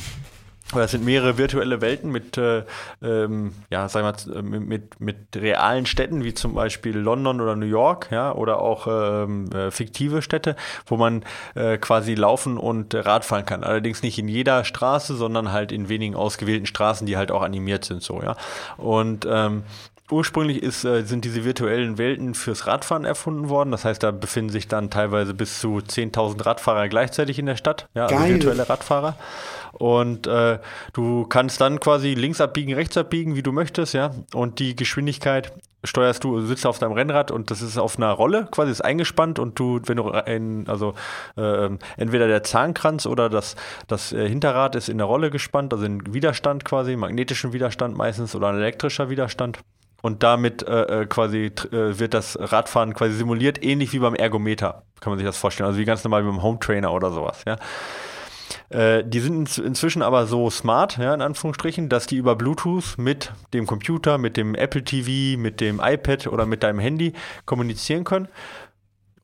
[0.81, 2.65] es sind mehrere virtuelle Welten mit, äh,
[3.03, 7.67] ähm, ja, sagen wir mal, mit, mit realen Städten wie zum Beispiel London oder New
[7.67, 10.57] York, ja, oder auch ähm, äh, fiktive Städte,
[10.87, 11.25] wo man
[11.55, 13.65] äh, quasi laufen und Radfahren kann.
[13.65, 17.85] Allerdings nicht in jeder Straße, sondern halt in wenigen ausgewählten Straßen, die halt auch animiert
[17.85, 18.37] sind, so, ja.
[18.79, 19.65] Und ähm,
[20.13, 23.71] Ursprünglich ist, äh, sind diese virtuellen Welten fürs Radfahren erfunden worden.
[23.71, 27.89] Das heißt, da befinden sich dann teilweise bis zu 10.000 Radfahrer gleichzeitig in der Stadt.
[27.95, 29.17] Ja, also virtuelle Radfahrer.
[29.73, 30.59] Und äh,
[30.93, 34.11] du kannst dann quasi links abbiegen, rechts abbiegen, wie du möchtest, ja.
[34.35, 35.53] Und die Geschwindigkeit
[35.85, 39.39] steuerst du, sitzt auf deinem Rennrad und das ist auf einer Rolle, quasi ist eingespannt
[39.39, 40.95] und du, wenn du in, also
[41.37, 43.57] äh, entweder der Zahnkranz oder das,
[43.89, 48.37] das äh, Hinterrad ist in der Rolle gespannt, also in Widerstand quasi, magnetischen Widerstand meistens
[48.37, 49.59] oder ein elektrischer Widerstand
[50.03, 54.83] und damit äh, äh, quasi äh, wird das Radfahren quasi simuliert, ähnlich wie beim Ergometer,
[55.01, 55.69] kann man sich das vorstellen.
[55.69, 57.57] Also wie ganz normal wie beim Home Trainer oder sowas, ja.
[58.69, 63.33] Äh, die sind inzwischen aber so smart, ja, in Anführungsstrichen, dass die über Bluetooth mit
[63.55, 67.13] dem Computer, mit dem Apple TV, mit dem iPad oder mit deinem Handy
[67.47, 68.29] kommunizieren können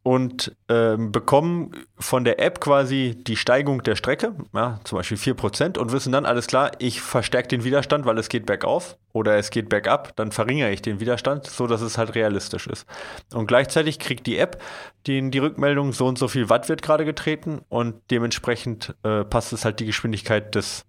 [0.09, 5.77] und ähm, bekommen von der App quasi die Steigung der Strecke, ja, zum Beispiel 4%,
[5.77, 9.51] und wissen dann, alles klar, ich verstärke den Widerstand, weil es geht bergauf oder es
[9.51, 12.87] geht bergab, dann verringere ich den Widerstand, so dass es halt realistisch ist.
[13.35, 14.63] Und gleichzeitig kriegt die App
[15.07, 19.53] die, die Rückmeldung, so und so viel Watt wird gerade getreten und dementsprechend äh, passt
[19.53, 20.87] es halt die Geschwindigkeit des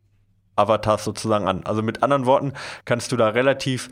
[0.55, 1.65] Avatars sozusagen an.
[1.65, 2.53] Also mit anderen Worten
[2.85, 3.89] kannst du da relativ,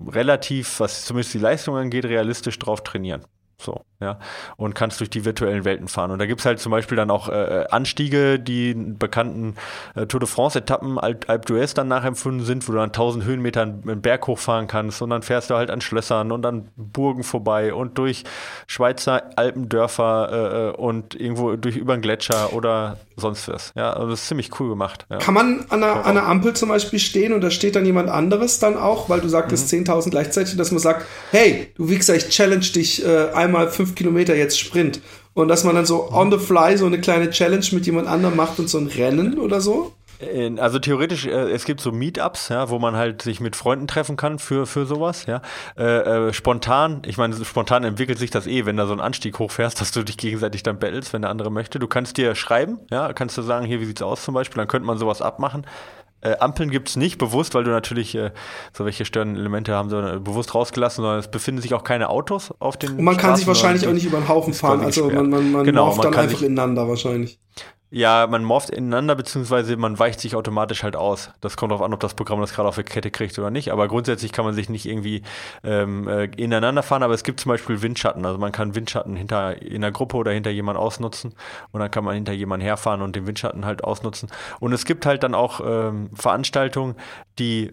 [0.00, 3.24] relativ, was zumindest die Leistung angeht, realistisch drauf trainieren.
[3.60, 4.18] So, ja.
[4.56, 6.10] Und kannst durch die virtuellen Welten fahren.
[6.10, 9.54] Und da gibt es halt zum Beispiel dann auch äh, Anstiege, die bekannten
[9.94, 14.00] äh, Tour de France-Etappen, Alp, d'Huez dann nachempfunden sind, wo du dann 1000 Höhenmeter einen
[14.00, 15.02] Berg hochfahren kannst.
[15.02, 18.24] Und dann fährst du halt an Schlössern und an Burgen vorbei und durch
[18.66, 23.72] Schweizer Alpendörfer äh, äh und irgendwo durch über einen Gletscher oder sonst was.
[23.76, 25.06] Ja, also das ist ziemlich cool gemacht.
[25.10, 25.18] Ja.
[25.18, 28.08] Kann man an einer, an einer Ampel zum Beispiel stehen und da steht dann jemand
[28.08, 29.84] anderes dann auch, weil du sagtest mhm.
[29.84, 34.36] 10.000 gleichzeitig, dass man sagt, hey, du Wichser, ich challenge dich äh, einmal fünf Kilometer
[34.36, 35.00] jetzt Sprint.
[35.34, 38.36] Und dass man dann so on the fly so eine kleine Challenge mit jemand anderem
[38.36, 39.92] macht und so ein Rennen oder so?
[40.58, 44.16] Also theoretisch, äh, es gibt so Meetups, ja, wo man halt sich mit Freunden treffen
[44.16, 45.40] kann für, für sowas, ja.
[45.78, 49.38] Äh, äh, spontan, ich meine, spontan entwickelt sich das eh, wenn da so ein Anstieg
[49.38, 51.78] hochfährst, dass du dich gegenseitig dann battlest, wenn der andere möchte.
[51.78, 54.68] Du kannst dir schreiben, ja, kannst du sagen, hier, wie sieht's aus zum Beispiel, dann
[54.68, 55.66] könnte man sowas abmachen.
[56.22, 58.30] Äh, Ampeln gibt es nicht bewusst, weil du natürlich äh,
[58.72, 62.10] so welche störenden Elemente haben sie äh, bewusst rausgelassen, sondern es befinden sich auch keine
[62.10, 64.80] Autos auf den Und man Straßen, kann sich wahrscheinlich auch nicht über den Haufen fahren,
[64.80, 67.38] also man, man, man genau, man dann einfach ineinander wahrscheinlich.
[67.92, 71.32] Ja, man morpht ineinander, beziehungsweise man weicht sich automatisch halt aus.
[71.40, 73.72] Das kommt darauf an, ob das Programm das gerade auf der Kette kriegt oder nicht.
[73.72, 75.22] Aber grundsätzlich kann man sich nicht irgendwie
[75.64, 77.02] ähm, äh, ineinander fahren.
[77.02, 78.24] Aber es gibt zum Beispiel Windschatten.
[78.24, 81.34] Also man kann Windschatten hinter in der Gruppe oder hinter jemand ausnutzen.
[81.72, 84.28] Und dann kann man hinter jemand herfahren und den Windschatten halt ausnutzen.
[84.60, 86.94] Und es gibt halt dann auch ähm, Veranstaltungen,
[87.40, 87.72] die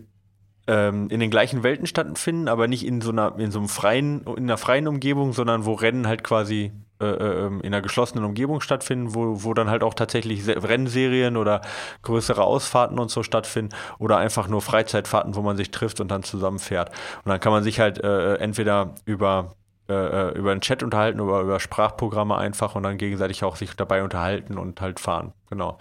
[0.68, 4.24] ähm, in den gleichen Welten stattfinden, aber nicht in so einer, in so einem freien,
[4.38, 8.59] in einer freien Umgebung, sondern wo Rennen halt quasi äh, ähm, in einer geschlossenen Umgebung
[8.59, 11.61] stattfinden, wo, wo dann halt auch tatsächlich Rennserien oder
[12.01, 16.24] größere Ausfahrten und so stattfinden oder einfach nur Freizeitfahrten, wo man sich trifft und dann
[16.24, 16.89] zusammen fährt.
[17.24, 19.55] Und dann kann man sich halt äh, entweder über
[19.89, 23.74] äh, äh, über einen Chat unterhalten oder über Sprachprogramme einfach und dann gegenseitig auch sich
[23.74, 25.32] dabei unterhalten und halt fahren.
[25.50, 25.78] Genau.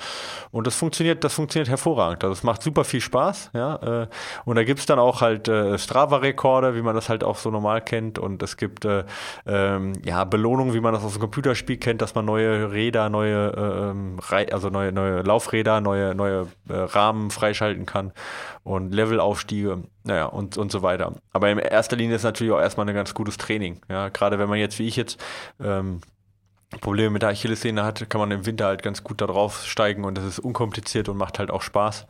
[0.52, 2.22] Und das funktioniert, das funktioniert hervorragend.
[2.22, 4.02] Also es macht super viel Spaß, ja.
[4.02, 4.08] Äh,
[4.44, 7.50] und da gibt es dann auch halt äh, Strava-Rekorde, wie man das halt auch so
[7.50, 8.18] normal kennt.
[8.18, 9.04] Und es gibt äh,
[9.44, 13.48] ähm, ja Belohnungen, wie man das aus dem Computerspiel kennt, dass man neue Räder, neue,
[13.56, 14.20] ähm,
[14.52, 18.12] also neue, neue Laufräder, neue, neue äh, Rahmen freischalten kann
[18.62, 21.14] und Levelaufstiege, naja, und, und so weiter.
[21.32, 23.80] Aber in erster Linie ist natürlich auch erstmal ein ganz gutes Training.
[23.88, 25.20] Ja, gerade wenn man jetzt wie ich jetzt
[25.60, 26.00] ähm,
[26.80, 30.18] Probleme mit der Achillessehne hat, kann man im Winter halt ganz gut darauf steigen und
[30.18, 32.06] das ist unkompliziert und macht halt auch Spaß.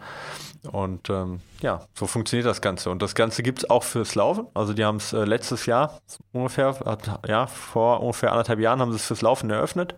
[0.73, 2.91] Und ähm, ja, so funktioniert das Ganze.
[2.91, 4.47] Und das Ganze gibt es auch fürs Laufen.
[4.55, 6.01] Also die haben es äh, letztes Jahr
[6.33, 9.95] ungefähr, hat, ja, vor ungefähr anderthalb Jahren haben sie es fürs Laufen eröffnet.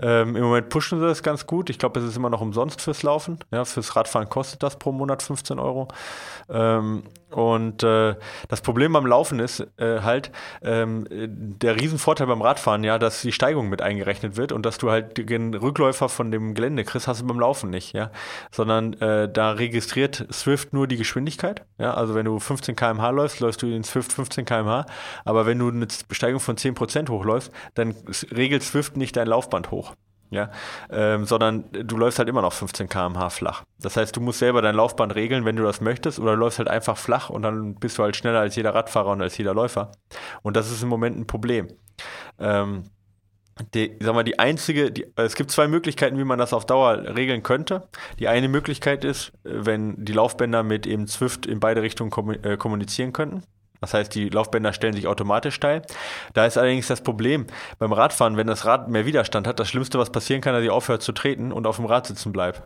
[0.00, 1.70] Ähm, Im Moment pushen sie das ganz gut.
[1.70, 3.38] Ich glaube, es ist immer noch umsonst fürs Laufen.
[3.50, 5.88] Ja, fürs Radfahren kostet das pro Monat 15 Euro.
[6.48, 8.16] Ähm, und äh,
[8.48, 10.32] das Problem beim Laufen ist äh, halt
[10.62, 14.90] ähm, der Riesenvorteil beim Radfahren, ja, dass die Steigung mit eingerechnet wird und dass du
[14.90, 18.10] halt den Rückläufer von dem Gelände kriegst, hast du beim Laufen nicht, ja.
[18.50, 21.66] Sondern äh, da registriert Swift nur die Geschwindigkeit.
[21.78, 24.86] Ja, also wenn du 15 km/h läufst, läufst du in Swift 15 km/h.
[25.24, 27.94] Aber wenn du eine Besteigung von 10% hochläufst, dann
[28.30, 29.94] regelt Swift nicht dein Laufband hoch.
[30.32, 30.50] Ja,
[30.90, 33.64] ähm, sondern du läufst halt immer noch 15 km/h flach.
[33.80, 36.58] Das heißt, du musst selber dein Laufband regeln, wenn du das möchtest, oder du läufst
[36.58, 39.54] halt einfach flach und dann bist du halt schneller als jeder Radfahrer und als jeder
[39.54, 39.90] Läufer.
[40.42, 41.66] Und das ist im Moment ein Problem.
[42.38, 42.84] Ähm,
[43.74, 47.16] die, sag mal, die einzige, die, es gibt zwei Möglichkeiten, wie man das auf Dauer
[47.16, 47.88] regeln könnte.
[48.18, 53.12] Die eine Möglichkeit ist, wenn die Laufbänder mit eben Zwift in beide Richtungen äh, kommunizieren
[53.12, 53.42] könnten.
[53.80, 55.82] Das heißt, die Laufbänder stellen sich automatisch steil.
[56.34, 57.46] Da ist allerdings das Problem
[57.78, 60.70] beim Radfahren, wenn das Rad mehr Widerstand hat, das Schlimmste, was passieren kann, dass ich
[60.70, 62.64] aufhört zu treten und auf dem Rad sitzen bleibe.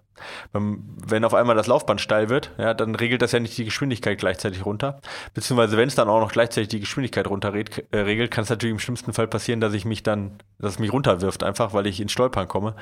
[0.52, 4.18] Wenn auf einmal das Laufband steil wird, ja, dann regelt das ja nicht die Geschwindigkeit
[4.18, 5.00] gleichzeitig runter.
[5.34, 8.72] Beziehungsweise wenn es dann auch noch gleichzeitig die Geschwindigkeit runter äh, regelt, kann es natürlich
[8.72, 12.00] im schlimmsten Fall passieren, dass ich mich dann, dass es mich runterwirft, einfach weil ich
[12.00, 12.74] ins Stolpern komme.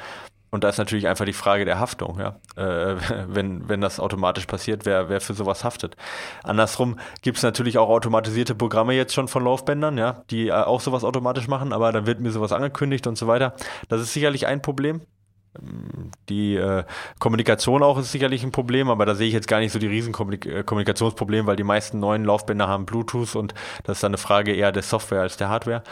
[0.53, 2.39] Und da ist natürlich einfach die Frage der Haftung, ja.
[2.57, 2.97] Äh,
[3.27, 5.97] wenn, wenn das automatisch passiert, wer, wer für sowas haftet.
[6.45, 10.83] Andersrum gibt es natürlich auch automatisierte Programme jetzt schon von Laufbändern, ja, die äh, auch
[10.83, 13.55] sowas automatisch machen, aber dann wird mir sowas angekündigt und so weiter.
[13.89, 15.01] Das ist sicherlich ein Problem.
[16.29, 16.85] Die äh,
[17.19, 19.87] Kommunikation auch ist sicherlich ein Problem, aber da sehe ich jetzt gar nicht so die
[19.87, 24.19] riesen äh, Kommunikationsprobleme, weil die meisten neuen Laufbänder haben Bluetooth und das ist dann eine
[24.19, 25.83] Frage eher der Software als der Hardware.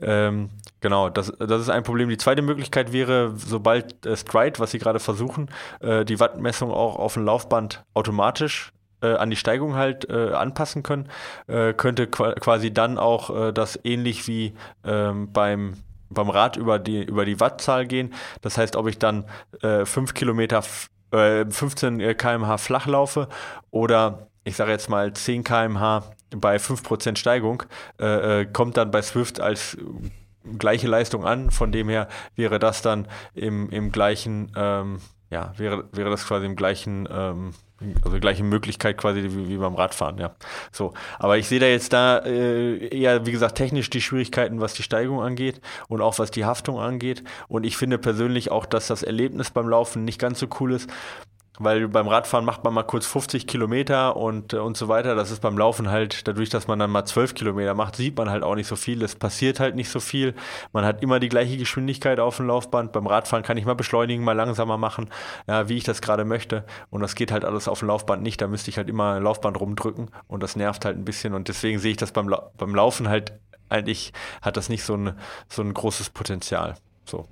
[0.00, 2.08] Ähm, genau, das, das ist ein Problem.
[2.08, 5.48] Die zweite Möglichkeit wäre, sobald äh, Stride, was sie gerade versuchen,
[5.80, 8.72] äh, die Wattmessung auch auf dem Laufband automatisch
[9.02, 11.08] äh, an die Steigung halt äh, anpassen können,
[11.46, 15.74] äh, könnte quasi dann auch das ähnlich wie ähm, beim
[16.10, 18.14] beim Rad über die, über die Wattzahl gehen.
[18.40, 19.24] Das heißt, ob ich dann
[19.62, 20.62] äh, 5 Kilometer,
[21.10, 23.28] äh, 15 km/h flach laufe
[23.70, 26.04] oder ich sage jetzt mal 10 km/h
[26.36, 27.62] bei 5% Steigung,
[27.98, 29.76] äh, äh, kommt dann bei Swift als
[30.58, 31.50] gleiche Leistung an.
[31.50, 36.46] Von dem her wäre das dann im, im gleichen, ähm, ja, wäre, wäre das quasi
[36.46, 37.54] im gleichen, ähm,
[38.04, 40.34] also gleiche Möglichkeit quasi wie, wie, beim Radfahren, ja.
[40.70, 40.92] So.
[41.18, 44.82] Aber ich sehe da jetzt da äh, eher, wie gesagt, technisch die Schwierigkeiten, was die
[44.82, 47.24] Steigung angeht und auch was die Haftung angeht.
[47.48, 50.90] Und ich finde persönlich auch, dass das Erlebnis beim Laufen nicht ganz so cool ist,
[51.58, 55.14] weil beim Radfahren macht man mal kurz 50 Kilometer und, äh, und so weiter.
[55.14, 58.28] Das ist beim Laufen halt, dadurch, dass man dann mal 12 Kilometer macht, sieht man
[58.28, 59.02] halt auch nicht so viel.
[59.02, 60.34] Es passiert halt nicht so viel.
[60.72, 62.90] Man hat immer die gleiche Geschwindigkeit auf dem Laufband.
[62.92, 65.10] Beim Radfahren kann ich mal beschleunigen, mal langsamer machen,
[65.46, 66.64] ja, wie ich das gerade möchte.
[66.90, 68.40] Und das geht halt alles auf dem Laufband nicht.
[68.40, 71.34] Da müsste ich halt immer ein Laufband rumdrücken und das nervt halt ein bisschen.
[71.34, 73.32] Und deswegen sehe ich das beim, beim Laufen halt
[73.68, 76.74] eigentlich, hat das nicht so ein, so ein großes Potenzial.
[77.04, 77.28] So.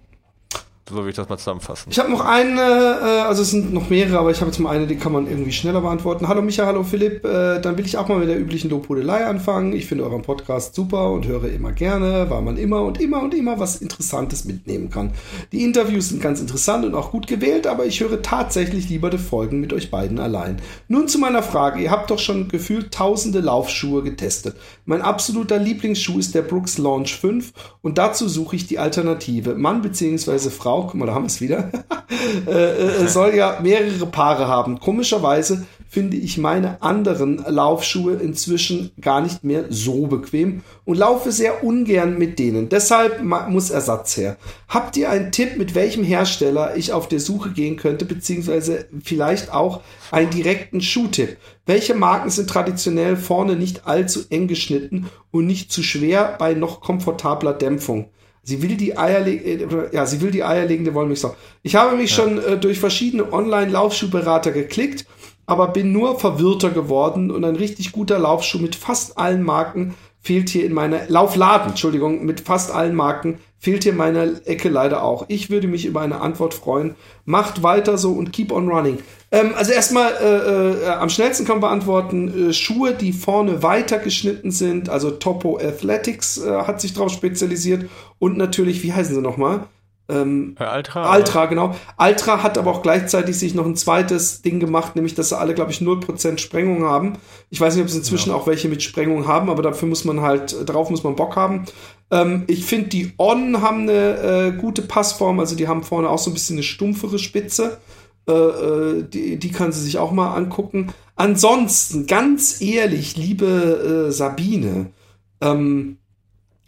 [0.92, 1.90] So will ich das mal zusammenfassen.
[1.90, 4.76] Ich habe noch eine, äh, also es sind noch mehrere, aber ich habe jetzt mal
[4.76, 6.28] eine, die kann man irgendwie schneller beantworten.
[6.28, 7.24] Hallo Micha, hallo Philipp.
[7.24, 9.72] Äh, dann will ich auch mal mit der üblichen Lobhudelei anfangen.
[9.72, 13.32] Ich finde euren Podcast super und höre immer gerne, weil man immer und immer und
[13.32, 15.12] immer was Interessantes mitnehmen kann.
[15.52, 19.16] Die Interviews sind ganz interessant und auch gut gewählt, aber ich höre tatsächlich lieber die
[19.16, 20.60] Folgen mit euch beiden allein.
[20.88, 21.80] Nun zu meiner Frage.
[21.80, 24.56] Ihr habt doch schon gefühlt tausende Laufschuhe getestet.
[24.84, 29.54] Mein absoluter Lieblingsschuh ist der Brooks Launch 5 und dazu suche ich die Alternative.
[29.54, 30.50] Mann bzw.
[30.50, 31.70] Frau Frau, guck mal, da haben wir es wieder,
[32.46, 34.80] äh, äh, soll ja mehrere Paare haben.
[34.80, 41.62] Komischerweise finde ich meine anderen Laufschuhe inzwischen gar nicht mehr so bequem und laufe sehr
[41.62, 42.68] ungern mit denen.
[42.68, 44.38] Deshalb muss Ersatz her.
[44.68, 49.52] Habt ihr einen Tipp, mit welchem Hersteller ich auf der Suche gehen könnte, beziehungsweise vielleicht
[49.52, 51.36] auch einen direkten Schuhtipp?
[51.66, 56.80] Welche Marken sind traditionell vorne nicht allzu eng geschnitten und nicht zu schwer bei noch
[56.80, 58.08] komfortabler Dämpfung?
[58.42, 61.36] Sie will die eierlegende, ja, sie will die eierlegende Wollmilchsau.
[61.62, 62.22] Ich habe mich ja.
[62.22, 65.06] schon äh, durch verschiedene Online-Laufschuhberater geklickt,
[65.46, 70.48] aber bin nur verwirrter geworden und ein richtig guter Laufschuh mit fast allen Marken fehlt
[70.48, 75.26] hier in meiner Laufladen, Entschuldigung, mit fast allen Marken fehlt hier meiner Ecke leider auch.
[75.28, 76.96] Ich würde mich über eine Antwort freuen.
[77.24, 78.98] Macht weiter so und keep on running.
[79.32, 83.98] Ähm, also erstmal äh, äh, am schnellsten kann man beantworten, äh, Schuhe, die vorne weiter
[83.98, 87.88] geschnitten sind, also Topo Athletics äh, hat sich darauf spezialisiert
[88.18, 89.64] und natürlich, wie heißen sie nochmal?
[90.10, 91.08] Ähm, Altra.
[91.08, 91.74] Altra, genau.
[91.96, 95.54] Altra hat aber auch gleichzeitig sich noch ein zweites Ding gemacht, nämlich dass sie alle,
[95.54, 97.14] glaube ich, 0% Sprengung haben.
[97.48, 98.36] Ich weiß nicht, ob sie inzwischen ja.
[98.36, 101.64] auch welche mit Sprengung haben, aber dafür muss man halt, darauf muss man Bock haben.
[102.10, 106.18] Ähm, ich finde, die On haben eine äh, gute Passform, also die haben vorne auch
[106.18, 107.78] so ein bisschen eine stumpfere Spitze.
[108.28, 110.92] Äh, äh, die, die kann sie sich auch mal angucken.
[111.16, 114.92] Ansonsten, ganz ehrlich, liebe äh, Sabine,
[115.40, 115.98] ähm,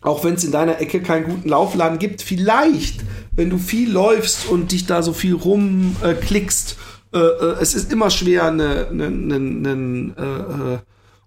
[0.03, 3.01] auch wenn es in deiner Ecke keinen guten Laufladen gibt, vielleicht,
[3.33, 6.77] wenn du viel läufst und dich da so viel rumklickst,
[7.15, 10.83] äh, äh, es ist immer schwer, eine, eine, eine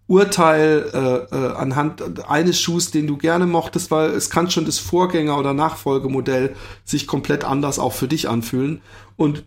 [0.07, 4.79] Urteil äh, äh, anhand eines Schuhs, den du gerne mochtest, weil es kann schon das
[4.79, 6.55] Vorgänger- oder Nachfolgemodell
[6.85, 8.81] sich komplett anders auch für dich anfühlen.
[9.17, 9.45] Und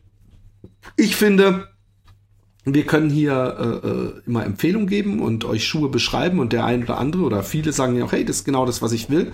[0.97, 1.69] ich finde,
[2.65, 6.83] wir können hier äh, äh, immer Empfehlungen geben und euch Schuhe beschreiben und der ein
[6.83, 9.33] oder andere oder viele sagen ja auch, hey, das ist genau das, was ich will.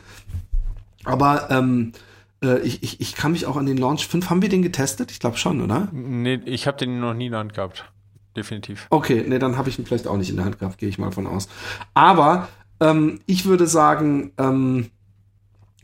[1.04, 1.92] Aber ähm,
[2.42, 5.10] äh, ich, ich, ich kann mich auch an den Launch 5, haben wir den getestet?
[5.10, 5.88] Ich glaube schon, oder?
[5.92, 7.90] Nee, ich habe den noch nie in der Hand gehabt.
[8.36, 8.86] Definitiv.
[8.90, 10.98] Okay, nee, dann habe ich ihn vielleicht auch nicht in der Hand gehabt, gehe ich
[10.98, 11.48] mal von aus.
[11.94, 12.48] Aber
[12.80, 14.90] ähm, ich würde sagen, ähm,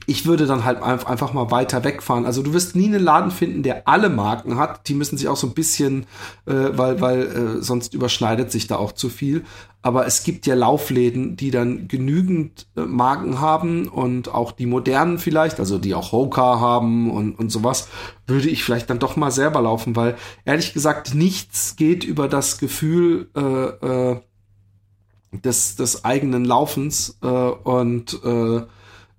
[0.07, 2.27] ich würde dann halt einfach mal weiter wegfahren.
[2.27, 4.89] Also du wirst nie einen Laden finden, der alle Marken hat.
[4.89, 6.07] Die müssen sich auch so ein bisschen,
[6.47, 9.45] äh, weil, weil äh, sonst überschneidet sich da auch zu viel.
[9.83, 15.19] Aber es gibt ja Laufläden, die dann genügend äh, Marken haben und auch die modernen
[15.19, 17.89] vielleicht, also die auch Hoka haben und, und sowas,
[18.27, 22.59] würde ich vielleicht dann doch mal selber laufen, weil ehrlich gesagt nichts geht über das
[22.59, 24.21] Gefühl äh, äh,
[25.33, 28.63] des, des eigenen Laufens äh, und äh,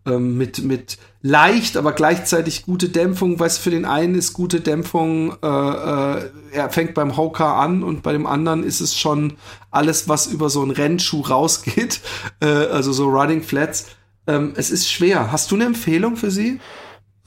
[0.05, 3.39] ähm, mit, mit leicht, aber gleichzeitig gute Dämpfung.
[3.39, 8.03] Was für den einen ist gute Dämpfung, äh, äh, er fängt beim Hoka an und
[8.03, 9.33] bei dem anderen ist es schon
[9.71, 12.01] alles, was über so einen Rennschuh rausgeht,
[12.41, 13.87] äh, also so Running Flats.
[14.27, 15.31] Ähm, es ist schwer.
[15.31, 16.59] Hast du eine Empfehlung für sie?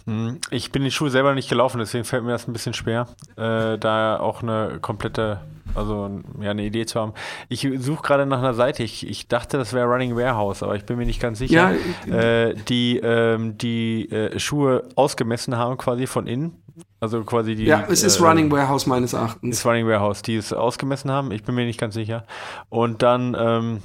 [0.07, 3.09] Hm, ich bin die Schuhe selber nicht gelaufen, deswegen fällt mir das ein bisschen schwer,
[3.37, 5.41] äh, da auch eine komplette,
[5.74, 6.09] also
[6.41, 7.12] ja, eine Idee zu haben.
[7.49, 8.85] Ich suche gerade nach einer Seite.
[8.85, 11.73] Ich, ich dachte, das wäre Running Warehouse, aber ich bin mir nicht ganz sicher.
[12.07, 16.62] Ja, äh, die ähm, die äh, Schuhe ausgemessen haben quasi von innen.
[17.01, 17.65] Also quasi die.
[17.65, 19.59] Ja, es ist äh, Running Warehouse meines Erachtens.
[19.59, 21.33] Ist Running Warehouse, die es ausgemessen haben.
[21.33, 22.24] Ich bin mir nicht ganz sicher.
[22.69, 23.83] Und dann ähm,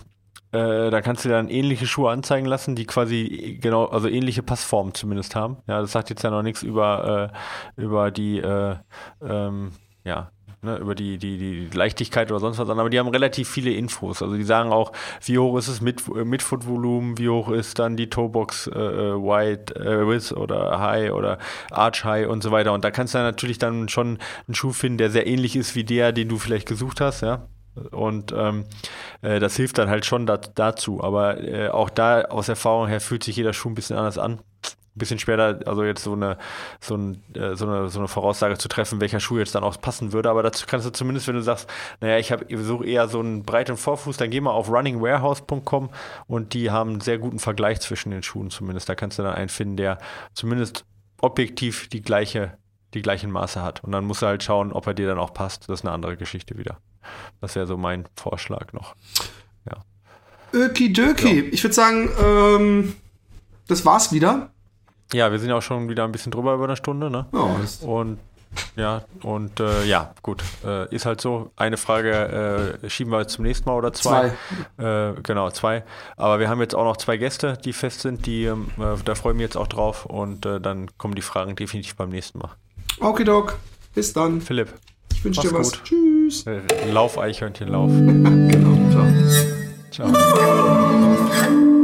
[0.52, 4.94] äh, da kannst du dann ähnliche Schuhe anzeigen lassen, die quasi genau, also ähnliche Passformen
[4.94, 5.58] zumindest haben.
[5.68, 7.32] Ja, das sagt jetzt ja noch nichts über,
[7.78, 8.76] äh, über die, äh,
[9.22, 9.72] ähm,
[10.04, 13.50] ja, ne, über die, die, die Leichtigkeit oder sonst was an, aber die haben relativ
[13.50, 14.22] viele Infos.
[14.22, 14.92] Also die sagen auch,
[15.24, 19.16] wie hoch ist es mit, mit Footvolumen, wie hoch ist dann die Toebox äh, äh
[19.16, 21.38] Wide, äh, Width oder High oder
[21.72, 22.74] Arch High und so weiter.
[22.74, 25.76] Und da kannst du dann natürlich dann schon einen Schuh finden, der sehr ähnlich ist
[25.76, 27.48] wie der, den du vielleicht gesucht hast, ja.
[27.92, 28.66] Und ähm,
[29.22, 31.04] äh, das hilft dann halt schon dat, dazu.
[31.04, 34.40] Aber äh, auch da aus Erfahrung her fühlt sich jeder Schuh ein bisschen anders an.
[34.94, 36.38] Ein bisschen schwerer, also jetzt so eine,
[36.82, 39.80] so, ein, äh, so, eine, so eine Voraussage zu treffen, welcher Schuh jetzt dann auch
[39.80, 40.30] passen würde.
[40.30, 41.70] Aber dazu kannst du zumindest, wenn du sagst,
[42.02, 45.92] naja, ich habe suche eher so einen breiten Vorfuß, dann geh mal auf runningwarehouse.com
[46.28, 48.90] und die haben einen sehr guten Vergleich zwischen den Schuhen zumindest.
[48.90, 49.98] Da kannst du dann einen finden, der
[50.34, 50.84] zumindest
[51.22, 52.58] objektiv die gleiche,
[52.94, 53.82] die gleichen Maße hat.
[53.86, 55.70] Und dann musst du halt schauen, ob er dir dann auch passt.
[55.70, 56.78] Das ist eine andere Geschichte wieder.
[57.40, 58.96] Das wäre so mein Vorschlag noch.
[59.70, 59.84] Ja.
[60.54, 61.42] Öki-Döki.
[61.42, 61.50] Ja.
[61.52, 62.96] Ich würde sagen, ähm,
[63.68, 64.52] das war's wieder.
[65.14, 67.26] Ja, wir sind auch schon wieder ein bisschen drüber über eine Stunde, ne?
[67.34, 68.20] Ja, und
[68.76, 70.44] ja, und äh, ja, gut.
[70.66, 71.52] Äh, ist halt so.
[71.56, 74.34] Eine Frage äh, schieben wir zum nächsten Mal oder zwei.
[74.78, 75.10] Zwei.
[75.12, 75.84] Äh, genau, zwei.
[76.18, 79.16] Aber wir haben jetzt auch noch zwei Gäste, die fest sind, die, ähm, äh, da
[79.16, 80.06] freue ich mich jetzt auch drauf.
[80.06, 82.52] Und äh, dann kommen die Fragen definitiv beim nächsten Mal.
[83.00, 83.58] Okay, Doc.
[83.94, 84.42] Bis dann.
[84.42, 84.74] Philipp.
[85.22, 85.72] Ich wünsche dir was.
[85.72, 85.84] Gut.
[85.84, 86.46] Tschüss.
[86.92, 87.92] Lauf, Eichhörnchen, lauf.
[87.96, 88.76] genau.
[89.92, 90.10] Ciao.
[90.10, 91.81] Ciao.